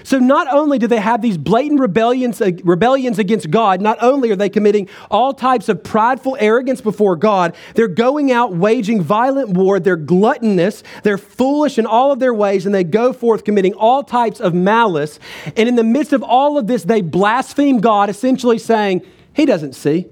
So 0.03 0.17
not 0.19 0.47
only 0.51 0.79
do 0.79 0.87
they 0.87 0.99
have 0.99 1.21
these 1.21 1.37
blatant 1.37 1.79
rebellions, 1.79 2.41
uh, 2.41 2.51
rebellions 2.63 3.19
against 3.19 3.51
God, 3.51 3.81
not 3.81 3.97
only 4.01 4.31
are 4.31 4.35
they 4.35 4.49
committing 4.49 4.89
all 5.09 5.33
types 5.33 5.69
of 5.69 5.83
prideful 5.83 6.37
arrogance 6.39 6.81
before 6.81 7.15
God, 7.15 7.55
they're 7.75 7.87
going 7.87 8.31
out 8.31 8.55
waging 8.55 9.01
violent 9.01 9.49
war, 9.49 9.79
they're 9.79 9.95
gluttonous, 9.95 10.83
they're 11.03 11.17
foolish 11.17 11.77
in 11.77 11.85
all 11.85 12.11
of 12.11 12.19
their 12.19 12.33
ways, 12.33 12.65
and 12.65 12.73
they 12.73 12.83
go 12.83 13.13
forth 13.13 13.43
committing 13.43 13.73
all 13.73 14.03
types 14.03 14.39
of 14.39 14.53
malice. 14.53 15.19
And 15.55 15.69
in 15.69 15.75
the 15.75 15.83
midst 15.83 16.13
of 16.13 16.23
all 16.23 16.57
of 16.57 16.67
this, 16.67 16.83
they 16.83 17.01
blaspheme 17.01 17.79
God, 17.79 18.09
essentially 18.09 18.57
saying, 18.57 19.05
He 19.33 19.45
doesn't 19.45 19.73
see. 19.73 20.07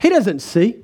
He 0.00 0.08
doesn't 0.08 0.40
see. 0.40 0.82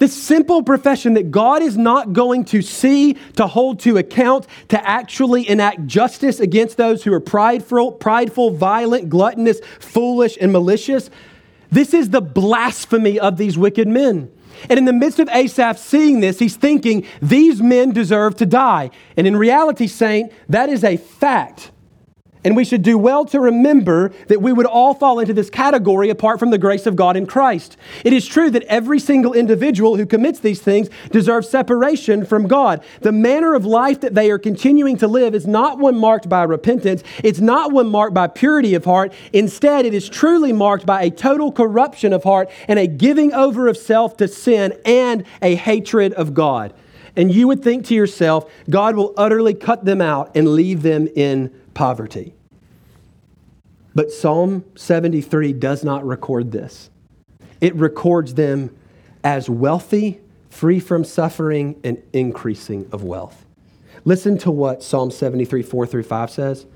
This 0.00 0.20
simple 0.20 0.62
profession 0.62 1.12
that 1.14 1.30
God 1.30 1.62
is 1.62 1.76
not 1.76 2.14
going 2.14 2.46
to 2.46 2.62
see, 2.62 3.18
to 3.36 3.46
hold 3.46 3.80
to 3.80 3.98
account, 3.98 4.46
to 4.68 4.88
actually 4.88 5.46
enact 5.46 5.86
justice 5.86 6.40
against 6.40 6.78
those 6.78 7.04
who 7.04 7.12
are 7.12 7.20
prideful, 7.20 7.92
prideful, 7.92 8.50
violent, 8.50 9.10
gluttonous, 9.10 9.60
foolish, 9.78 10.38
and 10.40 10.52
malicious. 10.52 11.10
This 11.70 11.92
is 11.92 12.08
the 12.08 12.22
blasphemy 12.22 13.20
of 13.20 13.36
these 13.36 13.58
wicked 13.58 13.86
men. 13.88 14.32
And 14.70 14.78
in 14.78 14.86
the 14.86 14.92
midst 14.94 15.18
of 15.18 15.28
Asaph 15.28 15.78
seeing 15.78 16.20
this, 16.20 16.38
he's 16.38 16.56
thinking, 16.56 17.06
these 17.20 17.60
men 17.60 17.92
deserve 17.92 18.36
to 18.36 18.46
die. 18.46 18.90
And 19.18 19.26
in 19.26 19.36
reality, 19.36 19.86
saint, 19.86 20.32
that 20.48 20.70
is 20.70 20.82
a 20.82 20.96
fact. 20.96 21.72
And 22.42 22.56
we 22.56 22.64
should 22.64 22.82
do 22.82 22.96
well 22.96 23.26
to 23.26 23.40
remember 23.40 24.12
that 24.28 24.40
we 24.40 24.52
would 24.52 24.66
all 24.66 24.94
fall 24.94 25.18
into 25.18 25.34
this 25.34 25.50
category 25.50 26.08
apart 26.08 26.38
from 26.38 26.50
the 26.50 26.58
grace 26.58 26.86
of 26.86 26.96
God 26.96 27.16
in 27.16 27.26
Christ. 27.26 27.76
It 28.02 28.14
is 28.14 28.26
true 28.26 28.50
that 28.50 28.62
every 28.62 28.98
single 28.98 29.34
individual 29.34 29.96
who 29.96 30.06
commits 30.06 30.40
these 30.40 30.60
things 30.60 30.88
deserves 31.10 31.50
separation 31.50 32.24
from 32.24 32.48
God. 32.48 32.82
The 33.02 33.12
manner 33.12 33.54
of 33.54 33.66
life 33.66 34.00
that 34.00 34.14
they 34.14 34.30
are 34.30 34.38
continuing 34.38 34.96
to 34.98 35.08
live 35.08 35.34
is 35.34 35.46
not 35.46 35.78
one 35.78 35.98
marked 35.98 36.30
by 36.30 36.44
repentance, 36.44 37.02
it's 37.22 37.40
not 37.40 37.72
one 37.72 37.88
marked 37.88 38.14
by 38.14 38.26
purity 38.26 38.74
of 38.74 38.86
heart. 38.86 39.12
Instead, 39.34 39.84
it 39.84 39.92
is 39.92 40.08
truly 40.08 40.52
marked 40.52 40.86
by 40.86 41.02
a 41.02 41.10
total 41.10 41.52
corruption 41.52 42.14
of 42.14 42.24
heart 42.24 42.50
and 42.68 42.78
a 42.78 42.86
giving 42.86 43.34
over 43.34 43.68
of 43.68 43.76
self 43.76 44.16
to 44.16 44.26
sin 44.26 44.72
and 44.86 45.24
a 45.42 45.56
hatred 45.56 46.14
of 46.14 46.32
God. 46.32 46.72
And 47.16 47.34
you 47.34 47.48
would 47.48 47.62
think 47.62 47.86
to 47.86 47.94
yourself, 47.94 48.50
God 48.70 48.96
will 48.96 49.12
utterly 49.16 49.52
cut 49.52 49.84
them 49.84 50.00
out 50.00 50.34
and 50.34 50.48
leave 50.48 50.82
them 50.82 51.08
in 51.14 51.52
poverty. 51.80 52.34
But 53.94 54.12
Psalm 54.12 54.66
73 54.74 55.54
does 55.54 55.82
not 55.82 56.06
record 56.06 56.52
this. 56.52 56.90
It 57.62 57.74
records 57.74 58.34
them 58.34 58.76
as 59.24 59.48
wealthy, 59.48 60.20
free 60.50 60.78
from 60.78 61.04
suffering, 61.04 61.80
and 61.82 62.02
increasing 62.12 62.86
of 62.92 63.02
wealth. 63.02 63.46
Listen 64.04 64.36
to 64.40 64.50
what 64.50 64.82
Psalm 64.82 65.10
73, 65.10 65.62
4 65.62 65.86
through 65.86 66.02
5 66.02 66.30
says. 66.30 66.66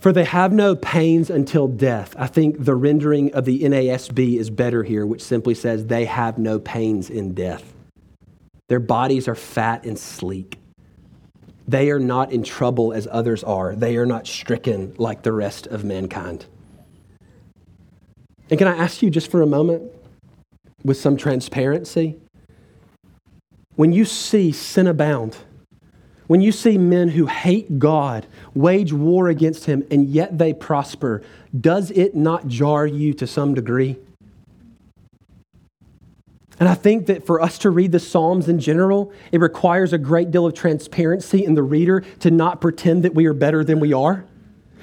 For 0.00 0.12
they 0.12 0.24
have 0.24 0.52
no 0.52 0.74
pains 0.74 1.30
until 1.30 1.68
death. 1.68 2.16
I 2.18 2.26
think 2.26 2.64
the 2.64 2.74
rendering 2.74 3.32
of 3.32 3.44
the 3.44 3.60
NASB 3.60 4.40
is 4.40 4.50
better 4.50 4.82
here, 4.82 5.06
which 5.06 5.22
simply 5.22 5.54
says 5.54 5.86
they 5.86 6.06
have 6.06 6.36
no 6.36 6.58
pains 6.58 7.10
in 7.10 7.32
death. 7.32 7.72
Their 8.66 8.80
bodies 8.80 9.28
are 9.28 9.36
fat 9.36 9.84
and 9.84 9.96
sleek. 9.96 10.58
They 11.66 11.90
are 11.90 11.98
not 11.98 12.32
in 12.32 12.42
trouble 12.42 12.92
as 12.92 13.08
others 13.10 13.42
are. 13.42 13.74
They 13.74 13.96
are 13.96 14.06
not 14.06 14.26
stricken 14.26 14.94
like 14.98 15.22
the 15.22 15.32
rest 15.32 15.66
of 15.66 15.84
mankind. 15.84 16.46
And 18.50 18.58
can 18.58 18.68
I 18.68 18.76
ask 18.76 19.02
you 19.02 19.10
just 19.10 19.30
for 19.30 19.40
a 19.40 19.46
moment, 19.46 19.90
with 20.84 20.98
some 20.98 21.16
transparency? 21.16 22.16
When 23.76 23.92
you 23.92 24.04
see 24.04 24.52
sin 24.52 24.86
abound, 24.86 25.38
when 26.26 26.40
you 26.40 26.52
see 26.52 26.78
men 26.78 27.08
who 27.08 27.26
hate 27.26 27.78
God 27.78 28.26
wage 28.54 28.92
war 28.92 29.28
against 29.28 29.64
him 29.64 29.84
and 29.90 30.06
yet 30.06 30.38
they 30.38 30.52
prosper, 30.52 31.22
does 31.58 31.90
it 31.90 32.14
not 32.14 32.46
jar 32.46 32.86
you 32.86 33.14
to 33.14 33.26
some 33.26 33.54
degree? 33.54 33.96
And 36.60 36.68
I 36.68 36.74
think 36.74 37.06
that 37.06 37.26
for 37.26 37.40
us 37.40 37.58
to 37.58 37.70
read 37.70 37.92
the 37.92 37.98
Psalms 37.98 38.48
in 38.48 38.60
general, 38.60 39.12
it 39.32 39.40
requires 39.40 39.92
a 39.92 39.98
great 39.98 40.30
deal 40.30 40.46
of 40.46 40.54
transparency 40.54 41.44
in 41.44 41.54
the 41.54 41.62
reader 41.62 42.00
to 42.20 42.30
not 42.30 42.60
pretend 42.60 43.02
that 43.02 43.14
we 43.14 43.26
are 43.26 43.34
better 43.34 43.64
than 43.64 43.80
we 43.80 43.92
are. 43.92 44.24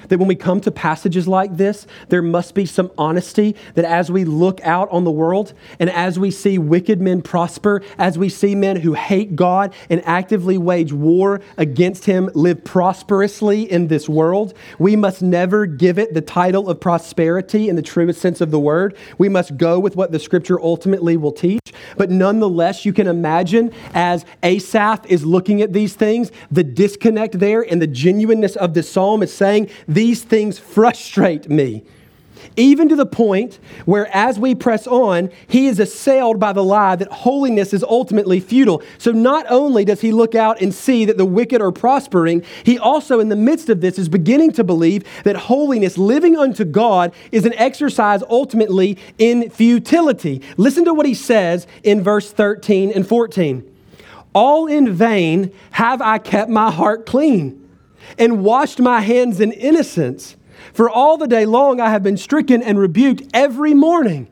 That 0.08 0.18
when 0.18 0.28
we 0.28 0.34
come 0.34 0.60
to 0.62 0.70
passages 0.70 1.28
like 1.28 1.56
this, 1.56 1.86
there 2.08 2.22
must 2.22 2.54
be 2.54 2.66
some 2.66 2.90
honesty 2.98 3.56
that 3.74 3.84
as 3.84 4.10
we 4.10 4.24
look 4.24 4.60
out 4.62 4.90
on 4.90 5.04
the 5.04 5.10
world 5.10 5.54
and 5.78 5.90
as 5.90 6.18
we 6.18 6.30
see 6.30 6.58
wicked 6.58 7.00
men 7.00 7.22
prosper, 7.22 7.82
as 7.98 8.18
we 8.18 8.28
see 8.28 8.54
men 8.54 8.76
who 8.76 8.94
hate 8.94 9.36
God 9.36 9.74
and 9.90 10.02
actively 10.06 10.58
wage 10.58 10.92
war 10.92 11.40
against 11.56 12.04
Him 12.04 12.30
live 12.34 12.64
prosperously 12.64 13.70
in 13.70 13.88
this 13.88 14.08
world, 14.08 14.54
we 14.78 14.96
must 14.96 15.22
never 15.22 15.66
give 15.66 15.98
it 15.98 16.14
the 16.14 16.20
title 16.20 16.68
of 16.68 16.80
prosperity 16.80 17.68
in 17.68 17.76
the 17.76 17.82
truest 17.82 18.20
sense 18.20 18.40
of 18.40 18.50
the 18.50 18.60
word. 18.60 18.96
We 19.18 19.28
must 19.28 19.56
go 19.56 19.78
with 19.78 19.96
what 19.96 20.12
the 20.12 20.18
scripture 20.18 20.60
ultimately 20.60 21.16
will 21.16 21.32
teach. 21.32 21.60
But 21.96 22.10
nonetheless, 22.10 22.84
you 22.84 22.92
can 22.92 23.06
imagine 23.06 23.72
as 23.94 24.24
Asaph 24.42 25.06
is 25.08 25.24
looking 25.24 25.62
at 25.62 25.72
these 25.72 25.94
things, 25.94 26.30
the 26.50 26.64
disconnect 26.64 27.38
there 27.38 27.62
and 27.62 27.80
the 27.80 27.86
genuineness 27.86 28.56
of 28.56 28.74
the 28.74 28.82
psalm 28.82 29.22
is 29.22 29.32
saying, 29.32 29.70
these 29.94 30.22
things 30.22 30.58
frustrate 30.58 31.48
me. 31.48 31.84
Even 32.56 32.88
to 32.88 32.96
the 32.96 33.06
point 33.06 33.58
where, 33.86 34.14
as 34.14 34.38
we 34.38 34.54
press 34.54 34.86
on, 34.86 35.30
he 35.46 35.68
is 35.68 35.78
assailed 35.78 36.38
by 36.38 36.52
the 36.52 36.62
lie 36.62 36.96
that 36.96 37.10
holiness 37.10 37.72
is 37.72 37.82
ultimately 37.82 38.40
futile. 38.40 38.82
So, 38.98 39.10
not 39.10 39.46
only 39.48 39.84
does 39.84 40.00
he 40.00 40.12
look 40.12 40.34
out 40.34 40.60
and 40.60 40.74
see 40.74 41.04
that 41.06 41.16
the 41.16 41.24
wicked 41.24 41.62
are 41.62 41.72
prospering, 41.72 42.44
he 42.64 42.78
also, 42.78 43.20
in 43.20 43.28
the 43.28 43.36
midst 43.36 43.68
of 43.68 43.80
this, 43.80 43.98
is 43.98 44.08
beginning 44.08 44.52
to 44.52 44.64
believe 44.64 45.04
that 45.24 45.36
holiness, 45.36 45.96
living 45.96 46.36
unto 46.36 46.64
God, 46.64 47.14
is 47.30 47.46
an 47.46 47.54
exercise 47.54 48.22
ultimately 48.28 48.98
in 49.18 49.48
futility. 49.48 50.42
Listen 50.56 50.84
to 50.84 50.94
what 50.94 51.06
he 51.06 51.14
says 51.14 51.66
in 51.82 52.02
verse 52.02 52.32
13 52.32 52.92
and 52.92 53.06
14. 53.06 53.68
All 54.34 54.66
in 54.66 54.92
vain 54.92 55.52
have 55.72 56.02
I 56.02 56.18
kept 56.18 56.50
my 56.50 56.70
heart 56.70 57.06
clean 57.06 57.61
and 58.18 58.44
washed 58.44 58.78
my 58.78 59.00
hands 59.00 59.40
in 59.40 59.52
innocence. 59.52 60.36
For 60.72 60.88
all 60.88 61.16
the 61.16 61.26
day 61.26 61.44
long 61.46 61.80
I 61.80 61.90
have 61.90 62.02
been 62.02 62.16
stricken 62.16 62.62
and 62.62 62.78
rebuked 62.78 63.22
every 63.34 63.74
morning. 63.74 64.28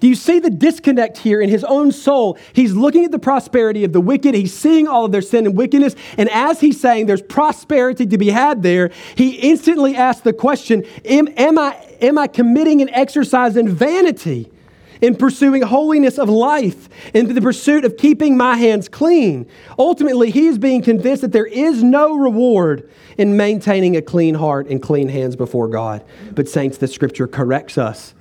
Do 0.00 0.08
you 0.08 0.14
see 0.14 0.38
the 0.38 0.50
disconnect 0.50 1.18
here 1.18 1.40
in 1.40 1.50
his 1.50 1.64
own 1.64 1.92
soul? 1.92 2.38
He's 2.52 2.72
looking 2.74 3.04
at 3.04 3.10
the 3.10 3.18
prosperity 3.18 3.84
of 3.84 3.92
the 3.92 4.00
wicked. 4.00 4.34
He's 4.34 4.54
seeing 4.54 4.88
all 4.88 5.04
of 5.04 5.12
their 5.12 5.22
sin 5.22 5.46
and 5.46 5.56
wickedness. 5.56 5.94
And 6.16 6.30
as 6.30 6.60
he's 6.60 6.80
saying 6.80 7.06
there's 7.06 7.22
prosperity 7.22 8.06
to 8.06 8.18
be 8.18 8.30
had 8.30 8.62
there, 8.62 8.90
he 9.16 9.36
instantly 9.36 9.94
asks 9.94 10.22
the 10.22 10.32
question 10.32 10.84
Am, 11.04 11.28
am 11.36 11.58
I, 11.58 11.74
am 12.00 12.16
I 12.16 12.26
committing 12.26 12.80
an 12.80 12.88
exercise 12.90 13.56
in 13.56 13.68
vanity? 13.68 14.50
In 15.02 15.16
pursuing 15.16 15.62
holiness 15.62 16.16
of 16.16 16.30
life, 16.30 16.88
in 17.12 17.34
the 17.34 17.40
pursuit 17.42 17.84
of 17.84 17.96
keeping 17.96 18.36
my 18.36 18.56
hands 18.56 18.88
clean. 18.88 19.46
Ultimately, 19.78 20.30
he 20.30 20.46
is 20.46 20.58
being 20.58 20.80
convinced 20.80 21.22
that 21.22 21.32
there 21.32 21.44
is 21.44 21.82
no 21.82 22.16
reward 22.16 22.88
in 23.18 23.36
maintaining 23.36 23.96
a 23.96 24.00
clean 24.00 24.36
heart 24.36 24.68
and 24.68 24.80
clean 24.80 25.08
hands 25.08 25.34
before 25.34 25.68
God. 25.68 26.04
But, 26.30 26.48
saints, 26.48 26.78
the 26.78 26.86
scripture 26.86 27.26
corrects 27.26 27.76
us. 27.76 28.14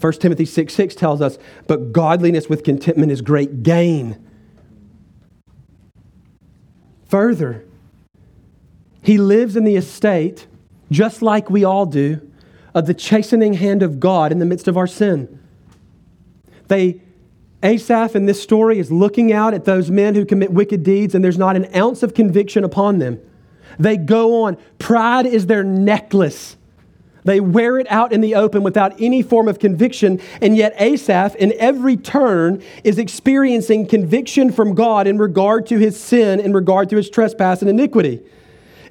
1 0.00 0.14
Timothy 0.14 0.46
6 0.46 0.74
6 0.74 0.94
tells 0.94 1.20
us, 1.20 1.38
But 1.68 1.92
godliness 1.92 2.48
with 2.48 2.64
contentment 2.64 3.12
is 3.12 3.20
great 3.20 3.62
gain. 3.62 4.26
Further, 7.08 7.64
he 9.02 9.18
lives 9.18 9.54
in 9.54 9.64
the 9.64 9.76
estate, 9.76 10.46
just 10.90 11.20
like 11.20 11.50
we 11.50 11.62
all 11.62 11.84
do, 11.84 12.26
of 12.74 12.86
the 12.86 12.94
chastening 12.94 13.52
hand 13.52 13.82
of 13.82 14.00
God 14.00 14.32
in 14.32 14.38
the 14.38 14.46
midst 14.46 14.66
of 14.66 14.78
our 14.78 14.86
sin. 14.86 15.41
They, 16.68 17.00
Asaph 17.62 18.16
in 18.16 18.26
this 18.26 18.42
story 18.42 18.78
is 18.78 18.90
looking 18.90 19.32
out 19.32 19.54
at 19.54 19.64
those 19.64 19.90
men 19.90 20.14
who 20.14 20.24
commit 20.24 20.52
wicked 20.52 20.82
deeds, 20.82 21.14
and 21.14 21.24
there's 21.24 21.38
not 21.38 21.56
an 21.56 21.68
ounce 21.74 22.02
of 22.02 22.14
conviction 22.14 22.64
upon 22.64 22.98
them. 22.98 23.20
They 23.78 23.96
go 23.96 24.44
on. 24.44 24.58
Pride 24.78 25.26
is 25.26 25.46
their 25.46 25.64
necklace. 25.64 26.56
They 27.24 27.38
wear 27.38 27.78
it 27.78 27.86
out 27.88 28.12
in 28.12 28.20
the 28.20 28.34
open 28.34 28.62
without 28.62 29.00
any 29.00 29.22
form 29.22 29.46
of 29.46 29.60
conviction, 29.60 30.20
and 30.40 30.56
yet 30.56 30.74
Asaph, 30.76 31.36
in 31.36 31.52
every 31.56 31.96
turn, 31.96 32.62
is 32.82 32.98
experiencing 32.98 33.86
conviction 33.86 34.50
from 34.50 34.74
God 34.74 35.06
in 35.06 35.18
regard 35.18 35.66
to 35.68 35.78
his 35.78 35.98
sin, 35.98 36.40
in 36.40 36.52
regard 36.52 36.90
to 36.90 36.96
his 36.96 37.08
trespass 37.08 37.60
and 37.60 37.70
iniquity. 37.70 38.20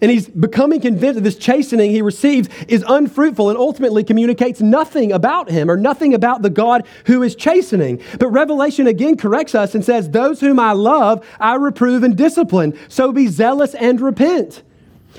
And 0.01 0.09
he's 0.09 0.27
becoming 0.27 0.81
convinced 0.81 1.15
that 1.15 1.23
this 1.23 1.35
chastening 1.35 1.91
he 1.91 2.01
receives 2.01 2.49
is 2.67 2.83
unfruitful 2.87 3.49
and 3.49 3.57
ultimately 3.57 4.03
communicates 4.03 4.59
nothing 4.59 5.11
about 5.11 5.49
him 5.49 5.69
or 5.69 5.77
nothing 5.77 6.15
about 6.15 6.41
the 6.41 6.49
God 6.49 6.87
who 7.05 7.21
is 7.21 7.35
chastening. 7.35 8.01
But 8.17 8.29
Revelation 8.29 8.87
again 8.87 9.15
corrects 9.15 9.53
us 9.53 9.75
and 9.75 9.85
says, 9.85 10.09
Those 10.09 10.39
whom 10.39 10.59
I 10.59 10.71
love, 10.71 11.25
I 11.39 11.55
reprove 11.55 12.03
and 12.03 12.17
discipline. 12.17 12.77
So 12.87 13.11
be 13.11 13.27
zealous 13.27 13.75
and 13.75 14.01
repent. 14.01 14.63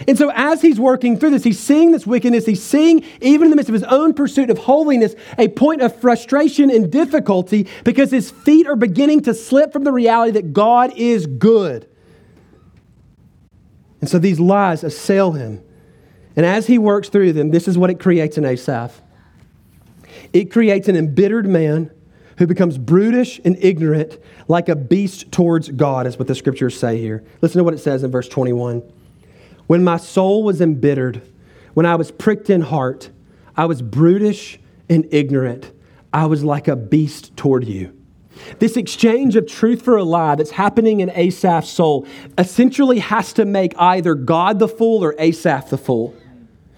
And 0.09 0.17
so, 0.17 0.33
as 0.35 0.63
he's 0.63 0.81
working 0.81 1.19
through 1.19 1.31
this, 1.31 1.45
he's 1.45 1.61
seeing 1.61 1.93
this 1.93 2.07
wickedness. 2.07 2.47
He's 2.47 2.63
seeing, 2.63 3.05
even 3.21 3.47
in 3.47 3.51
the 3.51 3.57
midst 3.57 3.69
of 3.69 3.75
his 3.75 3.85
own 3.85 4.15
pursuit 4.15 4.49
of 4.49 4.59
holiness, 4.59 5.15
a 5.39 5.49
point 5.49 5.83
of 5.83 5.95
frustration 6.01 6.71
and 6.71 6.91
difficulty 6.91 7.69
because 7.85 8.11
his 8.11 8.31
feet 8.31 8.67
are 8.67 8.75
beginning 8.75 9.21
to 9.23 9.35
slip 9.35 9.71
from 9.73 9.85
the 9.85 9.93
reality 9.93 10.33
that 10.33 10.55
God 10.55 10.95
is 10.97 11.27
good. 11.27 11.87
And 14.03 14.11
so, 14.11 14.19
these 14.19 14.39
lies 14.39 14.85
assail 14.85 15.33
him. 15.33 15.63
And 16.37 16.45
as 16.45 16.67
he 16.67 16.77
works 16.77 17.09
through 17.09 17.33
them, 17.33 17.51
this 17.51 17.67
is 17.67 17.79
what 17.79 17.89
it 17.89 17.99
creates 17.99 18.37
in 18.37 18.45
Asaph 18.45 19.01
it 20.33 20.51
creates 20.51 20.89
an 20.89 20.97
embittered 20.97 21.47
man 21.47 21.91
who 22.39 22.47
becomes 22.47 22.79
brutish 22.79 23.41
and 23.45 23.57
ignorant 23.61 24.19
like 24.49 24.69
a 24.69 24.77
beast 24.77 25.31
towards 25.31 25.69
God, 25.69 26.07
is 26.07 26.19
what 26.19 26.29
the 26.29 26.35
scriptures 26.35 26.79
say 26.79 26.99
here. 26.99 27.23
Listen 27.41 27.59
to 27.59 27.65
what 27.65 27.75
it 27.75 27.79
says 27.79 28.03
in 28.03 28.11
verse 28.11 28.29
21. 28.29 28.83
When 29.67 29.85
my 29.85 29.97
soul 29.97 30.43
was 30.43 30.61
embittered, 30.61 31.23
when 31.75 31.87
I 31.87 31.95
was 31.97 32.11
pricked 32.11 32.51
in 32.51 32.63
heart, 32.63 33.11
I 33.57 33.67
was 33.67 33.83
brutish 33.83 34.59
and 34.89 35.07
ignorant. 35.11 35.71
I 36.13 36.27
was 36.27 36.43
like 36.43 36.69
a 36.69 36.77
beast 36.77 37.37
toward 37.37 37.67
you. 37.67 37.97
This 38.59 38.77
exchange 38.77 39.37
of 39.37 39.47
truth 39.47 39.83
for 39.83 39.97
a 39.97 40.05
lie 40.05 40.35
that's 40.35 40.51
happening 40.51 41.01
in 41.01 41.11
Asaph's 41.11 41.71
soul 41.71 42.07
essentially 42.39 42.99
has 42.99 43.33
to 43.35 43.45
make 43.45 43.75
either 43.79 44.15
God 44.15 44.59
the 44.59 44.69
fool 44.69 45.05
or 45.05 45.15
Asaph 45.19 45.71
the 45.71 45.79
fool. 45.79 46.15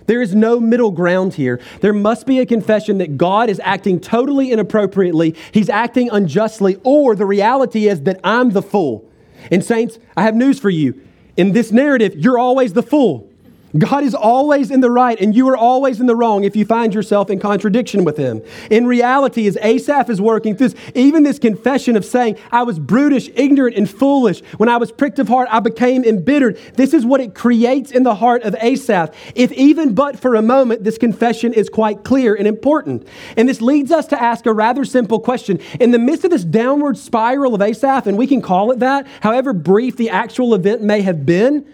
There 0.07 0.20
is 0.20 0.35
no 0.35 0.61
middle 0.61 0.90
ground 0.90 1.35
here. 1.35 1.61
There 1.81 1.92
must 1.92 2.27
be 2.27 2.38
a 2.38 2.46
confession 2.46 2.98
that 2.98 3.16
God 3.16 3.48
is 3.48 3.61
acting 3.64 4.00
totally 4.00 4.53
inappropriately, 4.53 5.35
He's 5.53 5.68
acting 5.70 6.11
unjustly, 6.11 6.79
or 6.83 7.16
the 7.16 7.27
reality 7.27 7.88
is 7.88 8.03
that 8.03 8.20
I'm 8.22 8.50
the 8.50 8.62
fool. 8.62 9.11
And, 9.50 9.64
saints, 9.64 9.98
I 10.16 10.22
have 10.22 10.35
news 10.35 10.59
for 10.59 10.70
you. 10.70 11.00
In 11.37 11.53
this 11.53 11.72
narrative, 11.72 12.14
you're 12.16 12.38
always 12.38 12.72
the 12.72 12.83
fool. 12.83 13.31
God 13.76 14.04
is 14.04 14.14
always 14.14 14.70
in 14.70 14.80
the 14.80 14.90
right 14.90 15.20
and 15.20 15.34
you 15.34 15.48
are 15.48 15.56
always 15.56 16.00
in 16.00 16.06
the 16.06 16.14
wrong 16.14 16.44
if 16.44 16.54
you 16.54 16.64
find 16.64 16.94
yourself 16.94 17.28
in 17.28 17.40
contradiction 17.40 18.04
with 18.04 18.16
him. 18.16 18.40
In 18.70 18.87
reality, 18.87 19.48
as 19.48 19.56
Asaph 19.56 20.08
is 20.10 20.20
working 20.20 20.56
through 20.56 20.68
this, 20.68 20.92
even 20.94 21.24
this 21.24 21.40
confession 21.40 21.96
of 21.96 22.04
saying, 22.04 22.38
I 22.52 22.62
was 22.62 22.78
brutish, 22.78 23.30
ignorant, 23.34 23.76
and 23.76 23.90
foolish. 23.90 24.42
When 24.58 24.68
I 24.68 24.76
was 24.76 24.92
pricked 24.92 25.18
of 25.18 25.26
heart, 25.26 25.48
I 25.50 25.58
became 25.58 26.04
embittered. 26.04 26.56
This 26.74 26.94
is 26.94 27.04
what 27.04 27.20
it 27.20 27.34
creates 27.34 27.90
in 27.90 28.04
the 28.04 28.14
heart 28.14 28.44
of 28.44 28.54
Asaph. 28.60 29.12
If 29.34 29.50
even 29.52 29.94
but 29.94 30.20
for 30.20 30.37
a 30.37 30.42
moment, 30.42 30.84
this 30.84 30.96
confession 30.96 31.52
is 31.52 31.68
quite 31.68 32.04
clear 32.04 32.34
and 32.34 32.46
important. 32.46 33.08
And 33.37 33.48
this 33.48 33.60
leads 33.60 33.90
us 33.90 34.06
to 34.08 34.22
ask 34.22 34.46
a 34.46 34.52
rather 34.52 34.84
simple 34.84 35.18
question. 35.18 35.58
In 35.80 35.90
the 35.90 35.98
midst 35.98 36.24
of 36.24 36.30
this 36.30 36.44
downward 36.44 36.96
spiral 36.96 37.54
of 37.54 37.62
Asaph, 37.62 38.06
and 38.06 38.16
we 38.16 38.28
can 38.28 38.40
call 38.40 38.70
it 38.70 38.78
that, 38.78 39.06
however 39.20 39.52
brief 39.52 39.96
the 39.96 40.10
actual 40.10 40.54
event 40.54 40.80
may 40.80 41.02
have 41.02 41.26
been, 41.26 41.66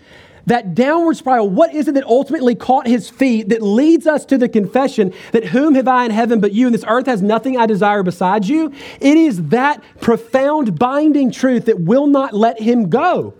that 0.50 0.74
downward 0.74 1.16
spiral, 1.16 1.48
what 1.48 1.72
is 1.72 1.86
it 1.86 1.94
that 1.94 2.04
ultimately 2.04 2.56
caught 2.56 2.86
his 2.88 3.08
feet 3.08 3.50
that 3.50 3.62
leads 3.62 4.04
us 4.04 4.24
to 4.24 4.36
the 4.36 4.48
confession 4.48 5.14
that 5.30 5.44
whom 5.44 5.76
have 5.76 5.86
I 5.86 6.04
in 6.04 6.10
heaven 6.10 6.40
but 6.40 6.52
you, 6.52 6.66
and 6.66 6.74
this 6.74 6.84
earth 6.88 7.06
has 7.06 7.22
nothing 7.22 7.56
I 7.56 7.66
desire 7.66 8.02
besides 8.02 8.48
you? 8.48 8.72
It 9.00 9.16
is 9.16 9.46
that 9.50 9.80
profound 10.00 10.76
binding 10.76 11.30
truth 11.30 11.66
that 11.66 11.80
will 11.80 12.08
not 12.08 12.34
let 12.34 12.60
him 12.60 12.90
go. 12.90 13.34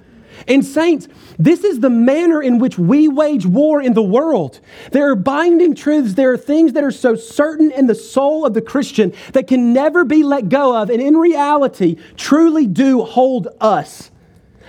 And, 0.47 0.65
saints, 0.65 1.09
this 1.37 1.65
is 1.65 1.81
the 1.81 1.91
manner 1.91 2.41
in 2.41 2.61
which 2.61 2.79
we 2.79 3.09
wage 3.09 3.45
war 3.45 3.83
in 3.83 3.95
the 3.95 4.03
world. 4.03 4.61
There 4.93 5.11
are 5.11 5.17
binding 5.17 5.75
truths, 5.75 6.15
there 6.15 6.33
are 6.33 6.39
things 6.39 6.75
that 6.75 6.85
are 6.85 6.93
so 6.93 7.17
certain 7.17 7.73
in 7.73 7.89
the 7.89 7.95
soul 7.97 8.47
of 8.47 8.55
the 8.55 8.63
Christian 8.63 9.13
that 9.33 9.49
can 9.49 9.73
never 9.73 10.05
be 10.05 10.23
let 10.23 10.49
go 10.49 10.81
of, 10.81 10.91
and 10.91 11.03
in 11.03 11.17
reality, 11.17 11.97
truly 12.17 12.69
do 12.69 13.03
hold 13.03 13.49
us. 13.61 14.10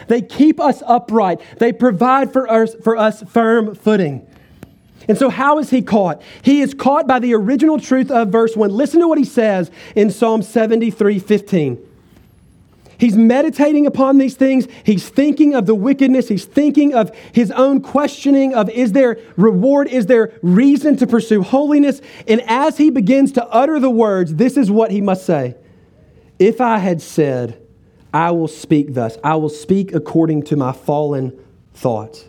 They 0.08 0.22
keep 0.22 0.60
us 0.60 0.82
upright. 0.86 1.42
They 1.58 1.72
provide 1.72 2.34
for 2.34 2.50
us, 2.50 2.76
for 2.84 2.98
us 2.98 3.24
firm 3.24 3.76
footing. 3.76 4.28
And 5.08 5.18
so, 5.18 5.30
how 5.30 5.60
is 5.60 5.70
he 5.70 5.82
caught? 5.82 6.22
He 6.42 6.62
is 6.62 6.74
caught 6.74 7.08
by 7.08 7.20
the 7.20 7.34
original 7.34 7.80
truth 7.80 8.12
of 8.12 8.30
verse 8.30 8.56
1. 8.56 8.70
Listen 8.70 9.00
to 9.00 9.08
what 9.08 9.18
he 9.18 9.26
says 9.26 9.72
in 9.96 10.12
Psalm 10.12 10.42
73 10.42 11.20
15. 11.20 11.88
He's 13.02 13.18
meditating 13.18 13.88
upon 13.88 14.20
these 14.20 14.36
things. 14.36 14.68
He's 14.84 15.10
thinking 15.10 15.56
of 15.56 15.66
the 15.66 15.74
wickedness. 15.74 16.28
He's 16.28 16.46
thinking 16.46 16.94
of 16.94 17.10
his 17.32 17.50
own 17.50 17.82
questioning 17.82 18.54
of 18.54 18.70
is 18.70 18.92
there 18.92 19.18
reward? 19.38 19.88
Is 19.88 20.06
there 20.06 20.38
reason 20.44 20.98
to 20.98 21.08
pursue 21.08 21.42
holiness? 21.42 22.00
And 22.28 22.42
as 22.46 22.78
he 22.78 22.92
begins 22.92 23.32
to 23.34 23.46
utter 23.48 23.80
the 23.80 23.90
words, 23.90 24.36
this 24.36 24.56
is 24.56 24.70
what 24.70 24.92
he 24.92 25.02
must 25.02 25.26
say 25.26 25.56
If 26.38 26.62
I 26.62 26.78
had 26.78 27.02
said, 27.02 27.61
I 28.14 28.32
will 28.32 28.48
speak 28.48 28.94
thus. 28.94 29.18
I 29.24 29.36
will 29.36 29.50
speak 29.50 29.94
according 29.94 30.44
to 30.44 30.56
my 30.56 30.72
fallen 30.74 31.38
thoughts. 31.74 32.26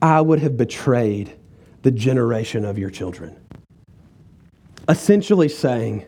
I 0.00 0.20
would 0.20 0.40
have 0.40 0.56
betrayed 0.56 1.34
the 1.82 1.90
generation 1.90 2.64
of 2.64 2.78
your 2.78 2.90
children. 2.90 3.36
Essentially 4.88 5.48
saying, 5.48 6.04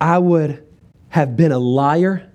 I 0.00 0.18
would 0.18 0.66
have 1.10 1.36
been 1.36 1.52
a 1.52 1.58
liar. 1.58 2.30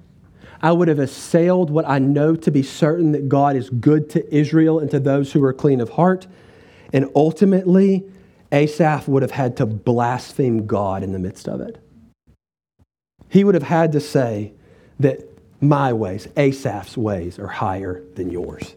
I 0.62 0.72
would 0.72 0.88
have 0.88 1.00
assailed 1.00 1.70
what 1.70 1.88
I 1.88 2.00
know 2.00 2.36
to 2.36 2.52
be 2.52 2.64
certain 2.64 3.12
that 3.12 3.28
God 3.28 3.56
is 3.56 3.70
good 3.70 4.10
to 4.12 4.36
Israel 4.36 4.80
and 4.80 4.90
to 4.92 5.00
those 5.00 5.34
who 5.34 5.44
are 5.44 5.54
clean 5.54 5.82
of 5.82 5.90
heart. 5.90 6.28
And 6.94 7.10
ultimately, 7.16 8.06
Asaph 8.52 9.08
would 9.08 9.22
have 9.22 9.32
had 9.32 9.58
to 9.58 9.66
blaspheme 9.66 10.66
God 10.66 11.04
in 11.04 11.12
the 11.12 11.20
midst 11.20 11.50
of 11.50 11.60
it. 11.60 11.84
He 13.30 13.44
would 13.44 13.56
have 13.56 13.64
had 13.64 13.92
to 13.92 14.00
say 14.00 14.54
that 15.00 15.37
my 15.62 15.94
ways, 15.94 16.28
Asaph's 16.38 16.98
ways, 16.98 17.40
are 17.40 17.48
higher 17.48 18.04
than 18.16 18.30
yours. 18.30 18.76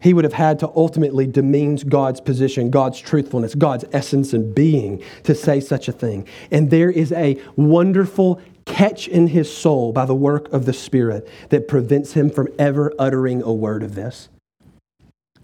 He 0.00 0.14
would 0.14 0.24
have 0.24 0.32
had 0.32 0.58
to 0.60 0.70
ultimately 0.74 1.28
demean 1.28 1.76
God's 1.76 2.20
position, 2.20 2.70
God's 2.70 2.98
truthfulness, 2.98 3.54
God's 3.54 3.84
essence 3.92 4.32
and 4.32 4.52
being 4.52 5.00
to 5.22 5.34
say 5.34 5.60
such 5.60 5.86
a 5.86 5.92
thing. 5.92 6.26
And 6.50 6.70
there 6.70 6.90
is 6.90 7.12
a 7.12 7.40
wonderful 7.54 8.40
catch 8.64 9.06
in 9.06 9.28
his 9.28 9.54
soul 9.54 9.92
by 9.92 10.04
the 10.04 10.14
work 10.14 10.52
of 10.52 10.66
the 10.66 10.72
Spirit 10.72 11.28
that 11.50 11.68
prevents 11.68 12.14
him 12.14 12.30
from 12.30 12.48
ever 12.58 12.92
uttering 12.98 13.42
a 13.42 13.52
word 13.52 13.84
of 13.84 13.94
this. 13.94 14.28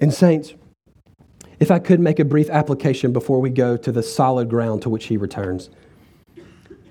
And, 0.01 0.13
saints, 0.13 0.55
if 1.61 1.71
I 1.71 1.79
could 1.79 2.01
make 2.01 2.19
a 2.19 2.25
brief 2.25 2.51
application 2.51 3.13
before 3.13 3.41
we 3.41 3.51
go 3.51 3.77
to 3.77 3.93
the 3.93 4.03
solid 4.03 4.49
ground 4.49 4.83
to 4.83 4.89
which 4.89 5.07
he 5.07 5.17
returns, 5.17 5.71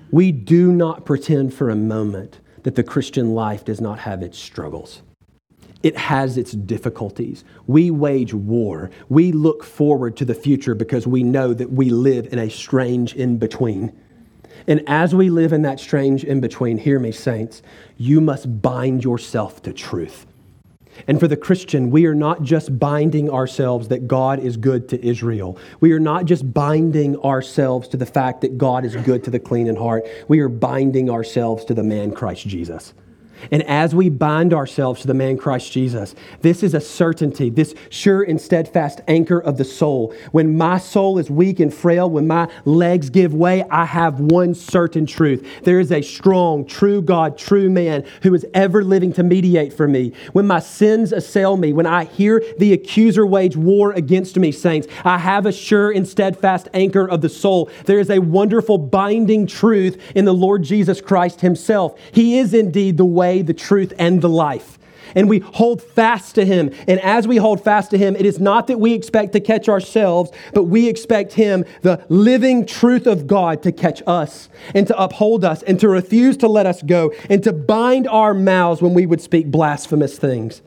we 0.09 0.31
do 0.31 0.71
not 0.71 1.05
pretend 1.05 1.53
for 1.53 1.69
a 1.69 1.75
moment 1.75 2.39
that 2.67 2.75
the 2.75 2.83
Christian 2.83 3.33
life 3.33 3.63
does 3.63 3.79
not 3.79 3.99
have 3.99 4.21
its 4.21 4.37
struggles. 4.37 5.01
It 5.83 5.95
has 5.95 6.37
its 6.37 6.51
difficulties. 6.51 7.45
We 7.65 7.89
wage 7.89 8.33
war. 8.33 8.91
We 9.07 9.31
look 9.31 9.63
forward 9.63 10.17
to 10.17 10.25
the 10.25 10.35
future 10.35 10.75
because 10.75 11.07
we 11.07 11.23
know 11.23 11.53
that 11.53 11.71
we 11.71 11.89
live 11.89 12.27
in 12.33 12.39
a 12.39 12.49
strange 12.49 13.15
in 13.15 13.37
between. 13.37 13.97
And 14.67 14.83
as 14.85 15.15
we 15.15 15.29
live 15.29 15.53
in 15.53 15.61
that 15.61 15.79
strange 15.79 16.25
in 16.25 16.41
between, 16.41 16.77
hear 16.77 16.99
me, 16.99 17.13
saints, 17.13 17.61
you 17.95 18.19
must 18.19 18.61
bind 18.61 19.01
yourself 19.01 19.61
to 19.61 19.71
truth. 19.71 20.25
And 21.05 21.19
for 21.19 21.27
the 21.27 21.37
Christian, 21.37 21.91
we 21.91 22.05
are 22.05 22.15
not 22.15 22.41
just 22.41 22.79
binding 22.79 23.29
ourselves 23.29 23.89
that 23.89 24.07
God 24.07 24.39
is 24.39 24.57
good 24.57 24.89
to 24.89 25.05
Israel. 25.05 25.57
We 25.79 25.91
are 25.91 25.99
not 25.99 26.25
just 26.25 26.51
binding 26.53 27.17
ourselves 27.19 27.87
to 27.89 27.97
the 27.97 28.05
fact 28.05 28.41
that 28.41 28.57
God 28.57 28.85
is 28.85 28.95
good 28.95 29.23
to 29.25 29.29
the 29.29 29.39
clean 29.39 29.67
in 29.67 29.75
heart. 29.75 30.05
We 30.27 30.39
are 30.39 30.49
binding 30.49 31.09
ourselves 31.09 31.65
to 31.65 31.73
the 31.73 31.83
man 31.83 32.11
Christ 32.11 32.47
Jesus. 32.47 32.93
And 33.51 33.63
as 33.63 33.93
we 33.93 34.09
bind 34.09 34.53
ourselves 34.53 35.01
to 35.01 35.07
the 35.07 35.13
man 35.13 35.37
Christ 35.37 35.71
Jesus, 35.71 36.15
this 36.41 36.63
is 36.63 36.73
a 36.73 36.81
certainty, 36.81 37.49
this 37.49 37.73
sure 37.89 38.23
and 38.23 38.39
steadfast 38.39 39.01
anchor 39.07 39.39
of 39.39 39.57
the 39.57 39.65
soul. 39.65 40.13
When 40.31 40.57
my 40.57 40.77
soul 40.77 41.17
is 41.17 41.29
weak 41.29 41.59
and 41.59 41.73
frail, 41.73 42.09
when 42.09 42.27
my 42.27 42.49
legs 42.65 43.09
give 43.09 43.33
way, 43.33 43.63
I 43.69 43.85
have 43.85 44.19
one 44.19 44.53
certain 44.53 45.05
truth. 45.05 45.63
There 45.63 45.79
is 45.79 45.91
a 45.91 46.01
strong, 46.01 46.65
true 46.65 47.01
God, 47.01 47.37
true 47.37 47.69
man 47.69 48.05
who 48.23 48.33
is 48.33 48.45
ever 48.53 48.83
living 48.83 49.13
to 49.13 49.23
mediate 49.23 49.73
for 49.73 49.87
me. 49.87 50.13
When 50.33 50.47
my 50.47 50.59
sins 50.59 51.11
assail 51.11 51.57
me, 51.57 51.73
when 51.73 51.85
I 51.85 52.05
hear 52.05 52.43
the 52.57 52.73
accuser 52.73 53.25
wage 53.25 53.55
war 53.55 53.91
against 53.93 54.37
me, 54.37 54.51
saints, 54.51 54.87
I 55.03 55.17
have 55.17 55.45
a 55.45 55.51
sure 55.51 55.91
and 55.91 56.07
steadfast 56.07 56.67
anchor 56.73 57.07
of 57.07 57.21
the 57.21 57.29
soul. 57.29 57.69
There 57.85 57.99
is 57.99 58.09
a 58.09 58.19
wonderful 58.19 58.77
binding 58.77 59.47
truth 59.47 60.01
in 60.15 60.25
the 60.25 60.33
Lord 60.33 60.63
Jesus 60.63 61.01
Christ 61.01 61.41
himself. 61.41 61.99
He 62.11 62.39
is 62.39 62.53
indeed 62.53 62.97
the 62.97 63.05
way 63.05 63.26
way, 63.27 63.41
the 63.41 63.53
truth, 63.53 63.93
and 63.99 64.21
the 64.21 64.29
life. 64.29 64.79
And 65.15 65.29
we 65.29 65.39
hold 65.39 65.81
fast 65.81 66.35
to 66.35 66.45
him. 66.45 66.71
And 66.87 66.99
as 66.99 67.27
we 67.27 67.37
hold 67.37 67.63
fast 67.63 67.91
to 67.91 67.97
him, 67.97 68.15
it 68.15 68.25
is 68.25 68.39
not 68.39 68.67
that 68.67 68.79
we 68.79 68.93
expect 68.93 69.33
to 69.33 69.39
catch 69.39 69.69
ourselves, 69.69 70.31
but 70.53 70.65
we 70.65 70.89
expect 70.89 71.33
him, 71.33 71.63
the 71.81 72.05
living 72.09 72.65
truth 72.65 73.07
of 73.07 73.25
God, 73.25 73.63
to 73.63 73.71
catch 73.71 74.03
us 74.05 74.49
and 74.75 74.85
to 74.87 75.01
uphold 75.01 75.45
us 75.45 75.63
and 75.63 75.79
to 75.79 75.87
refuse 75.87 76.35
to 76.37 76.47
let 76.47 76.65
us 76.65 76.81
go 76.81 77.13
and 77.29 77.41
to 77.43 77.53
bind 77.53 78.07
our 78.07 78.33
mouths 78.33 78.81
when 78.81 78.93
we 78.93 79.05
would 79.05 79.21
speak 79.21 79.49
blasphemous 79.49 80.19
things. 80.19 80.61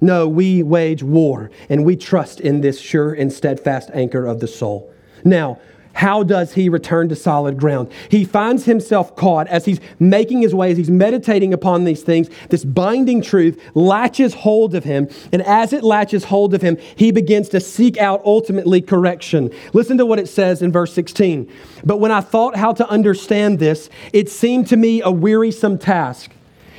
No, 0.00 0.28
we 0.28 0.62
wage 0.62 1.02
war 1.02 1.50
and 1.68 1.84
we 1.84 1.96
trust 1.96 2.40
in 2.40 2.62
this 2.62 2.80
sure 2.80 3.14
and 3.14 3.32
steadfast 3.32 3.90
anchor 3.94 4.26
of 4.26 4.40
the 4.40 4.48
soul. 4.48 4.92
Now, 5.24 5.60
how 5.94 6.22
does 6.22 6.52
he 6.52 6.68
return 6.68 7.08
to 7.08 7.16
solid 7.16 7.56
ground? 7.56 7.90
He 8.10 8.24
finds 8.24 8.64
himself 8.64 9.16
caught 9.16 9.46
as 9.48 9.64
he's 9.64 9.80
making 9.98 10.42
his 10.42 10.54
way, 10.54 10.70
as 10.70 10.76
he's 10.76 10.90
meditating 10.90 11.54
upon 11.54 11.84
these 11.84 12.02
things. 12.02 12.28
This 12.50 12.64
binding 12.64 13.22
truth 13.22 13.60
latches 13.74 14.34
hold 14.34 14.74
of 14.74 14.84
him. 14.84 15.08
And 15.32 15.40
as 15.42 15.72
it 15.72 15.82
latches 15.82 16.24
hold 16.24 16.52
of 16.52 16.62
him, 16.62 16.76
he 16.96 17.12
begins 17.12 17.48
to 17.50 17.60
seek 17.60 17.96
out 17.96 18.22
ultimately 18.24 18.82
correction. 18.82 19.50
Listen 19.72 19.96
to 19.98 20.06
what 20.06 20.18
it 20.18 20.28
says 20.28 20.62
in 20.62 20.72
verse 20.72 20.92
16. 20.92 21.50
But 21.84 21.98
when 21.98 22.10
I 22.10 22.20
thought 22.20 22.56
how 22.56 22.72
to 22.72 22.88
understand 22.88 23.58
this, 23.58 23.88
it 24.12 24.28
seemed 24.28 24.66
to 24.68 24.76
me 24.76 25.00
a 25.00 25.10
wearisome 25.10 25.78
task. 25.78 26.32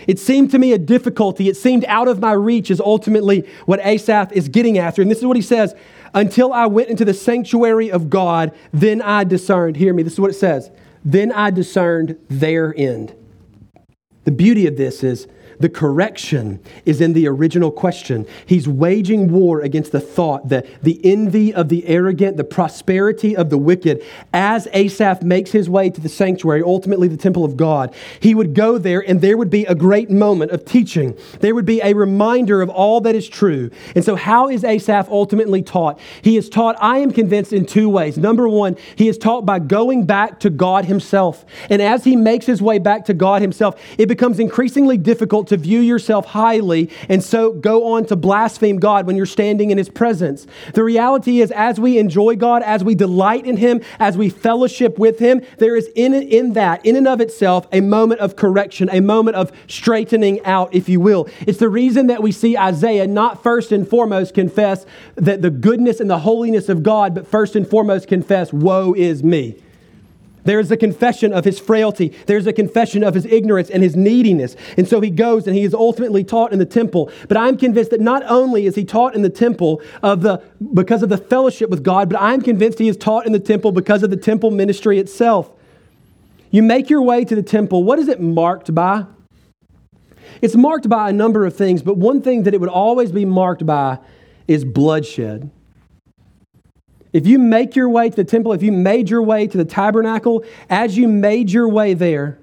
It 0.07 0.19
seemed 0.19 0.51
to 0.51 0.59
me 0.59 0.73
a 0.73 0.77
difficulty. 0.77 1.49
It 1.49 1.57
seemed 1.57 1.85
out 1.85 2.07
of 2.07 2.19
my 2.19 2.33
reach, 2.33 2.69
is 2.69 2.79
ultimately 2.79 3.47
what 3.65 3.79
Asaph 3.85 4.31
is 4.31 4.49
getting 4.49 4.77
after. 4.77 5.01
And 5.01 5.09
this 5.09 5.19
is 5.19 5.25
what 5.25 5.35
he 5.35 5.41
says 5.41 5.75
until 6.13 6.53
I 6.53 6.65
went 6.67 6.89
into 6.89 7.05
the 7.05 7.13
sanctuary 7.13 7.91
of 7.91 8.09
God, 8.09 8.53
then 8.71 9.01
I 9.01 9.23
discerned. 9.23 9.75
Hear 9.75 9.93
me, 9.93 10.03
this 10.03 10.13
is 10.13 10.19
what 10.19 10.31
it 10.31 10.35
says. 10.35 10.71
Then 11.03 11.31
I 11.31 11.51
discerned 11.51 12.17
their 12.29 12.73
end. 12.77 13.13
The 14.23 14.31
beauty 14.31 14.65
of 14.65 14.77
this 14.77 15.03
is 15.03 15.27
the 15.59 15.69
correction 15.69 16.59
is 16.85 17.01
in 17.01 17.13
the 17.13 17.27
original 17.27 17.71
question. 17.71 18.25
He's 18.45 18.67
waging 18.67 19.31
war 19.31 19.61
against 19.61 19.91
the 19.91 19.99
thought, 19.99 20.49
the, 20.49 20.67
the 20.81 20.99
envy 21.03 21.53
of 21.53 21.69
the 21.69 21.85
arrogant, 21.87 22.37
the 22.37 22.43
prosperity 22.43 23.35
of 23.35 23.49
the 23.49 23.57
wicked. 23.57 24.03
As 24.33 24.67
Asaph 24.73 25.21
makes 25.23 25.51
his 25.51 25.69
way 25.69 25.89
to 25.89 26.01
the 26.01 26.09
sanctuary, 26.09 26.61
ultimately 26.63 27.07
the 27.07 27.17
temple 27.17 27.45
of 27.45 27.57
God, 27.57 27.93
he 28.19 28.35
would 28.35 28.53
go 28.53 28.77
there 28.77 29.07
and 29.07 29.21
there 29.21 29.37
would 29.37 29.49
be 29.49 29.65
a 29.65 29.75
great 29.75 30.09
moment 30.09 30.51
of 30.51 30.65
teaching. 30.65 31.17
There 31.39 31.55
would 31.55 31.65
be 31.65 31.81
a 31.81 31.93
reminder 31.93 32.61
of 32.61 32.69
all 32.69 33.01
that 33.01 33.15
is 33.15 33.27
true. 33.27 33.71
And 33.95 34.03
so, 34.03 34.15
how 34.15 34.49
is 34.49 34.63
Asaph 34.63 35.09
ultimately 35.09 35.61
taught? 35.61 35.99
He 36.21 36.37
is 36.37 36.49
taught, 36.49 36.75
I 36.79 36.99
am 36.99 37.11
convinced, 37.11 37.53
in 37.53 37.65
two 37.65 37.89
ways. 37.89 38.17
Number 38.17 38.47
one, 38.47 38.77
he 38.95 39.07
is 39.07 39.17
taught 39.17 39.45
by 39.45 39.59
going 39.59 40.05
back 40.05 40.39
to 40.41 40.49
God 40.49 40.85
himself. 40.85 41.45
And 41.69 41.81
as 41.81 42.03
he 42.03 42.15
makes 42.15 42.45
his 42.45 42.61
way 42.61 42.79
back 42.79 43.05
to 43.05 43.13
God 43.13 43.41
himself, 43.41 43.79
it 43.97 44.07
becomes 44.07 44.39
increasingly 44.39 44.97
difficult 44.97 45.44
to 45.45 45.57
view 45.57 45.79
yourself 45.79 46.25
highly 46.25 46.89
and 47.09 47.23
so 47.23 47.51
go 47.51 47.93
on 47.93 48.05
to 48.05 48.15
blaspheme 48.15 48.77
God 48.77 49.07
when 49.07 49.15
you're 49.15 49.25
standing 49.25 49.71
in 49.71 49.77
His 49.77 49.89
presence. 49.89 50.47
The 50.73 50.83
reality 50.83 51.41
is, 51.41 51.51
as 51.51 51.79
we 51.79 51.97
enjoy 51.97 52.35
God, 52.35 52.63
as 52.63 52.83
we 52.83 52.95
delight 52.95 53.45
in 53.45 53.57
Him, 53.57 53.81
as 53.99 54.17
we 54.17 54.29
fellowship 54.29 54.97
with 54.97 55.19
Him, 55.19 55.41
there 55.57 55.75
is 55.75 55.89
in, 55.95 56.13
in 56.13 56.53
that, 56.53 56.85
in 56.85 56.95
and 56.95 57.07
of 57.07 57.21
itself, 57.21 57.67
a 57.71 57.81
moment 57.81 58.21
of 58.21 58.35
correction, 58.35 58.89
a 58.91 59.01
moment 59.01 59.35
of 59.35 59.51
straightening 59.67 60.43
out, 60.45 60.73
if 60.73 60.89
you 60.89 60.99
will. 60.99 61.27
It's 61.41 61.59
the 61.59 61.69
reason 61.69 62.07
that 62.07 62.21
we 62.21 62.31
see 62.31 62.57
Isaiah 62.57 63.07
not 63.07 63.43
first 63.43 63.71
and 63.71 63.87
foremost 63.87 64.33
confess 64.33 64.85
that 65.15 65.41
the 65.41 65.49
goodness 65.49 65.99
and 65.99 66.09
the 66.09 66.19
holiness 66.19 66.69
of 66.69 66.83
God, 66.83 67.15
but 67.15 67.27
first 67.27 67.55
and 67.55 67.67
foremost 67.67 68.07
confess, 68.07 68.51
Woe 68.51 68.93
is 68.93 69.23
me. 69.23 69.61
There 70.45 70.59
is 70.59 70.71
a 70.71 70.77
confession 70.77 71.33
of 71.33 71.43
his 71.43 71.59
frailty. 71.59 72.09
There's 72.27 72.47
a 72.47 72.53
confession 72.53 73.03
of 73.03 73.13
his 73.13 73.25
ignorance 73.25 73.69
and 73.69 73.83
his 73.83 73.95
neediness. 73.95 74.55
And 74.77 74.87
so 74.87 75.01
he 75.01 75.09
goes 75.09 75.47
and 75.47 75.55
he 75.55 75.63
is 75.63 75.73
ultimately 75.73 76.23
taught 76.23 76.53
in 76.53 76.59
the 76.59 76.65
temple. 76.65 77.11
But 77.27 77.37
I'm 77.37 77.57
convinced 77.57 77.91
that 77.91 77.99
not 77.99 78.23
only 78.27 78.65
is 78.65 78.75
he 78.75 78.85
taught 78.85 79.15
in 79.15 79.23
the 79.23 79.29
temple 79.29 79.81
of 80.01 80.21
the, 80.21 80.41
because 80.73 81.03
of 81.03 81.09
the 81.09 81.17
fellowship 81.17 81.69
with 81.69 81.83
God, 81.83 82.09
but 82.09 82.21
I'm 82.21 82.41
convinced 82.41 82.79
he 82.79 82.87
is 82.87 82.97
taught 82.97 83.25
in 83.25 83.31
the 83.31 83.39
temple 83.39 83.71
because 83.71 84.03
of 84.03 84.11
the 84.11 84.17
temple 84.17 84.51
ministry 84.51 84.99
itself. 84.99 85.51
You 86.51 86.63
make 86.63 86.89
your 86.89 87.01
way 87.01 87.25
to 87.25 87.35
the 87.35 87.43
temple. 87.43 87.83
What 87.83 87.99
is 87.99 88.07
it 88.07 88.21
marked 88.21 88.73
by? 88.73 89.05
It's 90.41 90.55
marked 90.55 90.87
by 90.87 91.09
a 91.09 91.13
number 91.13 91.45
of 91.45 91.55
things, 91.55 91.81
but 91.81 91.97
one 91.97 92.21
thing 92.21 92.43
that 92.43 92.53
it 92.53 92.59
would 92.59 92.69
always 92.69 93.11
be 93.11 93.25
marked 93.25 93.65
by 93.65 93.99
is 94.47 94.63
bloodshed. 94.63 95.49
If 97.15 97.25
you 97.25 97.39
make 97.39 97.77
your 97.77 97.87
way 97.87 98.09
to 98.09 98.15
the 98.17 98.25
temple, 98.25 98.51
if 98.51 98.61
you 98.61 98.73
made 98.73 99.09
your 99.09 99.23
way 99.23 99.47
to 99.47 99.57
the 99.57 99.63
tabernacle, 99.63 100.43
as 100.69 100.97
you 100.97 101.07
made 101.07 101.49
your 101.49 101.69
way 101.69 101.93
there, 101.93 102.37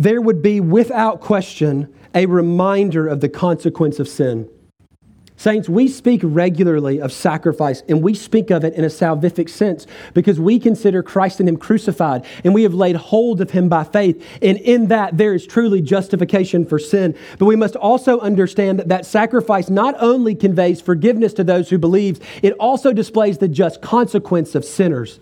there 0.00 0.20
would 0.20 0.42
be 0.42 0.58
without 0.58 1.20
question 1.20 1.94
a 2.12 2.26
reminder 2.26 3.06
of 3.06 3.20
the 3.20 3.28
consequence 3.28 4.00
of 4.00 4.08
sin. 4.08 4.48
Saints, 5.44 5.68
we 5.68 5.88
speak 5.88 6.22
regularly 6.24 7.02
of 7.02 7.12
sacrifice 7.12 7.82
and 7.86 8.02
we 8.02 8.14
speak 8.14 8.50
of 8.50 8.64
it 8.64 8.72
in 8.72 8.82
a 8.82 8.88
salvific 8.88 9.50
sense 9.50 9.86
because 10.14 10.40
we 10.40 10.58
consider 10.58 11.02
Christ 11.02 11.38
and 11.38 11.46
Him 11.46 11.58
crucified 11.58 12.24
and 12.44 12.54
we 12.54 12.62
have 12.62 12.72
laid 12.72 12.96
hold 12.96 13.42
of 13.42 13.50
Him 13.50 13.68
by 13.68 13.84
faith. 13.84 14.26
And 14.40 14.56
in 14.56 14.88
that, 14.88 15.18
there 15.18 15.34
is 15.34 15.46
truly 15.46 15.82
justification 15.82 16.64
for 16.64 16.78
sin. 16.78 17.14
But 17.38 17.44
we 17.44 17.56
must 17.56 17.76
also 17.76 18.20
understand 18.20 18.78
that 18.78 18.88
that 18.88 19.04
sacrifice 19.04 19.68
not 19.68 19.94
only 19.98 20.34
conveys 20.34 20.80
forgiveness 20.80 21.34
to 21.34 21.44
those 21.44 21.68
who 21.68 21.76
believe, 21.76 22.20
it 22.42 22.54
also 22.54 22.94
displays 22.94 23.36
the 23.36 23.46
just 23.46 23.82
consequence 23.82 24.54
of 24.54 24.64
sinners. 24.64 25.20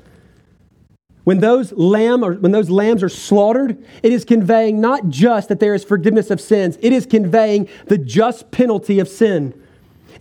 When 1.24 1.40
those, 1.40 1.72
lamb 1.72 2.22
or, 2.22 2.34
when 2.34 2.52
those 2.52 2.70
lambs 2.70 3.02
are 3.02 3.08
slaughtered, 3.08 3.76
it 4.04 4.12
is 4.12 4.24
conveying 4.24 4.80
not 4.80 5.08
just 5.08 5.48
that 5.48 5.58
there 5.58 5.74
is 5.74 5.82
forgiveness 5.82 6.30
of 6.30 6.40
sins, 6.40 6.78
it 6.80 6.92
is 6.92 7.06
conveying 7.06 7.68
the 7.86 7.98
just 7.98 8.52
penalty 8.52 9.00
of 9.00 9.08
sin. 9.08 9.54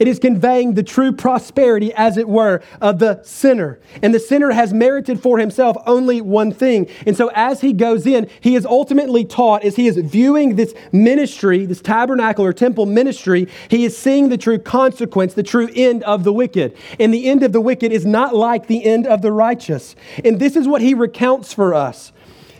It 0.01 0.07
is 0.07 0.17
conveying 0.17 0.73
the 0.73 0.81
true 0.81 1.11
prosperity, 1.11 1.93
as 1.93 2.17
it 2.17 2.27
were, 2.27 2.63
of 2.81 2.97
the 2.97 3.21
sinner. 3.21 3.79
And 4.01 4.15
the 4.15 4.19
sinner 4.19 4.49
has 4.49 4.73
merited 4.73 5.21
for 5.21 5.37
himself 5.37 5.77
only 5.85 6.21
one 6.21 6.51
thing. 6.51 6.89
And 7.05 7.15
so 7.15 7.29
as 7.35 7.61
he 7.61 7.71
goes 7.71 8.07
in, 8.07 8.27
he 8.39 8.55
is 8.55 8.65
ultimately 8.65 9.25
taught, 9.25 9.63
as 9.63 9.75
he 9.75 9.85
is 9.85 9.97
viewing 9.97 10.55
this 10.55 10.73
ministry, 10.91 11.67
this 11.67 11.83
tabernacle 11.83 12.43
or 12.43 12.51
temple 12.51 12.87
ministry, 12.87 13.47
he 13.69 13.85
is 13.85 13.95
seeing 13.95 14.29
the 14.29 14.39
true 14.39 14.57
consequence, 14.57 15.35
the 15.35 15.43
true 15.43 15.69
end 15.75 16.01
of 16.01 16.23
the 16.23 16.33
wicked. 16.33 16.75
And 16.99 17.13
the 17.13 17.29
end 17.29 17.43
of 17.43 17.51
the 17.53 17.61
wicked 17.61 17.91
is 17.91 18.03
not 18.03 18.33
like 18.33 18.65
the 18.65 18.83
end 18.83 19.05
of 19.05 19.21
the 19.21 19.31
righteous. 19.31 19.95
And 20.25 20.39
this 20.39 20.55
is 20.55 20.67
what 20.67 20.81
he 20.81 20.95
recounts 20.95 21.53
for 21.53 21.75
us. 21.75 22.11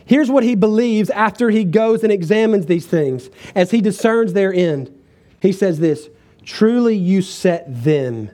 Here's 0.06 0.30
what 0.30 0.44
he 0.44 0.54
believes 0.54 1.10
after 1.10 1.50
he 1.50 1.64
goes 1.64 2.04
and 2.04 2.12
examines 2.14 2.68
these 2.68 2.86
things, 2.86 3.32
as 3.56 3.72
he 3.72 3.82
discerns 3.82 4.34
their 4.34 4.54
end. 4.54 4.96
He 5.42 5.52
says 5.52 5.80
this 5.80 6.08
Truly, 6.44 6.96
you 6.96 7.22
set 7.22 7.66
them 7.68 8.32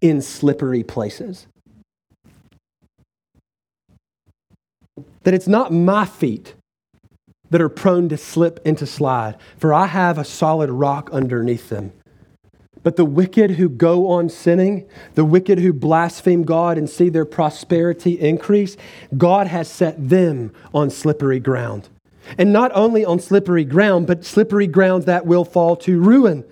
in 0.00 0.22
slippery 0.22 0.82
places. 0.82 1.46
That 5.24 5.34
it's 5.34 5.48
not 5.48 5.72
my 5.72 6.04
feet 6.04 6.54
that 7.50 7.60
are 7.60 7.68
prone 7.68 8.08
to 8.10 8.16
slip 8.16 8.60
and 8.64 8.76
to 8.78 8.86
slide, 8.86 9.36
for 9.56 9.74
I 9.74 9.86
have 9.86 10.18
a 10.18 10.24
solid 10.24 10.70
rock 10.70 11.10
underneath 11.12 11.68
them. 11.68 11.92
But 12.82 12.96
the 12.96 13.04
wicked 13.04 13.52
who 13.52 13.68
go 13.68 14.08
on 14.08 14.28
sinning, 14.28 14.88
the 15.14 15.24
wicked 15.24 15.58
who 15.58 15.72
blaspheme 15.72 16.44
God 16.44 16.78
and 16.78 16.88
see 16.88 17.08
their 17.08 17.24
prosperity 17.24 18.18
increase, 18.20 18.76
God 19.16 19.48
has 19.48 19.68
set 19.68 20.08
them 20.08 20.52
on 20.72 20.90
slippery 20.90 21.40
ground. 21.40 21.88
And 22.36 22.52
not 22.52 22.70
only 22.74 23.04
on 23.04 23.18
slippery 23.20 23.64
ground, 23.64 24.06
but 24.06 24.24
slippery 24.24 24.66
ground 24.66 25.04
that 25.04 25.26
will 25.26 25.44
fall 25.44 25.76
to 25.76 26.00
ruin. 26.00 26.44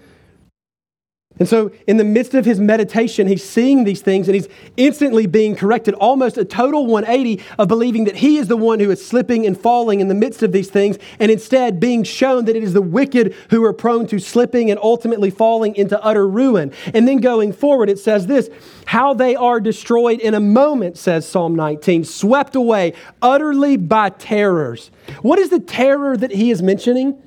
And 1.38 1.46
so, 1.46 1.70
in 1.86 1.98
the 1.98 2.04
midst 2.04 2.32
of 2.32 2.46
his 2.46 2.58
meditation, 2.58 3.26
he's 3.26 3.44
seeing 3.44 3.84
these 3.84 4.00
things 4.00 4.26
and 4.26 4.34
he's 4.34 4.48
instantly 4.78 5.26
being 5.26 5.54
corrected, 5.54 5.92
almost 5.94 6.38
a 6.38 6.46
total 6.46 6.86
180 6.86 7.44
of 7.58 7.68
believing 7.68 8.04
that 8.04 8.16
he 8.16 8.38
is 8.38 8.48
the 8.48 8.56
one 8.56 8.80
who 8.80 8.90
is 8.90 9.06
slipping 9.06 9.46
and 9.46 9.58
falling 9.60 10.00
in 10.00 10.08
the 10.08 10.14
midst 10.14 10.42
of 10.42 10.52
these 10.52 10.70
things, 10.70 10.96
and 11.18 11.30
instead 11.30 11.78
being 11.78 12.04
shown 12.04 12.46
that 12.46 12.56
it 12.56 12.62
is 12.62 12.72
the 12.72 12.80
wicked 12.80 13.34
who 13.50 13.62
are 13.64 13.74
prone 13.74 14.06
to 14.06 14.18
slipping 14.18 14.70
and 14.70 14.80
ultimately 14.82 15.28
falling 15.28 15.76
into 15.76 16.02
utter 16.02 16.26
ruin. 16.26 16.72
And 16.94 17.06
then 17.06 17.18
going 17.18 17.52
forward, 17.52 17.90
it 17.90 17.98
says 17.98 18.26
this 18.26 18.48
how 18.86 19.12
they 19.12 19.36
are 19.36 19.60
destroyed 19.60 20.20
in 20.20 20.32
a 20.32 20.40
moment, 20.40 20.96
says 20.96 21.28
Psalm 21.28 21.54
19, 21.54 22.04
swept 22.04 22.56
away 22.56 22.94
utterly 23.20 23.76
by 23.76 24.08
terrors. 24.08 24.90
What 25.20 25.38
is 25.38 25.50
the 25.50 25.60
terror 25.60 26.16
that 26.16 26.30
he 26.30 26.50
is 26.50 26.62
mentioning? 26.62 27.20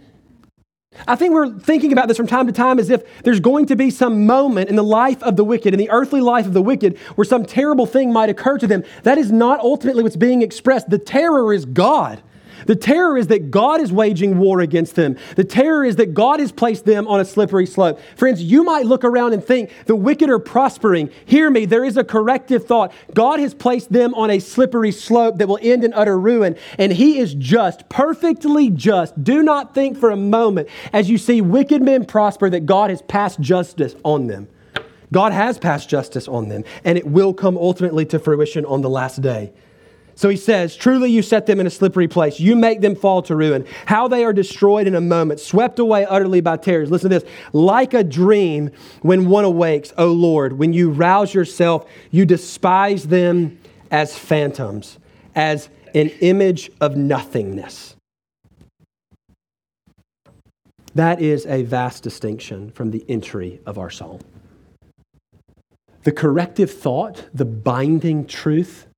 I 1.08 1.16
think 1.16 1.34
we're 1.34 1.58
thinking 1.60 1.92
about 1.92 2.08
this 2.08 2.18
from 2.18 2.28
time 2.28 2.48
to 2.48 2.54
time 2.54 2.80
as 2.80 2.90
if 2.90 3.04
there's 3.24 3.40
going 3.40 3.68
to 3.68 3.76
be 3.76 3.90
some 3.90 4.26
moment 4.26 4.70
in 4.70 4.76
the 4.76 4.84
life 4.84 5.22
of 5.24 5.36
the 5.36 5.44
wicked, 5.44 5.74
in 5.74 5.80
the 5.80 5.90
earthly 5.90 6.22
life 6.22 6.46
of 6.46 6.54
the 6.54 6.62
wicked, 6.62 6.98
where 7.16 7.26
some 7.26 7.46
terrible 7.46 7.86
thing 7.86 8.12
might 8.12 8.30
occur 8.30 8.58
to 8.58 8.68
them. 8.68 8.84
That 9.04 9.18
is 9.18 9.32
not 9.32 9.60
ultimately 9.60 10.04
what's 10.04 10.16
being 10.16 10.42
expressed. 10.42 10.90
The 10.90 10.98
terror 10.98 11.54
is 11.54 11.66
God. 11.66 12.22
The 12.70 12.76
terror 12.76 13.18
is 13.18 13.26
that 13.28 13.50
God 13.50 13.82
is 13.82 13.92
waging 13.92 14.38
war 14.38 14.60
against 14.60 14.94
them. 14.94 15.18
The 15.36 15.44
terror 15.44 15.84
is 15.84 15.96
that 15.96 16.14
God 16.14 16.40
has 16.40 16.52
placed 16.52 16.86
them 16.86 17.08
on 17.08 17.20
a 17.20 17.26
slippery 17.26 17.66
slope. 17.66 18.00
Friends, 18.16 18.44
you 18.44 18.64
might 18.64 18.86
look 18.86 19.04
around 19.04 19.34
and 19.34 19.44
think 19.44 19.72
the 19.88 19.96
wicked 19.96 20.30
are 20.30 20.38
prospering. 20.38 21.10
Hear 21.26 21.50
me, 21.50 21.66
there 21.66 21.84
is 21.84 21.98
a 21.98 22.04
corrective 22.04 22.68
thought. 22.68 22.94
God 23.16 23.40
has 23.40 23.56
placed 23.56 23.92
them 23.92 24.14
on 24.14 24.30
a 24.30 24.38
slippery 24.38 24.92
slope 24.92 25.40
that 25.40 25.48
will 25.48 25.58
end 25.64 25.84
in 25.84 25.96
utter 25.96 26.20
ruin, 26.20 26.56
and 26.78 26.94
He 26.94 27.18
is 27.18 27.34
just, 27.34 27.90
perfectly 27.90 28.70
just. 28.70 29.24
Do 29.24 29.42
not 29.42 29.74
think 29.74 29.98
for 29.98 30.12
a 30.12 30.16
moment 30.16 30.70
as 30.94 31.10
you 31.10 31.18
see 31.18 31.42
wicked 31.42 31.82
men 31.82 32.06
prosper 32.06 32.52
that 32.52 32.68
God 32.68 32.92
has 32.92 33.02
passed 33.02 33.40
justice 33.40 33.96
on 34.04 34.28
them. 34.28 34.48
God 35.12 35.32
has 35.32 35.58
passed 35.58 35.90
justice 35.90 36.28
on 36.28 36.50
them, 36.50 36.64
and 36.84 37.00
it 37.00 37.08
will 37.08 37.34
come 37.34 37.58
ultimately 37.58 38.06
to 38.06 38.20
fruition 38.20 38.64
on 38.64 38.82
the 38.82 38.92
last 38.92 39.24
day. 39.24 39.54
So 40.20 40.28
he 40.28 40.36
says, 40.36 40.76
Truly 40.76 41.10
you 41.10 41.22
set 41.22 41.46
them 41.46 41.62
in 41.62 41.66
a 41.66 41.70
slippery 41.70 42.10
place. 42.10 42.42
You 42.42 42.58
make 42.58 42.82
them 42.82 42.94
fall 42.94 43.22
to 43.22 43.38
ruin. 43.38 43.66
How 43.86 44.10
they 44.10 44.26
are 44.26 44.34
destroyed 44.34 44.86
in 44.86 44.94
a 44.94 45.00
moment, 45.00 45.40
swept 45.40 45.80
away 45.80 46.06
utterly 46.06 46.42
by 46.42 46.58
terrors. 46.58 46.92
Listen 46.92 47.10
to 47.10 47.20
this. 47.22 47.32
Like 47.54 47.94
a 47.94 48.04
dream 48.04 48.72
when 49.02 49.30
one 49.30 49.46
awakes, 49.46 49.94
O 49.98 50.08
Lord, 50.08 50.52
when 50.60 50.74
you 50.74 50.90
rouse 50.90 51.34
yourself, 51.34 51.90
you 52.12 52.26
despise 52.26 53.08
them 53.08 53.60
as 53.92 54.20
phantoms, 54.20 55.00
as 55.36 55.70
an 55.96 56.10
image 56.20 56.70
of 56.82 56.98
nothingness. 56.98 57.96
That 60.96 61.22
is 61.22 61.46
a 61.46 61.64
vast 61.64 62.04
distinction 62.04 62.72
from 62.72 62.92
the 62.92 63.06
entry 63.08 63.62
of 63.66 63.78
our 63.78 63.90
psalm. 63.90 64.20
The 66.04 66.12
corrective 66.12 66.70
thought, 66.70 67.30
the 67.34 67.46
binding 67.46 68.26
truth, 68.26 68.89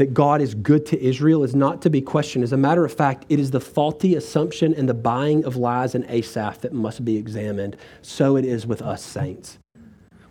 that 0.00 0.14
God 0.14 0.40
is 0.40 0.54
good 0.54 0.86
to 0.86 0.98
Israel 0.98 1.44
is 1.44 1.54
not 1.54 1.82
to 1.82 1.90
be 1.90 2.00
questioned. 2.00 2.42
As 2.42 2.54
a 2.54 2.56
matter 2.56 2.86
of 2.86 2.90
fact, 2.90 3.26
it 3.28 3.38
is 3.38 3.50
the 3.50 3.60
faulty 3.60 4.14
assumption 4.14 4.72
and 4.72 4.88
the 4.88 4.94
buying 4.94 5.44
of 5.44 5.56
lies 5.56 5.94
in 5.94 6.06
Asaph 6.08 6.62
that 6.62 6.72
must 6.72 7.04
be 7.04 7.18
examined. 7.18 7.76
So 8.00 8.36
it 8.36 8.46
is 8.46 8.66
with 8.66 8.80
us 8.80 9.04
saints. 9.04 9.58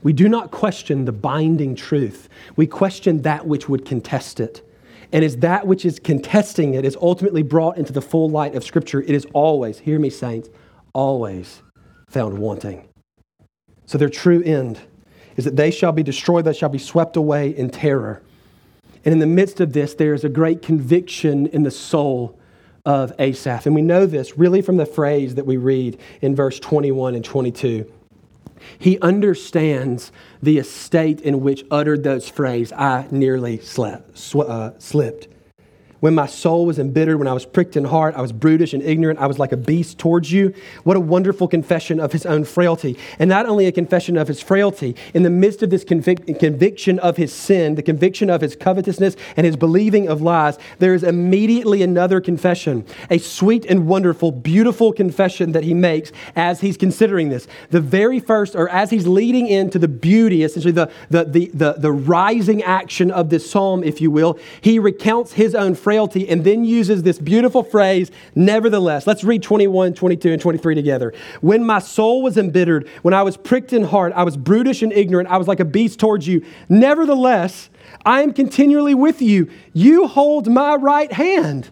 We 0.01 0.11
do 0.11 0.27
not 0.27 0.49
question 0.49 1.05
the 1.05 1.11
binding 1.11 1.75
truth, 1.75 2.29
we 2.55 2.65
question 2.65 3.21
that 3.21 3.45
which 3.45 3.69
would 3.69 3.85
contest 3.85 4.39
it. 4.39 4.67
And 5.13 5.23
as 5.23 5.37
that 5.37 5.67
which 5.67 5.85
is 5.85 5.99
contesting 5.99 6.73
it 6.73 6.83
is 6.83 6.97
ultimately 6.99 7.43
brought 7.43 7.77
into 7.77 7.93
the 7.93 8.01
full 8.01 8.27
light 8.27 8.55
of 8.55 8.63
Scripture, 8.63 9.03
it 9.03 9.11
is 9.11 9.27
always, 9.33 9.77
hear 9.77 9.99
me, 9.99 10.09
saints, 10.09 10.49
always 10.93 11.61
found 12.09 12.39
wanting. 12.39 12.89
So 13.85 13.99
their 13.99 14.09
true 14.09 14.41
end 14.41 14.79
is 15.37 15.45
that 15.45 15.57
they 15.57 15.69
shall 15.69 15.91
be 15.91 16.01
destroyed, 16.01 16.45
they 16.45 16.53
shall 16.53 16.69
be 16.69 16.79
swept 16.79 17.17
away 17.17 17.55
in 17.55 17.69
terror. 17.69 18.23
And 19.09 19.13
in 19.13 19.27
the 19.27 19.35
midst 19.35 19.59
of 19.59 19.73
this, 19.73 19.95
there 19.95 20.13
is 20.13 20.23
a 20.23 20.29
great 20.29 20.61
conviction 20.61 21.47
in 21.47 21.63
the 21.63 21.71
soul 21.71 22.37
of 22.85 23.11
Asaph. 23.17 23.65
And 23.65 23.73
we 23.73 23.81
know 23.81 24.05
this 24.05 24.37
really 24.37 24.61
from 24.61 24.77
the 24.77 24.85
phrase 24.85 25.33
that 25.33 25.47
we 25.47 25.57
read 25.57 25.99
in 26.21 26.35
verse 26.35 26.59
21 26.59 27.15
and 27.15 27.25
22. 27.25 27.91
He 28.77 28.99
understands 28.99 30.11
the 30.43 30.59
estate 30.59 31.21
in 31.21 31.41
which 31.41 31.65
uttered 31.71 32.03
those 32.03 32.29
phrases, 32.29 32.71
I 32.71 33.07
nearly 33.09 33.57
slept, 33.57 34.15
sw- 34.15 34.35
uh, 34.35 34.77
slipped. 34.77 35.27
When 35.99 36.15
my 36.15 36.27
soul 36.27 36.65
was 36.65 36.79
embittered, 36.79 37.19
when 37.19 37.27
I 37.27 37.33
was 37.33 37.45
pricked 37.45 37.75
in 37.75 37.83
heart, 37.83 38.15
I 38.15 38.21
was 38.21 38.31
brutish 38.31 38.73
and 38.73 38.81
ignorant, 38.81 39.19
I 39.19 39.27
was 39.27 39.37
like 39.37 39.51
a 39.51 39.57
beast 39.57 39.97
towards 39.97 40.31
you. 40.31 40.53
What 40.83 40.95
a 40.95 40.99
wonderful 40.99 41.47
confession 41.49 41.99
of 41.99 42.13
his 42.13 42.25
own 42.25 42.45
frailty. 42.45 42.97
And 43.19 43.29
not 43.29 43.45
only 43.45 43.65
a 43.65 43.71
confession 43.71 44.15
of 44.15 44.29
his 44.29 44.41
frailty, 44.41 44.95
in 45.13 45.23
the 45.23 45.29
midst 45.29 45.61
of 45.61 45.69
this 45.69 45.83
convic- 45.83 46.39
conviction 46.39 46.99
of 46.99 47.17
his 47.17 47.33
sin, 47.33 47.75
the 47.75 47.83
conviction 47.83 48.29
of 48.29 48.39
his 48.39 48.55
covetousness 48.55 49.17
and 49.35 49.45
his 49.45 49.57
believing 49.57 50.07
of 50.07 50.21
lies, 50.21 50.57
there 50.77 50.93
is 50.93 51.03
immediately 51.03 51.83
another 51.83 52.21
confession, 52.21 52.85
a 53.09 53.17
sweet 53.17 53.65
and 53.65 53.85
wonderful, 53.85 54.31
beautiful 54.31 54.93
confession 54.93 55.51
that 55.51 55.65
he 55.65 55.73
makes 55.73 56.13
as 56.33 56.61
he's 56.61 56.77
considering 56.77 57.27
this. 57.27 57.45
The 57.71 57.81
very 57.81 58.21
first, 58.21 58.55
or 58.55 58.69
as 58.69 58.89
he's 58.89 59.05
leading 59.05 59.47
into 59.47 59.77
the 59.77 59.89
beauty, 59.89 60.43
essentially 60.43 60.71
the, 60.71 60.89
the, 61.09 61.25
the, 61.25 61.51
the, 61.53 61.73
the 61.73 61.91
rising 61.91 62.63
action 62.63 63.11
of 63.11 63.29
this 63.29 63.49
psalm, 63.51 63.83
if 63.83 63.99
you 63.99 64.09
will, 64.11 64.39
he 64.61 64.79
recounts 64.79 65.33
his 65.33 65.53
own 65.53 65.75
frailty 65.75 65.88
frailty, 65.89 66.29
and 66.29 66.43
then 66.43 66.63
uses 66.63 67.01
this 67.01 67.17
beautiful 67.17 67.63
phrase, 67.63 68.11
nevertheless. 68.35 69.07
Let's 69.07 69.23
read 69.23 69.41
21, 69.41 69.95
22, 69.95 70.33
and 70.33 70.39
23 70.39 70.75
together. 70.75 71.15
When 71.41 71.65
my 71.65 71.79
soul 71.79 72.21
was 72.21 72.37
embittered, 72.37 72.87
when 73.01 73.15
I 73.15 73.23
was 73.23 73.35
pricked 73.35 73.73
in 73.73 73.83
heart, 73.85 74.13
I 74.15 74.21
was 74.21 74.37
brutish 74.37 74.83
and 74.83 74.93
ignorant, 74.93 75.29
I 75.29 75.37
was 75.37 75.47
like 75.47 75.59
a 75.59 75.65
beast 75.65 75.99
towards 75.99 76.27
you. 76.27 76.45
Nevertheless, 76.69 77.71
I 78.05 78.21
am 78.21 78.33
continually 78.33 78.93
with 78.93 79.19
you. 79.19 79.49
You 79.73 80.05
hold 80.05 80.47
my 80.47 80.75
right 80.75 81.11
hand. 81.11 81.71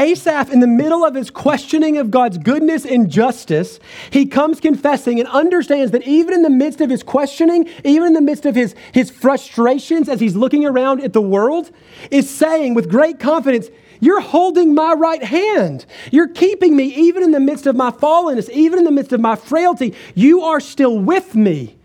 Asaph, 0.00 0.50
in 0.50 0.60
the 0.60 0.66
middle 0.66 1.04
of 1.04 1.14
his 1.14 1.30
questioning 1.30 1.98
of 1.98 2.10
God's 2.10 2.38
goodness 2.38 2.86
and 2.86 3.10
justice, 3.10 3.78
he 4.08 4.24
comes 4.24 4.58
confessing 4.58 5.20
and 5.20 5.28
understands 5.28 5.92
that 5.92 6.06
even 6.06 6.32
in 6.32 6.42
the 6.42 6.48
midst 6.48 6.80
of 6.80 6.88
his 6.88 7.02
questioning, 7.02 7.68
even 7.84 8.06
in 8.08 8.14
the 8.14 8.22
midst 8.22 8.46
of 8.46 8.54
his, 8.54 8.74
his 8.92 9.10
frustrations 9.10 10.08
as 10.08 10.18
he's 10.18 10.34
looking 10.34 10.64
around 10.64 11.02
at 11.02 11.12
the 11.12 11.20
world, 11.20 11.70
is 12.10 12.30
saying 12.30 12.72
with 12.72 12.88
great 12.88 13.20
confidence, 13.20 13.68
You're 14.00 14.22
holding 14.22 14.74
my 14.74 14.94
right 14.94 15.22
hand. 15.22 15.84
You're 16.10 16.28
keeping 16.28 16.74
me 16.74 16.84
even 16.94 17.22
in 17.22 17.32
the 17.32 17.40
midst 17.40 17.66
of 17.66 17.76
my 17.76 17.90
fallenness, 17.90 18.48
even 18.48 18.78
in 18.78 18.86
the 18.86 18.90
midst 18.90 19.12
of 19.12 19.20
my 19.20 19.36
frailty. 19.36 19.94
You 20.14 20.44
are 20.44 20.60
still 20.60 20.98
with 20.98 21.34
me. 21.34 21.76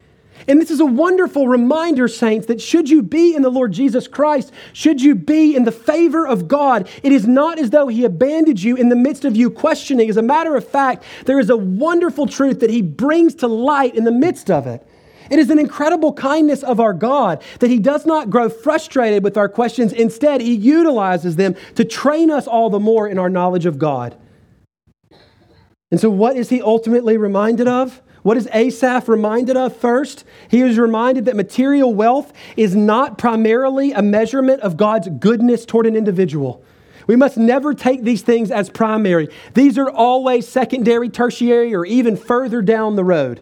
And 0.47 0.61
this 0.61 0.69
is 0.69 0.79
a 0.79 0.85
wonderful 0.85 1.47
reminder, 1.47 2.07
saints, 2.07 2.47
that 2.47 2.61
should 2.61 2.89
you 2.89 3.01
be 3.01 3.33
in 3.33 3.41
the 3.41 3.49
Lord 3.49 3.71
Jesus 3.71 4.07
Christ, 4.07 4.51
should 4.73 5.01
you 5.01 5.15
be 5.15 5.55
in 5.55 5.63
the 5.63 5.71
favor 5.71 6.27
of 6.27 6.47
God, 6.47 6.87
it 7.01 7.11
is 7.11 7.27
not 7.27 7.57
as 7.57 7.71
though 7.71 7.87
He 7.87 8.05
abandoned 8.05 8.61
you 8.61 8.75
in 8.75 8.89
the 8.89 8.95
midst 8.95 9.25
of 9.25 9.35
you 9.35 9.49
questioning. 9.49 10.09
As 10.09 10.17
a 10.17 10.21
matter 10.21 10.55
of 10.55 10.67
fact, 10.67 11.03
there 11.25 11.39
is 11.39 11.49
a 11.49 11.57
wonderful 11.57 12.27
truth 12.27 12.59
that 12.59 12.69
He 12.69 12.81
brings 12.81 13.35
to 13.35 13.47
light 13.47 13.95
in 13.95 14.03
the 14.03 14.11
midst 14.11 14.51
of 14.51 14.67
it. 14.67 14.85
It 15.31 15.39
is 15.39 15.49
an 15.49 15.57
incredible 15.57 16.13
kindness 16.13 16.61
of 16.61 16.79
our 16.79 16.93
God 16.93 17.41
that 17.59 17.71
He 17.71 17.79
does 17.79 18.05
not 18.05 18.29
grow 18.29 18.47
frustrated 18.47 19.23
with 19.23 19.37
our 19.37 19.49
questions. 19.49 19.91
Instead, 19.93 20.41
He 20.41 20.53
utilizes 20.53 21.35
them 21.35 21.55
to 21.75 21.83
train 21.83 22.29
us 22.29 22.45
all 22.45 22.69
the 22.69 22.79
more 22.79 23.07
in 23.07 23.17
our 23.17 23.29
knowledge 23.29 23.65
of 23.65 23.79
God. 23.79 24.15
And 25.95 26.01
so, 26.01 26.09
what 26.09 26.35
is 26.35 26.49
He 26.49 26.61
ultimately 26.61 27.15
reminded 27.15 27.69
of? 27.69 28.01
What 28.21 28.35
is 28.35 28.49
Asaph 28.53 29.07
reminded 29.07 29.55
of 29.55 29.77
first? 29.77 30.25
He 30.49 30.59
is 30.59 30.77
reminded 30.77 31.23
that 31.23 31.37
material 31.37 31.93
wealth 31.93 32.33
is 32.57 32.75
not 32.75 33.17
primarily 33.17 33.93
a 33.93 34.01
measurement 34.01 34.59
of 34.59 34.75
God's 34.75 35.07
goodness 35.07 35.65
toward 35.65 35.85
an 35.85 35.95
individual. 35.95 36.61
We 37.07 37.15
must 37.15 37.37
never 37.37 37.73
take 37.73 38.03
these 38.03 38.23
things 38.23 38.51
as 38.51 38.69
primary. 38.69 39.29
These 39.53 39.77
are 39.77 39.89
always 39.89 40.49
secondary, 40.49 41.07
tertiary, 41.07 41.73
or 41.73 41.85
even 41.85 42.17
further 42.17 42.61
down 42.61 42.97
the 42.97 43.05
road. 43.05 43.41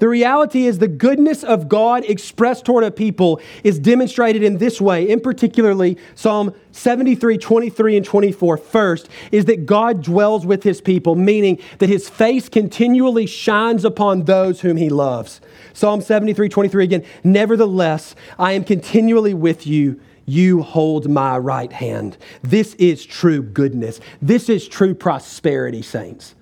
The 0.00 0.08
reality 0.08 0.66
is 0.66 0.78
the 0.78 0.88
goodness 0.88 1.44
of 1.44 1.68
God 1.68 2.04
expressed 2.06 2.64
toward 2.64 2.84
a 2.84 2.90
people 2.90 3.40
is 3.62 3.78
demonstrated 3.78 4.42
in 4.42 4.56
this 4.58 4.80
way, 4.80 5.08
in 5.08 5.20
particularly 5.20 5.98
Psalm 6.14 6.54
73, 6.72 7.36
23, 7.36 7.98
and 7.98 8.06
24. 8.06 8.56
First 8.56 9.08
is 9.30 9.44
that 9.44 9.66
God 9.66 10.02
dwells 10.02 10.46
with 10.46 10.62
his 10.62 10.80
people, 10.80 11.14
meaning 11.14 11.58
that 11.78 11.90
his 11.90 12.08
face 12.08 12.48
continually 12.48 13.26
shines 13.26 13.84
upon 13.84 14.24
those 14.24 14.62
whom 14.62 14.78
he 14.78 14.88
loves. 14.88 15.40
Psalm 15.74 16.00
73, 16.00 16.48
23 16.48 16.84
again, 16.84 17.04
nevertheless, 17.22 18.14
I 18.38 18.52
am 18.52 18.64
continually 18.64 19.34
with 19.34 19.66
you 19.66 20.00
you 20.26 20.62
hold 20.62 21.08
my 21.10 21.36
right 21.36 21.72
hand. 21.72 22.16
This 22.42 22.74
is 22.74 23.04
true 23.04 23.42
goodness. 23.42 24.00
This 24.22 24.48
is 24.48 24.68
true 24.68 24.94
prosperity, 24.94 25.82
saints. 25.82 26.36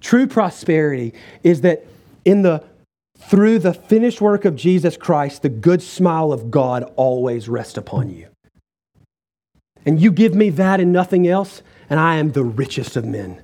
True 0.00 0.26
prosperity 0.26 1.14
is 1.42 1.60
that 1.60 1.86
in 2.24 2.42
the 2.42 2.64
through 3.18 3.58
the 3.58 3.74
finished 3.74 4.20
work 4.20 4.44
of 4.44 4.56
Jesus 4.56 4.96
Christ, 4.96 5.42
the 5.42 5.48
good 5.48 5.82
smile 5.82 6.32
of 6.32 6.50
God 6.50 6.90
always 6.96 7.48
rests 7.48 7.76
upon 7.76 8.10
you. 8.10 8.28
And 9.84 10.00
you 10.00 10.12
give 10.12 10.34
me 10.34 10.50
that 10.50 10.80
and 10.80 10.92
nothing 10.92 11.26
else, 11.26 11.62
and 11.90 11.98
I 11.98 12.16
am 12.16 12.32
the 12.32 12.44
richest 12.44 12.96
of 12.96 13.04
men. 13.04 13.42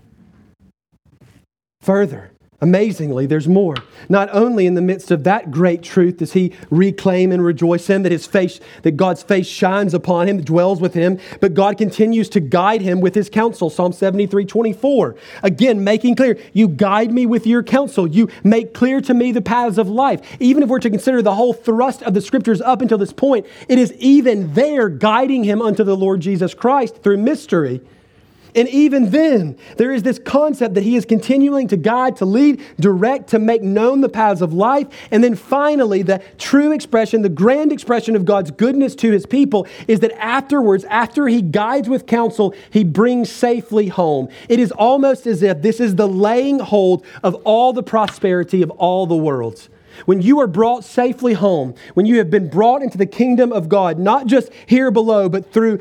Further, 1.80 2.30
Amazingly, 2.60 3.26
there's 3.26 3.48
more. 3.48 3.74
Not 4.08 4.28
only 4.32 4.66
in 4.66 4.74
the 4.74 4.80
midst 4.80 5.10
of 5.10 5.24
that 5.24 5.50
great 5.50 5.82
truth 5.82 6.18
does 6.18 6.32
he 6.32 6.52
reclaim 6.70 7.32
and 7.32 7.44
rejoice 7.44 7.90
in 7.90 8.02
that 8.04 8.12
his 8.12 8.26
face, 8.26 8.60
that 8.82 8.96
God's 8.96 9.22
face 9.22 9.46
shines 9.46 9.92
upon 9.92 10.28
him, 10.28 10.40
dwells 10.40 10.80
with 10.80 10.94
him, 10.94 11.18
but 11.40 11.54
God 11.54 11.76
continues 11.76 12.28
to 12.30 12.40
guide 12.40 12.80
him 12.80 13.00
with 13.00 13.14
his 13.14 13.28
counsel. 13.28 13.70
Psalm 13.70 13.92
73, 13.92 14.44
24. 14.44 15.16
Again, 15.42 15.82
making 15.82 16.14
clear, 16.14 16.38
you 16.52 16.68
guide 16.68 17.12
me 17.12 17.26
with 17.26 17.46
your 17.46 17.62
counsel. 17.62 18.06
You 18.06 18.28
make 18.44 18.72
clear 18.72 19.00
to 19.00 19.14
me 19.14 19.32
the 19.32 19.42
paths 19.42 19.76
of 19.76 19.88
life. 19.88 20.20
Even 20.40 20.62
if 20.62 20.68
we're 20.68 20.78
to 20.78 20.90
consider 20.90 21.22
the 21.22 21.34
whole 21.34 21.52
thrust 21.52 22.02
of 22.04 22.14
the 22.14 22.20
scriptures 22.20 22.60
up 22.60 22.80
until 22.80 22.98
this 22.98 23.12
point, 23.12 23.46
it 23.68 23.78
is 23.78 23.92
even 23.94 24.54
there 24.54 24.88
guiding 24.88 25.44
him 25.44 25.60
unto 25.60 25.82
the 25.82 25.96
Lord 25.96 26.20
Jesus 26.20 26.54
Christ 26.54 27.02
through 27.02 27.18
mystery. 27.18 27.82
And 28.54 28.68
even 28.68 29.10
then, 29.10 29.58
there 29.76 29.92
is 29.92 30.04
this 30.04 30.18
concept 30.18 30.74
that 30.74 30.84
he 30.84 30.96
is 30.96 31.04
continuing 31.04 31.68
to 31.68 31.76
guide, 31.76 32.16
to 32.16 32.24
lead, 32.24 32.62
direct, 32.78 33.30
to 33.30 33.38
make 33.38 33.62
known 33.62 34.00
the 34.00 34.08
paths 34.08 34.40
of 34.40 34.52
life. 34.52 34.86
And 35.10 35.24
then 35.24 35.34
finally, 35.34 36.02
the 36.02 36.22
true 36.38 36.72
expression, 36.72 37.22
the 37.22 37.28
grand 37.28 37.72
expression 37.72 38.14
of 38.14 38.24
God's 38.24 38.50
goodness 38.52 38.94
to 38.96 39.10
his 39.10 39.26
people 39.26 39.66
is 39.88 40.00
that 40.00 40.12
afterwards, 40.22 40.84
after 40.84 41.26
he 41.26 41.42
guides 41.42 41.88
with 41.88 42.06
counsel, 42.06 42.54
he 42.70 42.84
brings 42.84 43.30
safely 43.30 43.88
home. 43.88 44.28
It 44.48 44.60
is 44.60 44.70
almost 44.72 45.26
as 45.26 45.42
if 45.42 45.60
this 45.60 45.80
is 45.80 45.96
the 45.96 46.08
laying 46.08 46.60
hold 46.60 47.04
of 47.22 47.34
all 47.44 47.72
the 47.72 47.82
prosperity 47.82 48.62
of 48.62 48.70
all 48.70 49.06
the 49.06 49.16
worlds. 49.16 49.68
When 50.06 50.22
you 50.22 50.40
are 50.40 50.46
brought 50.46 50.84
safely 50.84 51.34
home, 51.34 51.74
when 51.94 52.06
you 52.06 52.18
have 52.18 52.30
been 52.30 52.48
brought 52.48 52.82
into 52.82 52.98
the 52.98 53.06
kingdom 53.06 53.52
of 53.52 53.68
God, 53.68 53.98
not 53.98 54.26
just 54.26 54.50
here 54.66 54.90
below, 54.90 55.28
but 55.28 55.52
through 55.52 55.80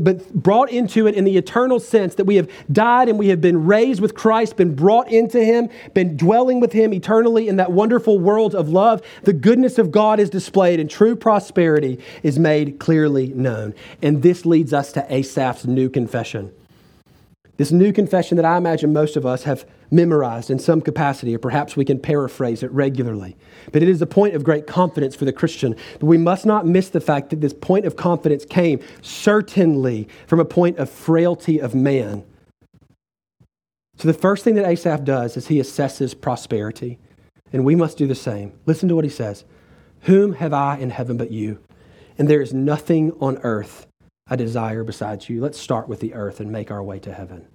but 0.00 0.32
brought 0.34 0.70
into 0.70 1.06
it 1.06 1.14
in 1.14 1.24
the 1.24 1.36
eternal 1.36 1.80
sense 1.80 2.14
that 2.16 2.24
we 2.24 2.36
have 2.36 2.48
died 2.70 3.08
and 3.08 3.18
we 3.18 3.28
have 3.28 3.40
been 3.40 3.64
raised 3.64 4.00
with 4.00 4.14
Christ, 4.14 4.56
been 4.56 4.74
brought 4.74 5.10
into 5.10 5.42
him, 5.42 5.70
been 5.94 6.16
dwelling 6.16 6.60
with 6.60 6.72
him 6.72 6.92
eternally 6.92 7.48
in 7.48 7.56
that 7.56 7.72
wonderful 7.72 8.18
world 8.18 8.54
of 8.54 8.68
love, 8.68 9.02
the 9.22 9.32
goodness 9.32 9.78
of 9.78 9.90
God 9.90 10.20
is 10.20 10.30
displayed 10.30 10.78
and 10.78 10.90
true 10.90 11.16
prosperity 11.16 11.98
is 12.22 12.38
made 12.38 12.78
clearly 12.78 13.28
known. 13.28 13.74
And 14.02 14.22
this 14.22 14.44
leads 14.44 14.72
us 14.72 14.92
to 14.92 15.06
Asaph's 15.12 15.66
new 15.66 15.88
confession. 15.88 16.52
This 17.58 17.70
new 17.70 17.92
confession 17.92 18.36
that 18.36 18.46
I 18.46 18.56
imagine 18.56 18.92
most 18.92 19.16
of 19.16 19.26
us 19.26 19.42
have 19.42 19.66
memorized 19.90 20.50
in 20.50 20.58
some 20.58 20.80
capacity, 20.80 21.34
or 21.34 21.38
perhaps 21.38 21.76
we 21.76 21.84
can 21.84 21.98
paraphrase 21.98 22.62
it 22.62 22.72
regularly. 22.72 23.36
But 23.72 23.82
it 23.82 23.88
is 23.88 24.00
a 24.00 24.06
point 24.06 24.34
of 24.34 24.42
great 24.42 24.66
confidence 24.66 25.14
for 25.14 25.26
the 25.26 25.32
Christian. 25.32 25.76
But 26.00 26.06
we 26.06 26.16
must 26.16 26.46
not 26.46 26.66
miss 26.66 26.88
the 26.88 27.00
fact 27.00 27.30
that 27.30 27.42
this 27.42 27.52
point 27.52 27.84
of 27.84 27.94
confidence 27.94 28.46
came 28.46 28.80
certainly 29.02 30.08
from 30.26 30.40
a 30.40 30.46
point 30.46 30.78
of 30.78 30.88
frailty 30.88 31.60
of 31.60 31.74
man. 31.74 32.24
So 33.96 34.08
the 34.08 34.14
first 34.14 34.44
thing 34.44 34.54
that 34.54 34.66
Asaph 34.66 35.04
does 35.04 35.36
is 35.36 35.48
he 35.48 35.58
assesses 35.58 36.18
prosperity. 36.18 36.98
And 37.52 37.66
we 37.66 37.76
must 37.76 37.98
do 37.98 38.06
the 38.06 38.14
same. 38.14 38.58
Listen 38.64 38.88
to 38.88 38.94
what 38.94 39.04
he 39.04 39.10
says 39.10 39.44
Whom 40.02 40.32
have 40.34 40.54
I 40.54 40.78
in 40.78 40.88
heaven 40.88 41.18
but 41.18 41.30
you? 41.30 41.60
And 42.16 42.28
there 42.28 42.40
is 42.40 42.54
nothing 42.54 43.12
on 43.20 43.38
earth 43.42 43.86
I 44.32 44.36
desire 44.36 44.82
besides 44.82 45.28
you. 45.28 45.42
Let's 45.42 45.60
start 45.60 45.88
with 45.88 46.00
the 46.00 46.14
earth 46.14 46.40
and 46.40 46.50
make 46.50 46.70
our 46.70 46.82
way 46.82 46.98
to 47.00 47.12
heaven. 47.12 47.48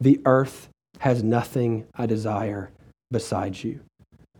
The 0.00 0.18
earth 0.24 0.70
has 1.00 1.22
nothing 1.22 1.84
I 1.94 2.06
desire 2.06 2.70
besides 3.10 3.62
you. 3.62 3.80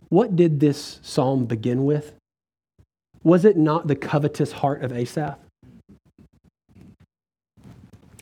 What 0.09 0.35
did 0.35 0.59
this 0.59 0.99
psalm 1.03 1.45
begin 1.45 1.85
with? 1.85 2.15
Was 3.23 3.45
it 3.45 3.57
not 3.57 3.85
the 3.85 3.95
covetous 3.95 4.53
heart 4.53 4.83
of 4.83 4.91
Asaph? 4.91 5.37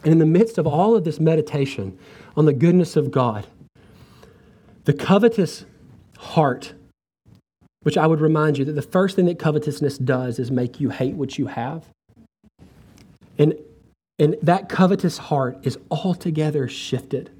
And 0.04 0.12
in 0.12 0.20
the 0.20 0.26
midst 0.26 0.58
of 0.58 0.68
all 0.68 0.94
of 0.94 1.06
this 1.06 1.22
meditation 1.22 1.98
on 2.36 2.44
the 2.44 2.52
goodness 2.52 2.98
of 2.98 3.10
God, 3.10 3.48
the 4.84 4.92
covetous 4.92 5.64
heart, 6.18 6.74
which 7.84 7.98
I 7.98 8.06
would 8.06 8.20
remind 8.20 8.58
you 8.58 8.66
that 8.66 8.74
the 8.74 8.82
first 8.82 9.16
thing 9.16 9.28
that 9.28 9.40
covetousness 9.40 9.98
does 9.98 10.40
is 10.40 10.52
make 10.52 10.82
you 10.82 10.90
hate 10.90 11.16
what 11.16 11.38
you 11.38 11.48
have. 11.48 11.86
And, 13.38 13.56
and 14.20 14.36
that 14.42 14.70
covetous 14.70 15.18
heart 15.18 15.60
is 15.64 15.78
altogether 15.92 16.68
shifted 16.68 17.32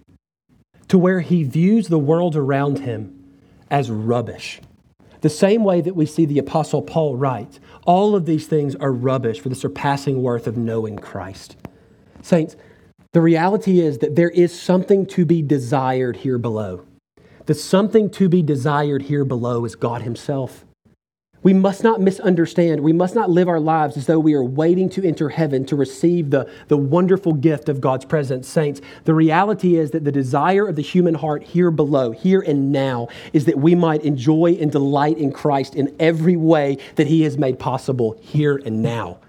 to 0.88 0.98
where 0.98 1.22
he 1.22 1.44
views 1.44 1.88
the 1.88 2.00
world 2.00 2.36
around 2.36 2.80
him 2.80 3.24
as 3.72 3.90
rubbish. 3.90 4.62
The 5.22 5.30
same 5.30 5.64
way 5.64 5.82
that 5.82 5.96
we 5.96 6.06
see 6.06 6.26
the 6.26 6.38
Apostle 6.38 6.84
Paul 6.84 7.16
write, 7.16 7.60
all 7.86 8.16
of 8.16 8.26
these 8.26 8.46
things 8.46 8.76
are 8.76 8.92
rubbish 8.92 9.40
for 9.40 9.50
the 9.50 9.56
surpassing 9.56 10.22
worth 10.22 10.46
of 10.46 10.58
knowing 10.58 10.98
Christ. 10.98 11.56
Saints, 12.22 12.56
the 13.12 13.22
reality 13.22 13.80
is 13.80 14.00
that 14.00 14.16
there 14.16 14.30
is 14.30 14.60
something 14.60 15.06
to 15.08 15.26
be 15.26 15.42
desired 15.42 16.18
here 16.18 16.38
below. 16.38 16.86
The 17.46 17.54
something 17.54 18.10
to 18.12 18.28
be 18.28 18.42
desired 18.42 19.04
here 19.04 19.26
below 19.26 19.66
is 19.66 19.76
God 19.76 20.02
Himself. 20.02 20.66
We 21.46 21.54
must 21.54 21.84
not 21.84 22.02
misunderstand. 22.02 22.82
We 22.82 22.92
must 22.92 23.14
not 23.14 23.30
live 23.30 23.48
our 23.48 23.60
lives 23.60 23.98
as 23.98 24.08
though 24.08 24.18
we 24.18 24.34
are 24.34 24.44
waiting 24.44 24.90
to 24.90 25.08
enter 25.08 25.30
heaven 25.30 25.64
to 25.68 25.76
receive 25.76 26.32
the, 26.32 26.50
the 26.70 26.76
wonderful 26.76 27.34
gift 27.34 27.70
of 27.70 27.80
God's 27.80 28.04
presence. 28.04 28.48
Saints, 28.48 28.82
the 29.04 29.14
reality 29.14 29.76
is 29.76 29.92
that 29.92 30.04
the 30.04 30.12
desire 30.12 30.68
of 30.68 30.76
the 30.76 30.82
human 30.82 31.14
heart 31.14 31.44
here 31.44 31.70
below, 31.70 32.10
here 32.10 32.42
and 32.42 32.72
now, 32.72 33.10
is 33.32 33.46
that 33.46 33.60
we 33.60 33.76
might 33.76 34.02
enjoy 34.02 34.58
and 34.60 34.72
delight 34.72 35.20
in 35.20 35.32
Christ 35.32 35.76
in 35.76 35.96
every 36.00 36.36
way 36.36 36.80
that 36.96 37.06
He 37.06 37.22
has 37.22 37.38
made 37.38 37.60
possible 37.60 38.18
here 38.22 38.60
and 38.66 38.82
now. 38.82 39.20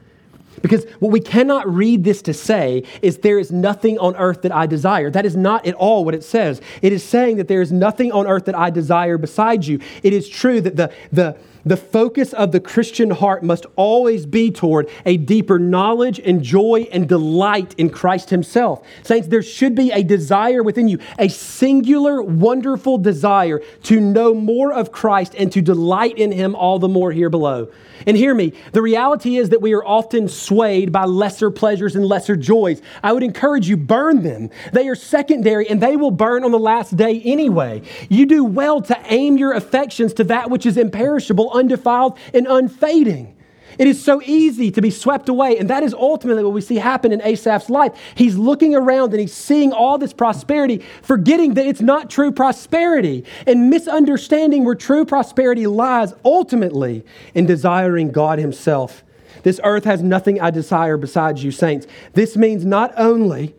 Because 0.63 0.87
what 1.01 1.13
we 1.13 1.21
cannot 1.21 1.69
read 1.69 2.03
this 2.03 2.23
to 2.23 2.33
say 2.33 2.85
is 3.03 3.19
there 3.19 3.39
is 3.39 3.53
nothing 3.53 3.99
on 3.99 4.17
earth 4.17 4.41
that 4.41 4.53
I 4.53 4.65
desire. 4.65 5.11
That 5.11 5.27
is 5.27 5.37
not 5.37 5.67
at 5.67 5.75
all 5.75 6.03
what 6.07 6.15
it 6.15 6.25
says. 6.25 6.63
It 6.81 6.95
is 6.95 7.05
saying 7.05 7.37
that 7.37 7.47
there 7.47 7.61
is 7.61 7.73
nothing 7.73 8.11
on 8.11 8.27
earth 8.27 8.47
that 8.47 8.57
I 8.57 8.71
desire 8.71 9.19
besides 9.19 9.69
you. 9.69 9.81
It 10.03 10.15
is 10.15 10.27
true 10.27 10.63
that 10.63 10.77
the, 10.77 10.91
the, 11.13 11.37
the 11.67 11.77
focus 11.77 12.33
of 12.33 12.53
the 12.53 12.61
Christian 12.61 13.11
heart 13.11 13.43
must 13.43 13.67
always 13.75 14.25
be 14.25 14.51
toward 14.51 14.89
a 15.05 15.17
deeper 15.17 15.59
knowledge 15.59 16.21
and 16.21 16.43
joy 16.43 16.87
and 16.93 17.09
delight 17.09 17.75
in 17.77 17.91
Christ 17.91 18.31
Himself. 18.31 18.87
Saints, 19.03 19.29
there 19.29 19.43
should 19.43 19.75
be 19.75 19.91
a 19.91 20.03
desire 20.03 20.63
within 20.63 20.87
you, 20.87 20.99
a 21.19 21.29
singular, 21.29 22.23
wonderful 22.23 22.99
desire 22.99 23.59
to 23.83 24.01
know 24.01 24.33
more 24.33 24.73
of 24.73 24.93
Christ 24.93 25.35
and 25.37 25.51
to 25.53 25.61
delight 25.61 26.17
in 26.17 26.31
Him 26.31 26.55
all 26.55 26.79
the 26.79 26.89
more 26.89 27.11
here 27.11 27.29
below. 27.29 27.69
And 28.07 28.17
hear 28.17 28.35
me, 28.35 28.53
the 28.73 28.83
reality 28.83 29.37
is 29.37 29.49
that 29.49 29.61
we 29.61 29.73
are 29.73 29.85
often 29.85 30.29
swayed 30.29 30.93
by 30.93 31.05
lesser 31.05 31.51
pleasures 31.51 31.97
and 31.97 32.05
lesser 32.05 32.37
joys. 32.37 32.83
I 33.03 33.13
would 33.13 33.23
encourage 33.23 33.69
you, 33.69 33.77
burn 33.77 34.23
them. 34.23 34.51
They 34.73 34.89
are 34.89 34.95
secondary 34.95 35.69
and 35.69 35.81
they 35.81 35.97
will 35.97 36.11
burn 36.11 36.45
on 36.45 36.53
the 36.53 36.59
last 36.59 36.97
day 36.97 37.21
anyway. 37.25 37.83
You 38.09 38.27
do 38.27 38.45
well 38.45 38.81
to 38.83 38.99
aim 39.07 39.39
your 39.39 39.55
affections 39.55 40.13
to 40.15 40.25
that 40.25 40.51
which 40.51 40.67
is 40.67 40.77
imperishable, 40.77 41.56
undefiled, 41.57 42.19
and 42.33 42.47
unfading. 42.47 43.37
It 43.79 43.87
is 43.87 44.03
so 44.03 44.23
easy 44.25 44.71
to 44.71 44.81
be 44.81 44.91
swept 44.91 45.29
away. 45.29 45.59
And 45.59 45.69
that 45.71 45.83
is 45.83 45.93
ultimately 45.93 46.43
what 46.43 46.53
we 46.53 46.61
see 46.61 46.77
happen 46.77 47.13
in 47.13 47.21
Asaph's 47.21 47.69
life. 47.69 47.93
He's 48.15 48.37
looking 48.37 48.75
around 48.75 49.13
and 49.13 49.21
he's 49.21 49.35
seeing 49.35 49.73
all 49.73 49.99
this 49.99 50.13
prosperity, 50.13 50.83
forgetting 51.03 51.55
that 51.55 51.67
it's 51.67 51.81
not 51.81 52.09
true 52.09 52.33
prosperity 52.33 53.25
and 53.47 53.69
misunderstanding 53.69 54.65
where 54.65 54.75
true 54.75 55.05
prosperity 55.05 55.67
lies 55.67 56.15
ultimately 56.25 57.05
in 57.35 57.47
desiring 57.47 58.11
God 58.11 58.39
Himself. 58.39 59.05
This 59.43 59.61
earth 59.63 59.85
has 59.85 60.03
nothing 60.03 60.41
I 60.41 60.51
desire 60.51 60.97
besides 60.97 61.45
you, 61.45 61.51
saints. 61.51 61.87
This 62.15 62.37
means 62.37 62.65
not 62.65 62.93
only 62.97 63.55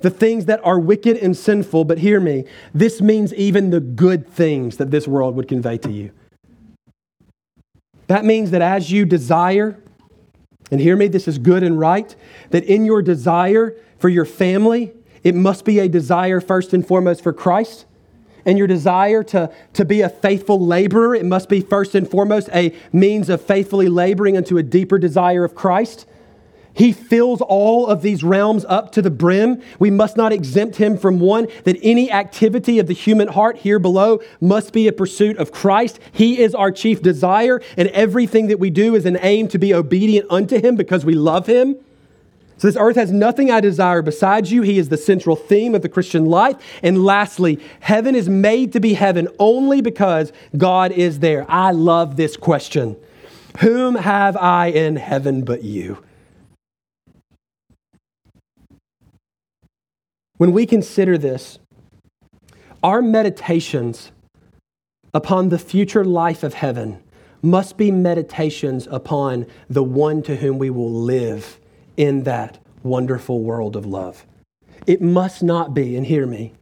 the 0.00 0.10
things 0.10 0.46
that 0.46 0.64
are 0.64 0.78
wicked 0.78 1.16
and 1.16 1.36
sinful, 1.36 1.84
but 1.84 1.98
hear 1.98 2.20
me, 2.20 2.44
this 2.72 3.00
means 3.00 3.34
even 3.34 3.70
the 3.70 3.80
good 3.80 4.26
things 4.26 4.78
that 4.78 4.90
this 4.90 5.06
world 5.06 5.34
would 5.36 5.48
convey 5.48 5.76
to 5.78 5.90
you. 5.90 6.10
That 8.08 8.24
means 8.24 8.50
that 8.50 8.62
as 8.62 8.90
you 8.90 9.04
desire, 9.04 9.78
and 10.70 10.80
hear 10.80 10.96
me, 10.96 11.08
this 11.08 11.28
is 11.28 11.38
good 11.38 11.62
and 11.62 11.78
right, 11.78 12.14
that 12.50 12.64
in 12.64 12.84
your 12.84 13.00
desire 13.00 13.76
for 13.98 14.08
your 14.08 14.24
family, 14.24 14.92
it 15.22 15.34
must 15.34 15.64
be 15.64 15.78
a 15.78 15.88
desire 15.88 16.40
first 16.40 16.72
and 16.72 16.86
foremost 16.86 17.22
for 17.22 17.32
Christ. 17.32 17.84
And 18.44 18.56
your 18.56 18.66
desire 18.66 19.22
to, 19.24 19.52
to 19.74 19.84
be 19.84 20.00
a 20.00 20.08
faithful 20.08 20.64
laborer, 20.64 21.14
it 21.14 21.26
must 21.26 21.50
be 21.50 21.60
first 21.60 21.94
and 21.94 22.10
foremost 22.10 22.48
a 22.54 22.74
means 22.92 23.28
of 23.28 23.42
faithfully 23.42 23.88
laboring 23.88 24.36
unto 24.36 24.56
a 24.56 24.62
deeper 24.62 24.98
desire 24.98 25.44
of 25.44 25.54
Christ. 25.54 26.06
He 26.78 26.92
fills 26.92 27.40
all 27.40 27.88
of 27.88 28.02
these 28.02 28.22
realms 28.22 28.64
up 28.68 28.92
to 28.92 29.02
the 29.02 29.10
brim. 29.10 29.60
We 29.80 29.90
must 29.90 30.16
not 30.16 30.32
exempt 30.32 30.76
him 30.76 30.96
from 30.96 31.18
one, 31.18 31.48
that 31.64 31.76
any 31.82 32.08
activity 32.08 32.78
of 32.78 32.86
the 32.86 32.94
human 32.94 33.26
heart 33.26 33.56
here 33.58 33.80
below 33.80 34.20
must 34.40 34.72
be 34.72 34.86
a 34.86 34.92
pursuit 34.92 35.38
of 35.38 35.50
Christ. 35.50 35.98
He 36.12 36.40
is 36.40 36.54
our 36.54 36.70
chief 36.70 37.02
desire, 37.02 37.60
and 37.76 37.88
everything 37.88 38.46
that 38.46 38.60
we 38.60 38.70
do 38.70 38.94
is 38.94 39.06
an 39.06 39.18
aim 39.22 39.48
to 39.48 39.58
be 39.58 39.74
obedient 39.74 40.30
unto 40.30 40.60
him 40.60 40.76
because 40.76 41.04
we 41.04 41.14
love 41.14 41.48
him. 41.48 41.74
So, 42.58 42.68
this 42.68 42.76
earth 42.76 42.94
has 42.94 43.10
nothing 43.10 43.50
I 43.50 43.60
desire 43.60 44.00
besides 44.00 44.52
you. 44.52 44.62
He 44.62 44.78
is 44.78 44.88
the 44.88 44.96
central 44.96 45.34
theme 45.34 45.74
of 45.74 45.82
the 45.82 45.88
Christian 45.88 46.26
life. 46.26 46.56
And 46.84 47.04
lastly, 47.04 47.58
heaven 47.80 48.14
is 48.14 48.28
made 48.28 48.72
to 48.74 48.80
be 48.80 48.94
heaven 48.94 49.26
only 49.40 49.80
because 49.80 50.32
God 50.56 50.92
is 50.92 51.18
there. 51.18 51.44
I 51.48 51.72
love 51.72 52.14
this 52.14 52.36
question 52.36 52.96
Whom 53.58 53.96
have 53.96 54.36
I 54.36 54.66
in 54.66 54.94
heaven 54.94 55.44
but 55.44 55.64
you? 55.64 56.04
When 60.38 60.52
we 60.52 60.66
consider 60.66 61.18
this, 61.18 61.58
our 62.82 63.02
meditations 63.02 64.12
upon 65.12 65.48
the 65.48 65.58
future 65.58 66.04
life 66.04 66.44
of 66.44 66.54
heaven 66.54 67.02
must 67.42 67.76
be 67.76 67.90
meditations 67.90 68.86
upon 68.90 69.46
the 69.68 69.82
one 69.82 70.22
to 70.22 70.36
whom 70.36 70.58
we 70.58 70.70
will 70.70 70.92
live 70.92 71.58
in 71.96 72.22
that 72.22 72.58
wonderful 72.84 73.42
world 73.42 73.74
of 73.74 73.84
love. 73.84 74.24
It 74.86 75.02
must 75.02 75.42
not 75.42 75.74
be, 75.74 75.96
and 75.96 76.06
hear 76.06 76.24
me, 76.24 76.52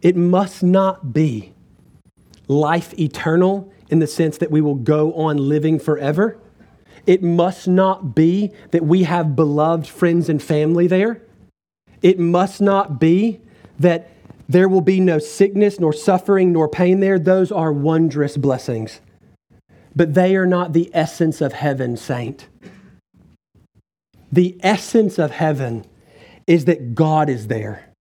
it 0.00 0.16
must 0.16 0.62
not 0.62 1.12
be 1.12 1.52
life 2.48 2.98
eternal 2.98 3.70
in 3.90 3.98
the 3.98 4.06
sense 4.06 4.38
that 4.38 4.50
we 4.50 4.62
will 4.62 4.74
go 4.74 5.12
on 5.12 5.36
living 5.36 5.78
forever. 5.78 6.38
It 7.06 7.22
must 7.22 7.68
not 7.68 8.14
be 8.14 8.50
that 8.70 8.84
we 8.84 9.02
have 9.02 9.36
beloved 9.36 9.86
friends 9.86 10.30
and 10.30 10.42
family 10.42 10.86
there. 10.86 11.22
It 12.02 12.18
must 12.18 12.60
not 12.60 13.00
be 13.00 13.40
that 13.78 14.10
there 14.48 14.68
will 14.68 14.80
be 14.80 15.00
no 15.00 15.18
sickness, 15.18 15.80
nor 15.80 15.92
suffering, 15.92 16.52
nor 16.52 16.68
pain 16.68 17.00
there. 17.00 17.18
Those 17.18 17.50
are 17.50 17.72
wondrous 17.72 18.36
blessings. 18.36 19.00
But 19.94 20.14
they 20.14 20.36
are 20.36 20.46
not 20.46 20.72
the 20.72 20.90
essence 20.94 21.40
of 21.40 21.52
heaven, 21.52 21.96
saint. 21.96 22.48
The 24.30 24.56
essence 24.60 25.18
of 25.18 25.30
heaven 25.30 25.84
is 26.46 26.66
that 26.66 26.94
God 26.94 27.28
is 27.28 27.48
there. 27.48 27.92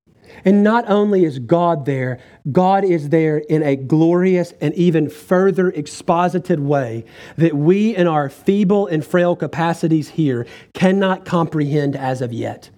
And 0.43 0.63
not 0.63 0.87
only 0.89 1.23
is 1.23 1.39
God 1.39 1.85
there, 1.85 2.19
God 2.51 2.83
is 2.83 3.09
there 3.09 3.37
in 3.37 3.63
a 3.63 3.75
glorious 3.75 4.53
and 4.61 4.73
even 4.75 5.09
further 5.09 5.69
exposited 5.69 6.59
way 6.59 7.05
that 7.37 7.55
we, 7.55 7.95
in 7.95 8.05
our 8.05 8.29
feeble 8.29 8.85
and 8.85 9.03
frail 9.03 9.35
capacities 9.35 10.09
here, 10.09 10.45
cannot 10.73 11.25
comprehend 11.25 11.95
as 11.95 12.21
of 12.21 12.33
yet. 12.33 12.69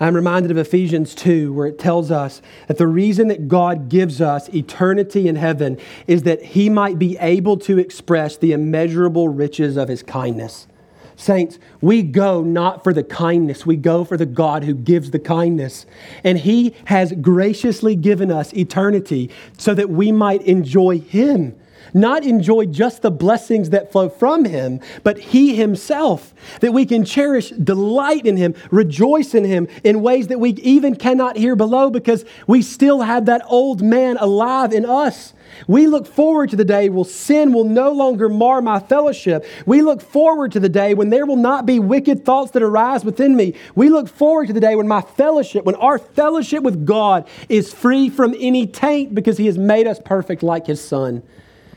I'm 0.00 0.14
reminded 0.14 0.52
of 0.52 0.58
Ephesians 0.58 1.14
2, 1.14 1.52
where 1.52 1.66
it 1.66 1.78
tells 1.78 2.10
us 2.10 2.40
that 2.68 2.78
the 2.78 2.86
reason 2.86 3.28
that 3.28 3.48
God 3.48 3.88
gives 3.88 4.20
us 4.20 4.48
eternity 4.50 5.26
in 5.26 5.34
heaven 5.34 5.76
is 6.06 6.22
that 6.22 6.42
He 6.42 6.68
might 6.68 6.98
be 6.98 7.16
able 7.18 7.56
to 7.58 7.78
express 7.78 8.36
the 8.36 8.52
immeasurable 8.52 9.28
riches 9.28 9.76
of 9.76 9.88
His 9.88 10.04
kindness. 10.04 10.68
Saints, 11.16 11.58
we 11.80 12.02
go 12.02 12.42
not 12.42 12.84
for 12.84 12.92
the 12.92 13.02
kindness, 13.02 13.66
we 13.66 13.76
go 13.76 14.04
for 14.04 14.16
the 14.16 14.24
God 14.24 14.62
who 14.62 14.72
gives 14.72 15.10
the 15.10 15.18
kindness. 15.18 15.84
And 16.22 16.38
He 16.38 16.76
has 16.84 17.12
graciously 17.20 17.96
given 17.96 18.30
us 18.30 18.54
eternity 18.54 19.30
so 19.56 19.74
that 19.74 19.90
we 19.90 20.12
might 20.12 20.42
enjoy 20.42 21.00
Him 21.00 21.58
not 21.94 22.24
enjoy 22.24 22.66
just 22.66 23.02
the 23.02 23.10
blessings 23.10 23.70
that 23.70 23.92
flow 23.92 24.08
from 24.08 24.44
Him, 24.44 24.80
but 25.02 25.18
He 25.18 25.56
Himself, 25.56 26.34
that 26.60 26.72
we 26.72 26.86
can 26.86 27.04
cherish 27.04 27.50
delight 27.50 28.26
in 28.26 28.36
Him, 28.36 28.54
rejoice 28.70 29.34
in 29.34 29.44
Him 29.44 29.68
in 29.84 30.02
ways 30.02 30.28
that 30.28 30.40
we 30.40 30.50
even 30.50 30.96
cannot 30.96 31.36
hear 31.36 31.56
below 31.56 31.90
because 31.90 32.24
we 32.46 32.62
still 32.62 33.02
have 33.02 33.26
that 33.26 33.42
old 33.46 33.82
man 33.82 34.16
alive 34.18 34.72
in 34.72 34.84
us. 34.84 35.34
We 35.66 35.86
look 35.86 36.06
forward 36.06 36.50
to 36.50 36.56
the 36.56 36.64
day 36.64 36.88
when 36.88 37.04
sin 37.04 37.52
will 37.52 37.64
no 37.64 37.90
longer 37.90 38.28
mar 38.28 38.60
my 38.60 38.80
fellowship. 38.80 39.44
We 39.66 39.82
look 39.82 40.00
forward 40.00 40.52
to 40.52 40.60
the 40.60 40.68
day 40.68 40.94
when 40.94 41.10
there 41.10 41.26
will 41.26 41.36
not 41.36 41.66
be 41.66 41.78
wicked 41.78 42.24
thoughts 42.24 42.52
that 42.52 42.62
arise 42.62 43.04
within 43.04 43.36
me. 43.36 43.54
We 43.74 43.88
look 43.88 44.08
forward 44.08 44.46
to 44.48 44.52
the 44.52 44.60
day 44.60 44.74
when 44.76 44.88
my 44.88 45.00
fellowship, 45.00 45.64
when 45.64 45.74
our 45.76 45.98
fellowship 45.98 46.62
with 46.62 46.86
God 46.86 47.28
is 47.48 47.72
free 47.72 48.08
from 48.08 48.34
any 48.38 48.66
taint 48.66 49.14
because 49.14 49.38
He 49.38 49.46
has 49.46 49.58
made 49.58 49.86
us 49.86 49.98
perfect 50.04 50.42
like 50.42 50.66
His 50.66 50.86
Son. 50.86 51.22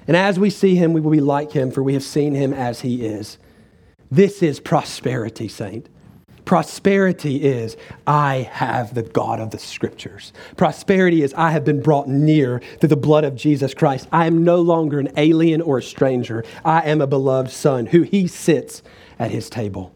And 0.08 0.18
as 0.18 0.40
we 0.40 0.50
see 0.50 0.76
him, 0.76 0.94
we 0.94 1.02
will 1.02 1.12
be 1.12 1.22
like 1.22 1.52
him, 1.52 1.72
for 1.72 1.84
we 1.84 1.94
have 1.94 2.04
seen 2.04 2.34
him 2.34 2.54
as 2.54 2.82
he 2.82 3.06
is. 3.06 3.38
This 4.10 4.44
is 4.44 4.60
prosperity, 4.60 5.48
saint. 5.48 5.88
Prosperity 6.44 7.44
is, 7.44 7.78
I 8.08 8.50
have 8.52 8.94
the 8.94 9.04
God 9.04 9.40
of 9.40 9.52
the 9.52 9.60
scriptures. 9.60 10.34
Prosperity 10.58 11.22
is, 11.22 11.34
I 11.36 11.52
have 11.52 11.64
been 11.64 11.82
brought 11.82 12.08
near 12.08 12.62
through 12.80 12.90
the 12.90 12.98
blood 12.98 13.24
of 13.24 13.36
Jesus 13.36 13.74
Christ. 13.74 14.08
I 14.12 14.26
am 14.26 14.44
no 14.44 14.60
longer 14.60 15.00
an 15.00 15.10
alien 15.18 15.62
or 15.62 15.78
a 15.78 15.84
stranger. 15.84 16.44
I 16.66 16.82
am 16.82 17.00
a 17.00 17.08
beloved 17.08 17.52
son 17.52 17.86
who 17.86 18.02
he 18.02 18.28
sits 18.28 18.82
at 19.20 19.32
his 19.32 19.50
table. 19.50 19.94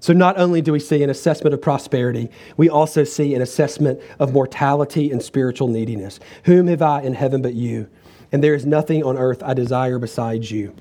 So, 0.00 0.12
not 0.12 0.36
only 0.38 0.62
do 0.62 0.72
we 0.72 0.80
see 0.80 1.02
an 1.02 1.10
assessment 1.10 1.54
of 1.54 1.62
prosperity, 1.62 2.28
we 2.56 2.68
also 2.68 3.04
see 3.04 3.34
an 3.34 3.42
assessment 3.42 4.00
of 4.18 4.32
mortality 4.32 5.12
and 5.12 5.22
spiritual 5.22 5.68
neediness. 5.68 6.18
Whom 6.44 6.66
have 6.66 6.82
I 6.82 7.02
in 7.02 7.14
heaven 7.14 7.42
but 7.42 7.54
you? 7.54 7.88
And 8.32 8.42
there 8.42 8.54
is 8.54 8.66
nothing 8.66 9.04
on 9.04 9.18
earth 9.18 9.42
I 9.42 9.54
desire 9.54 9.98
besides 9.98 10.50
you. 10.50 10.74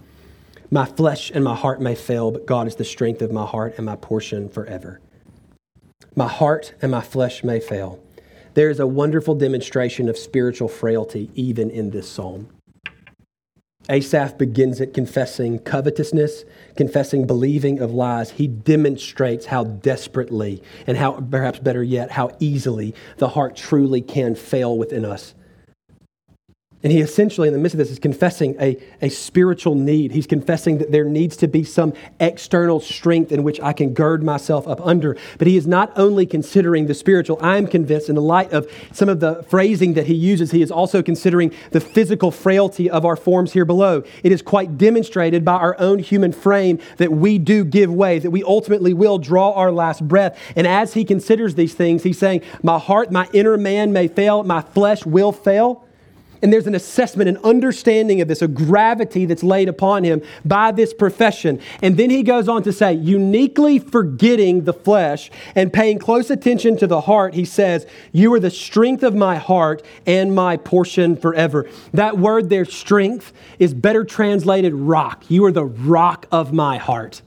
My 0.72 0.86
flesh 0.86 1.30
and 1.30 1.44
my 1.44 1.56
heart 1.56 1.82
may 1.82 1.96
fail, 1.96 2.32
but 2.32 2.46
God 2.46 2.66
is 2.66 2.78
the 2.78 2.86
strength 2.86 3.22
of 3.22 3.32
my 3.32 3.46
heart 3.46 3.74
and 3.76 3.86
my 3.86 3.98
portion 3.98 4.48
forever. 4.48 5.02
My 6.16 6.30
heart 6.30 6.74
and 6.82 6.92
my 6.92 7.02
flesh 7.02 7.44
may 7.44 7.60
fail. 7.60 8.00
There 8.54 8.70
is 8.70 8.80
a 8.80 8.88
wonderful 8.88 9.36
demonstration 9.36 10.10
of 10.10 10.18
spiritual 10.18 10.70
frailty 10.70 11.30
even 11.36 11.70
in 11.70 11.92
this 11.92 12.10
psalm. 12.10 12.50
Asaph 13.90 14.38
begins 14.38 14.80
it 14.80 14.94
confessing 14.94 15.60
covetousness, 15.60 16.46
confessing 16.78 17.28
believing 17.28 17.80
of 17.80 17.92
lies. 17.92 18.32
He 18.32 18.48
demonstrates 18.48 19.48
how 19.48 19.64
desperately 19.64 20.62
and 20.88 20.98
how, 20.98 21.14
perhaps 21.14 21.60
better 21.60 21.84
yet, 21.84 22.12
how 22.12 22.32
easily 22.40 22.94
the 23.18 23.30
heart 23.30 23.56
truly 23.56 24.02
can 24.02 24.36
fail 24.36 24.78
within 24.78 25.04
us. 25.04 25.34
And 26.84 26.92
he 26.92 27.00
essentially, 27.00 27.48
in 27.48 27.54
the 27.54 27.60
midst 27.60 27.76
of 27.76 27.78
this, 27.78 27.92
is 27.92 28.00
confessing 28.00 28.56
a, 28.60 28.76
a 29.04 29.10
spiritual 29.10 29.76
need. 29.76 30.12
He's 30.12 30.26
confessing 30.26 30.80
that 30.80 30.92
there 30.92 31.06
needs 31.06 31.38
to 31.38 31.48
be 31.48 31.64
some 31.64 31.94
external 32.20 32.80
strength 32.80 33.32
in 33.32 33.44
which 33.44 33.60
I 33.62 33.72
can 33.72 33.94
gird 33.94 34.24
myself 34.24 34.68
up 34.68 34.82
under. 34.86 35.16
But 35.38 35.48
he 35.48 35.58
is 35.58 35.68
not 35.68 35.92
only 35.96 36.26
considering 36.26 36.88
the 36.88 36.96
spiritual, 36.96 37.38
I'm 37.40 37.68
convinced, 37.68 38.10
in 38.10 38.16
the 38.16 38.22
light 38.22 38.52
of 38.52 38.72
some 38.92 39.10
of 39.10 39.20
the 39.20 39.44
phrasing 39.44 39.94
that 39.94 40.08
he 40.08 40.16
uses, 40.16 40.50
he 40.50 40.64
is 40.64 40.72
also 40.72 41.04
considering 41.04 41.54
the 41.70 41.80
physical 41.80 42.32
frailty 42.32 42.90
of 42.90 43.06
our 43.06 43.16
forms 43.16 43.54
here 43.54 43.66
below. 43.66 44.04
It 44.24 44.32
is 44.32 44.42
quite 44.42 44.80
demonstrated 44.80 45.46
by 45.46 45.54
our 45.54 45.80
own 45.80 46.00
human 46.00 46.32
frame 46.32 46.80
that 46.98 47.12
we 47.12 47.38
do 47.38 47.64
give 47.64 47.94
way, 47.94 48.18
that 48.18 48.32
we 48.32 48.44
ultimately 48.44 48.96
will 48.96 49.20
draw 49.20 49.52
our 49.52 49.72
last 49.72 50.08
breath. 50.08 50.40
And 50.56 50.66
as 50.66 50.96
he 50.96 51.06
considers 51.06 51.54
these 51.54 51.76
things, 51.76 52.02
he's 52.02 52.18
saying, 52.18 52.42
My 52.64 52.80
heart, 52.80 53.12
my 53.12 53.30
inner 53.34 53.56
man 53.56 53.94
may 53.94 54.08
fail, 54.08 54.44
my 54.44 54.62
flesh 54.62 55.06
will 55.06 55.32
fail. 55.32 55.86
And 56.42 56.52
there's 56.52 56.68
an 56.68 56.76
assessment, 56.76 57.30
an 57.30 57.38
understanding 57.44 58.22
of 58.22 58.28
this, 58.28 58.42
a 58.42 58.48
gravity 58.48 59.26
that's 59.26 59.44
laid 59.44 59.70
upon 59.70 60.04
him 60.04 60.22
by 60.44 60.72
this 60.72 60.94
profession. 60.94 61.60
And 61.82 61.98
then 61.98 62.10
he 62.10 62.24
goes 62.24 62.48
on 62.48 62.64
to 62.64 62.74
say, 62.74 62.94
uniquely 62.94 63.80
forgetting 63.80 64.64
the 64.64 64.74
flesh 64.74 65.30
and 65.56 65.72
paying 65.72 66.00
close 66.00 66.30
attention 66.30 66.78
to 66.78 66.88
the 66.88 67.02
heart, 67.02 67.34
he 67.34 67.46
says, 67.46 67.86
You 68.12 68.34
are 68.34 68.40
the 68.40 68.50
strength 68.50 69.04
of 69.04 69.16
my 69.16 69.36
heart 69.36 69.84
and 70.06 70.34
my 70.34 70.58
portion 70.58 71.16
forever. 71.16 71.70
That 71.94 72.18
word 72.18 72.50
there, 72.50 72.66
strength, 72.66 73.34
is 73.60 73.74
better 73.74 74.04
translated 74.04 74.74
rock. 74.74 75.24
You 75.30 75.46
are 75.46 75.52
the 75.52 75.66
rock 75.66 76.28
of 76.32 76.54
my 76.54 76.78
heart. 76.78 77.22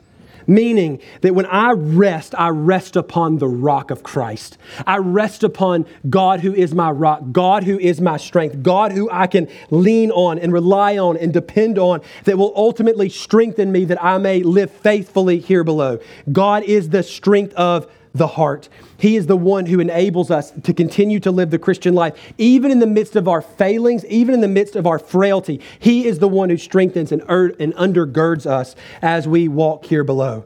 Meaning 0.47 1.01
that 1.23 1.35
when 1.35 1.47
I 1.47 1.73
rest, 1.73 2.35
I 2.37 2.49
rest 2.49 2.97
upon 2.97 3.39
the 3.39 3.49
rock 3.49 3.91
of 3.91 4.03
Christ. 4.03 4.59
I 4.87 4.99
rest 4.99 5.43
upon 5.43 5.87
God 6.09 6.41
who 6.41 6.55
is 6.55 6.75
my 6.75 6.91
rock, 6.91 7.23
God 7.33 7.65
who 7.65 7.79
is 7.79 8.01
my 8.01 8.17
strength, 8.17 8.63
God 8.63 8.93
who 8.93 9.09
I 9.11 9.27
can 9.27 9.49
lean 9.71 10.11
on 10.11 10.39
and 10.39 10.53
rely 10.53 10.99
on 10.99 11.17
and 11.17 11.33
depend 11.33 11.79
on 11.79 12.01
that 12.25 12.39
will 12.39 12.53
ultimately 12.57 13.09
strengthen 13.09 13.73
me 13.73 13.85
that 13.87 14.03
I 14.03 14.19
may 14.19 14.43
live 14.43 14.71
faithfully 14.71 15.39
here 15.39 15.65
below. 15.65 15.99
God 16.31 16.65
is 16.65 16.91
the 16.91 17.03
strength 17.03 17.55
of 17.55 17.91
the 18.15 18.29
heart. 18.29 18.69
He 18.97 19.17
is 19.17 19.27
the 19.27 19.37
one 19.37 19.67
who 19.67 19.81
enables 19.81 20.31
us 20.31 20.53
to 20.63 20.73
continue 20.73 21.19
to 21.21 21.31
live 21.31 21.51
the 21.51 21.59
Christian 21.59 21.95
life, 21.95 22.15
even 22.39 22.71
in 22.71 22.79
the 22.79 22.87
midst 22.87 23.17
of 23.17 23.27
our 23.27 23.43
failings, 23.43 24.07
even 24.07 24.35
in 24.35 24.41
the 24.41 24.49
midst 24.49 24.77
of 24.77 24.87
our 24.87 25.01
frailty. 25.01 25.61
He 25.81 26.07
is 26.07 26.21
the 26.21 26.29
one 26.29 26.49
who 26.49 26.57
strengthens 26.57 27.11
and, 27.11 27.23
er- 27.29 27.55
and 27.59 27.75
undergirds 27.75 28.47
us 28.47 28.77
as 29.03 29.27
we 29.27 29.49
walk 29.49 29.87
here 29.87 30.05
below. 30.05 30.45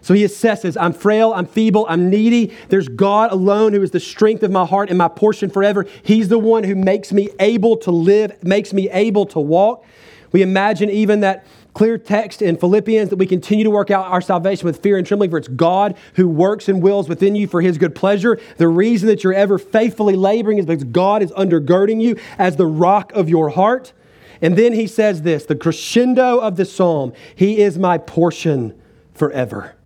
So 0.00 0.14
he 0.14 0.24
assesses 0.24 0.76
I'm 0.80 0.92
frail, 0.92 1.32
I'm 1.32 1.46
feeble, 1.46 1.86
I'm 1.88 2.10
needy. 2.10 2.52
There's 2.70 2.88
God 2.88 3.30
alone 3.30 3.72
who 3.72 3.82
is 3.82 3.92
the 3.92 4.00
strength 4.00 4.42
of 4.42 4.50
my 4.50 4.64
heart 4.64 4.88
and 4.88 4.98
my 4.98 5.08
portion 5.08 5.48
forever. 5.48 5.86
He's 6.02 6.28
the 6.28 6.40
one 6.40 6.64
who 6.64 6.74
makes 6.74 7.12
me 7.12 7.28
able 7.38 7.76
to 7.78 7.92
live, 7.92 8.42
makes 8.42 8.72
me 8.72 8.90
able 8.90 9.26
to 9.26 9.38
walk. 9.38 9.84
We 10.32 10.42
imagine 10.42 10.90
even 10.90 11.20
that 11.20 11.44
clear 11.74 11.98
text 11.98 12.42
in 12.42 12.56
Philippians 12.56 13.10
that 13.10 13.16
we 13.16 13.26
continue 13.26 13.64
to 13.64 13.70
work 13.70 13.90
out 13.90 14.06
our 14.06 14.20
salvation 14.20 14.66
with 14.66 14.82
fear 14.82 14.96
and 14.96 15.06
trembling, 15.06 15.30
for 15.30 15.38
it's 15.38 15.48
God 15.48 15.96
who 16.14 16.28
works 16.28 16.68
and 16.68 16.82
wills 16.82 17.08
within 17.08 17.34
you 17.34 17.46
for 17.46 17.60
his 17.60 17.78
good 17.78 17.94
pleasure. 17.94 18.38
The 18.58 18.68
reason 18.68 19.08
that 19.08 19.24
you're 19.24 19.34
ever 19.34 19.58
faithfully 19.58 20.16
laboring 20.16 20.58
is 20.58 20.66
because 20.66 20.84
God 20.84 21.22
is 21.22 21.32
undergirding 21.32 22.00
you 22.00 22.16
as 22.38 22.56
the 22.56 22.66
rock 22.66 23.12
of 23.12 23.28
your 23.28 23.50
heart. 23.50 23.92
And 24.40 24.56
then 24.56 24.72
he 24.72 24.86
says 24.86 25.22
this 25.22 25.46
the 25.46 25.56
crescendo 25.56 26.38
of 26.38 26.56
the 26.56 26.64
psalm 26.64 27.12
He 27.34 27.60
is 27.60 27.78
my 27.78 27.98
portion 27.98 28.78
forever. 29.14 29.76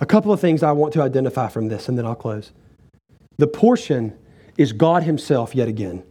A 0.00 0.06
couple 0.06 0.32
of 0.32 0.40
things 0.40 0.62
I 0.62 0.72
want 0.72 0.92
to 0.94 1.02
identify 1.02 1.48
from 1.48 1.68
this, 1.68 1.88
and 1.88 1.96
then 1.96 2.04
I'll 2.04 2.14
close. 2.16 2.52
The 3.38 3.46
portion 3.46 4.16
is 4.58 4.72
God 4.72 5.04
Himself 5.04 5.54
yet 5.54 5.68
again. 5.68 6.02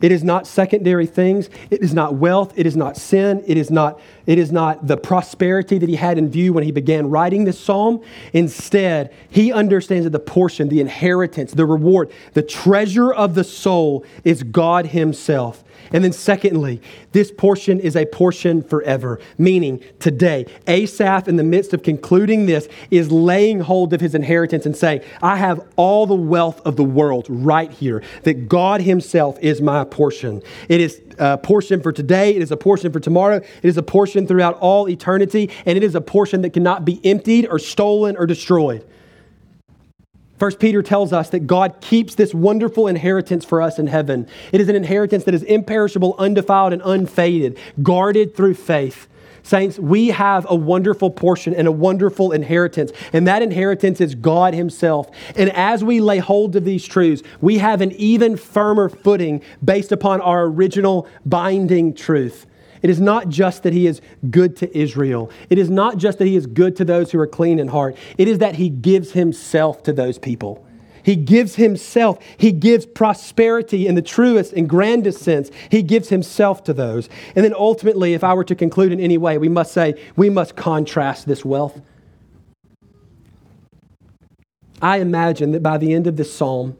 It 0.00 0.12
is 0.12 0.24
not 0.24 0.46
secondary 0.46 1.06
things. 1.06 1.48
It 1.70 1.82
is 1.82 1.94
not 1.94 2.14
wealth. 2.14 2.52
It 2.56 2.66
is 2.66 2.76
not 2.76 2.96
sin. 2.96 3.42
It 3.46 3.56
is 3.56 3.70
not, 3.70 4.00
it 4.26 4.38
is 4.38 4.52
not 4.52 4.86
the 4.86 4.96
prosperity 4.96 5.78
that 5.78 5.88
he 5.88 5.96
had 5.96 6.18
in 6.18 6.30
view 6.30 6.52
when 6.52 6.64
he 6.64 6.72
began 6.72 7.10
writing 7.10 7.44
this 7.44 7.58
psalm. 7.58 8.02
Instead, 8.32 9.12
he 9.30 9.52
understands 9.52 10.04
that 10.04 10.10
the 10.10 10.18
portion, 10.18 10.68
the 10.68 10.80
inheritance, 10.80 11.52
the 11.52 11.66
reward, 11.66 12.10
the 12.32 12.42
treasure 12.42 13.12
of 13.12 13.34
the 13.34 13.44
soul 13.44 14.04
is 14.24 14.42
God 14.42 14.86
himself. 14.86 15.64
And 15.94 16.02
then, 16.02 16.12
secondly, 16.12 16.82
this 17.12 17.30
portion 17.30 17.78
is 17.78 17.94
a 17.94 18.04
portion 18.04 18.64
forever, 18.64 19.20
meaning 19.38 19.80
today. 20.00 20.44
Asaph, 20.66 21.28
in 21.28 21.36
the 21.36 21.44
midst 21.44 21.72
of 21.72 21.84
concluding 21.84 22.46
this, 22.46 22.68
is 22.90 23.12
laying 23.12 23.60
hold 23.60 23.94
of 23.94 24.00
his 24.00 24.12
inheritance 24.12 24.66
and 24.66 24.76
saying, 24.76 25.02
I 25.22 25.36
have 25.36 25.64
all 25.76 26.06
the 26.06 26.16
wealth 26.16 26.60
of 26.66 26.74
the 26.74 26.82
world 26.82 27.26
right 27.28 27.70
here, 27.70 28.02
that 28.24 28.48
God 28.48 28.80
Himself 28.80 29.38
is 29.40 29.62
my 29.62 29.84
portion. 29.84 30.42
It 30.68 30.80
is 30.80 31.00
a 31.20 31.38
portion 31.38 31.80
for 31.80 31.92
today, 31.92 32.34
it 32.34 32.42
is 32.42 32.50
a 32.50 32.56
portion 32.56 32.90
for 32.90 32.98
tomorrow, 32.98 33.36
it 33.36 33.68
is 33.68 33.76
a 33.76 33.82
portion 33.82 34.26
throughout 34.26 34.58
all 34.58 34.88
eternity, 34.88 35.48
and 35.64 35.76
it 35.76 35.84
is 35.84 35.94
a 35.94 36.00
portion 36.00 36.42
that 36.42 36.50
cannot 36.50 36.84
be 36.84 37.00
emptied 37.04 37.46
or 37.46 37.60
stolen 37.60 38.16
or 38.16 38.26
destroyed. 38.26 38.84
First 40.38 40.58
Peter 40.58 40.82
tells 40.82 41.12
us 41.12 41.30
that 41.30 41.46
God 41.46 41.80
keeps 41.80 42.16
this 42.16 42.34
wonderful 42.34 42.88
inheritance 42.88 43.44
for 43.44 43.62
us 43.62 43.78
in 43.78 43.86
heaven. 43.86 44.26
It 44.52 44.60
is 44.60 44.68
an 44.68 44.74
inheritance 44.74 45.24
that 45.24 45.34
is 45.34 45.44
imperishable, 45.44 46.16
undefiled, 46.18 46.72
and 46.72 46.82
unfaded, 46.84 47.58
guarded 47.82 48.34
through 48.34 48.54
faith. 48.54 49.06
Saints, 49.44 49.78
we 49.78 50.08
have 50.08 50.46
a 50.48 50.54
wonderful 50.54 51.10
portion 51.10 51.54
and 51.54 51.68
a 51.68 51.72
wonderful 51.72 52.32
inheritance, 52.32 52.92
and 53.12 53.28
that 53.28 53.42
inheritance 53.42 54.00
is 54.00 54.14
God 54.14 54.54
Himself. 54.54 55.10
And 55.36 55.50
as 55.50 55.84
we 55.84 56.00
lay 56.00 56.18
hold 56.18 56.56
of 56.56 56.64
these 56.64 56.84
truths, 56.84 57.22
we 57.42 57.58
have 57.58 57.82
an 57.82 57.92
even 57.92 58.38
firmer 58.38 58.88
footing 58.88 59.42
based 59.62 59.92
upon 59.92 60.22
our 60.22 60.44
original 60.44 61.06
binding 61.26 61.92
truth. 61.94 62.46
It 62.84 62.90
is 62.90 63.00
not 63.00 63.30
just 63.30 63.62
that 63.62 63.72
he 63.72 63.86
is 63.86 64.02
good 64.28 64.56
to 64.58 64.78
Israel. 64.78 65.30
It 65.48 65.56
is 65.58 65.70
not 65.70 65.96
just 65.96 66.18
that 66.18 66.26
he 66.26 66.36
is 66.36 66.44
good 66.44 66.76
to 66.76 66.84
those 66.84 67.10
who 67.10 67.18
are 67.18 67.26
clean 67.26 67.58
in 67.58 67.68
heart. 67.68 67.96
It 68.18 68.28
is 68.28 68.40
that 68.40 68.56
he 68.56 68.68
gives 68.68 69.12
himself 69.12 69.82
to 69.84 69.92
those 69.94 70.18
people. 70.18 70.66
He 71.02 71.16
gives 71.16 71.54
himself. 71.54 72.18
He 72.36 72.52
gives 72.52 72.84
prosperity 72.84 73.86
in 73.86 73.94
the 73.94 74.02
truest 74.02 74.52
and 74.52 74.68
grandest 74.68 75.22
sense. 75.22 75.50
He 75.70 75.82
gives 75.82 76.10
himself 76.10 76.62
to 76.64 76.74
those. 76.74 77.08
And 77.34 77.42
then 77.42 77.54
ultimately, 77.54 78.12
if 78.12 78.22
I 78.22 78.34
were 78.34 78.44
to 78.44 78.54
conclude 78.54 78.92
in 78.92 79.00
any 79.00 79.16
way, 79.16 79.38
we 79.38 79.48
must 79.48 79.72
say 79.72 79.94
we 80.14 80.28
must 80.28 80.54
contrast 80.54 81.26
this 81.26 81.42
wealth. 81.42 81.80
I 84.82 84.98
imagine 84.98 85.52
that 85.52 85.62
by 85.62 85.78
the 85.78 85.94
end 85.94 86.06
of 86.06 86.18
this 86.18 86.34
psalm, 86.34 86.76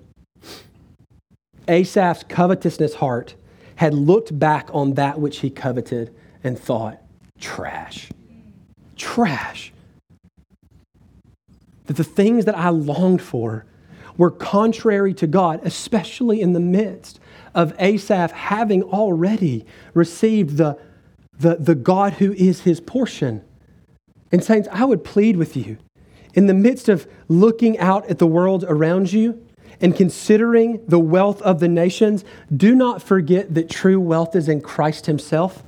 Asaph's 1.67 2.25
covetousness 2.29 2.97
heart 2.97 3.37
had 3.77 3.95
looked 3.95 4.39
back 4.39 4.69
on 4.73 4.95
that 4.95 5.21
which 5.21 5.39
he 5.39 5.51
coveted 5.51 6.15
and 6.43 6.59
thought, 6.59 7.01
trash, 7.41 8.11
trash. 8.97 9.73
That 11.87 11.97
the 11.97 12.05
things 12.05 12.45
that 12.45 12.57
I 12.57 12.71
longed 12.71 13.21
for 13.21 13.67
were 14.17 14.31
contrary 14.31 15.13
to 15.15 15.27
God, 15.27 15.61
especially 15.65 16.41
in 16.41 16.53
the 16.53 16.61
midst 16.61 17.19
of 17.55 17.75
Asaph 17.79 18.33
having 18.33 18.83
already 18.83 19.67
received 19.93 20.57
the, 20.57 20.79
the, 21.39 21.57
the 21.57 21.75
God 21.75 22.15
who 22.15 22.33
is 22.35 22.61
his 22.61 22.81
portion. 22.81 23.43
And, 24.31 24.43
saints, 24.43 24.69
I 24.73 24.85
would 24.85 25.05
plead 25.05 25.37
with 25.37 25.57
you 25.57 25.79
in 26.35 26.47
the 26.47 26.55
midst 26.55 26.89
of 26.89 27.07
looking 27.29 27.79
out 27.79 28.09
at 28.09 28.19
the 28.19 28.27
world 28.27 28.65
around 28.67 29.13
you 29.13 29.44
and 29.85 29.95
considering 29.95 30.83
the 30.89 30.99
wealth 30.99 31.43
of 31.43 31.61
the 31.61 31.69
nations, 31.69 32.25
do 32.57 32.75
not 32.75 33.03
forget 33.03 33.53
that 33.53 33.69
true 33.69 34.01
wealth 34.01 34.35
is 34.35 34.49
in 34.49 34.63
Christ 34.63 35.05
Himself. 35.05 35.63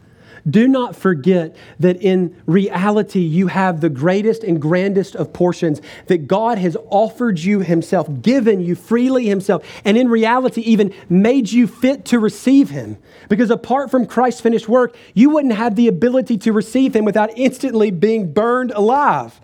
Do 0.49 0.67
not 0.67 0.97
forget 0.97 1.55
that 1.81 2.01
in 2.01 2.35
reality 2.47 3.21
you 3.21 3.49
have 3.49 3.83
the 3.83 3.91
greatest 3.91 4.43
and 4.43 4.59
grandest 4.59 5.17
of 5.17 5.35
portions, 5.35 5.83
that 6.07 6.27
God 6.27 6.57
has 6.57 6.79
offered 6.89 7.41
you 7.41 7.61
Himself, 7.61 8.09
given 8.23 8.63
you 8.63 8.75
freely 8.75 9.27
Himself, 9.27 9.63
and 9.85 9.99
in 9.99 10.09
reality 10.09 10.63
even 10.63 10.95
made 11.11 11.53
you 11.53 11.67
fit 11.67 12.07
to 12.07 12.19
receive 12.19 12.71
Him. 12.71 12.97
Because 13.29 13.51
apart 13.51 13.91
from 13.91 14.07
Christ's 14.07 14.41
finished 14.41 14.67
work, 14.67 14.97
you 15.13 15.29
wouldn't 15.29 15.57
have 15.57 15.77
the 15.77 15.89
ability 15.89 16.39
to 16.39 16.55
receive 16.55 16.97
Him 16.97 17.05
without 17.05 17.37
instantly 17.37 17.91
being 17.91 18.33
burned 18.33 18.71
alive. 18.71 19.39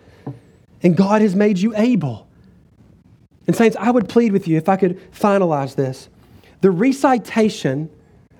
And 0.83 0.97
God 0.97 1.21
has 1.21 1.37
made 1.37 1.59
you 1.59 1.77
able. 1.77 2.27
And, 3.47 3.57
Saints, 3.57 3.77
I 3.79 3.91
would 3.91 4.09
plead 4.09 4.33
with 4.33 4.47
you 4.47 4.57
if 4.57 4.69
I 4.69 4.77
could 4.77 5.01
finalize 5.13 5.75
this. 5.75 6.09
The 6.61 6.71
recitation 6.71 7.91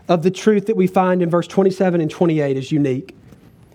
of 0.09 0.23
the 0.23 0.31
truth 0.31 0.67
that 0.67 0.77
we 0.77 0.87
find 0.87 1.23
in 1.23 1.31
verse 1.31 1.47
27 1.47 2.01
and 2.01 2.11
28 2.11 2.57
is 2.57 2.71
unique. 2.71 3.17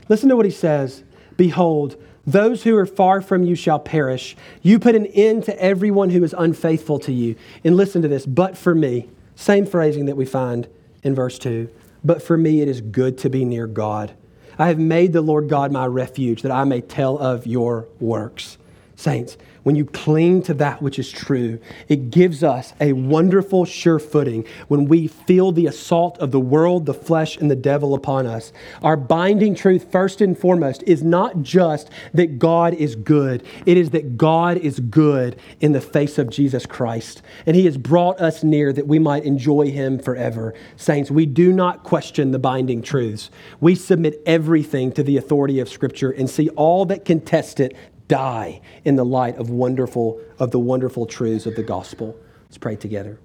Listen 0.10 0.30
to 0.30 0.36
what 0.36 0.46
he 0.46 0.52
says 0.52 1.04
Behold, 1.36 2.02
those 2.26 2.64
who 2.64 2.76
are 2.76 2.86
far 2.86 3.22
from 3.22 3.44
you 3.44 3.56
shall 3.56 3.80
perish. 3.80 4.36
You 4.62 4.80
put 4.80 4.96
an 4.96 5.06
end 5.08 5.46
to 5.46 5.62
everyone 5.62 6.10
who 6.10 6.24
is 6.24 6.36
unfaithful 6.38 7.00
to 7.00 7.14
you. 7.14 7.36
And 7.64 7.78
listen 7.78 8.02
to 8.02 8.08
this, 8.08 8.26
but 8.26 8.58
for 8.58 8.76
me, 8.76 9.10
same 9.36 9.66
phrasing 9.66 10.06
that 10.06 10.18
we 10.18 10.26
find 10.26 10.68
in 11.04 11.16
verse 11.16 11.40
2. 11.40 11.70
But 12.04 12.22
for 12.22 12.38
me, 12.38 12.62
it 12.62 12.68
is 12.68 12.82
good 12.82 13.18
to 13.20 13.30
be 13.30 13.46
near 13.46 13.68
God. 13.68 14.14
I 14.60 14.68
have 14.68 14.80
made 14.80 15.14
the 15.14 15.22
Lord 15.22 15.48
God 15.48 15.72
my 15.72 15.86
refuge 15.86 16.42
that 16.42 16.52
I 16.52 16.64
may 16.64 16.82
tell 16.82 17.18
of 17.18 17.46
your 17.46 17.88
works. 18.00 18.58
Saints, 18.96 19.38
when 19.68 19.76
you 19.76 19.84
cling 19.84 20.42
to 20.42 20.54
that 20.54 20.82
which 20.82 20.98
is 20.98 21.12
true, 21.12 21.60
it 21.90 22.10
gives 22.10 22.42
us 22.42 22.72
a 22.80 22.94
wonderful, 22.94 23.66
sure 23.66 24.00
footing 24.00 24.46
when 24.70 24.86
we 24.86 25.08
feel 25.08 25.52
the 25.52 25.68
assault 25.68 26.18
of 26.20 26.32
the 26.32 26.40
world, 26.40 26.86
the 26.86 26.94
flesh, 26.94 27.36
and 27.36 27.52
the 27.52 27.56
devil 27.58 27.94
upon 27.94 28.26
us. 28.26 28.54
Our 28.82 28.96
binding 28.96 29.56
truth, 29.56 29.92
first 29.92 30.22
and 30.22 30.40
foremost, 30.40 30.84
is 30.84 31.04
not 31.04 31.42
just 31.42 31.90
that 32.14 32.40
God 32.40 32.76
is 32.76 32.96
good, 32.96 33.46
it 33.66 33.76
is 33.76 33.90
that 33.90 34.16
God 34.16 34.56
is 34.56 34.80
good 34.80 35.38
in 35.60 35.74
the 35.74 35.82
face 35.82 36.18
of 36.18 36.30
Jesus 36.30 36.66
Christ. 36.66 37.22
And 37.46 37.54
He 37.54 37.66
has 37.66 37.76
brought 37.76 38.22
us 38.22 38.46
near 38.46 38.72
that 38.72 38.88
we 38.88 39.00
might 39.00 39.26
enjoy 39.26 39.70
Him 39.70 40.00
forever. 40.00 40.54
Saints, 40.78 41.12
we 41.12 41.26
do 41.26 41.52
not 41.52 41.84
question 41.84 42.32
the 42.32 42.40
binding 42.40 42.82
truths. 42.82 43.30
We 43.60 43.76
submit 43.76 44.22
everything 44.26 44.94
to 44.94 45.04
the 45.04 45.18
authority 45.18 45.60
of 45.60 45.68
Scripture 45.68 46.12
and 46.12 46.30
see 46.30 46.48
all 46.52 46.86
that 46.86 47.04
contest 47.04 47.60
it 47.60 47.76
die 48.08 48.62
in 48.86 48.96
the 48.96 49.06
light 49.06 49.38
of 49.38 49.50
wonderful 49.50 50.22
of 50.40 50.52
the 50.52 50.60
wonderful 50.60 51.06
truths 51.06 51.46
of 51.46 51.56
the 51.56 51.64
gospel. 51.64 52.16
Let's 52.46 52.58
pray 52.58 52.76
together. 52.76 53.20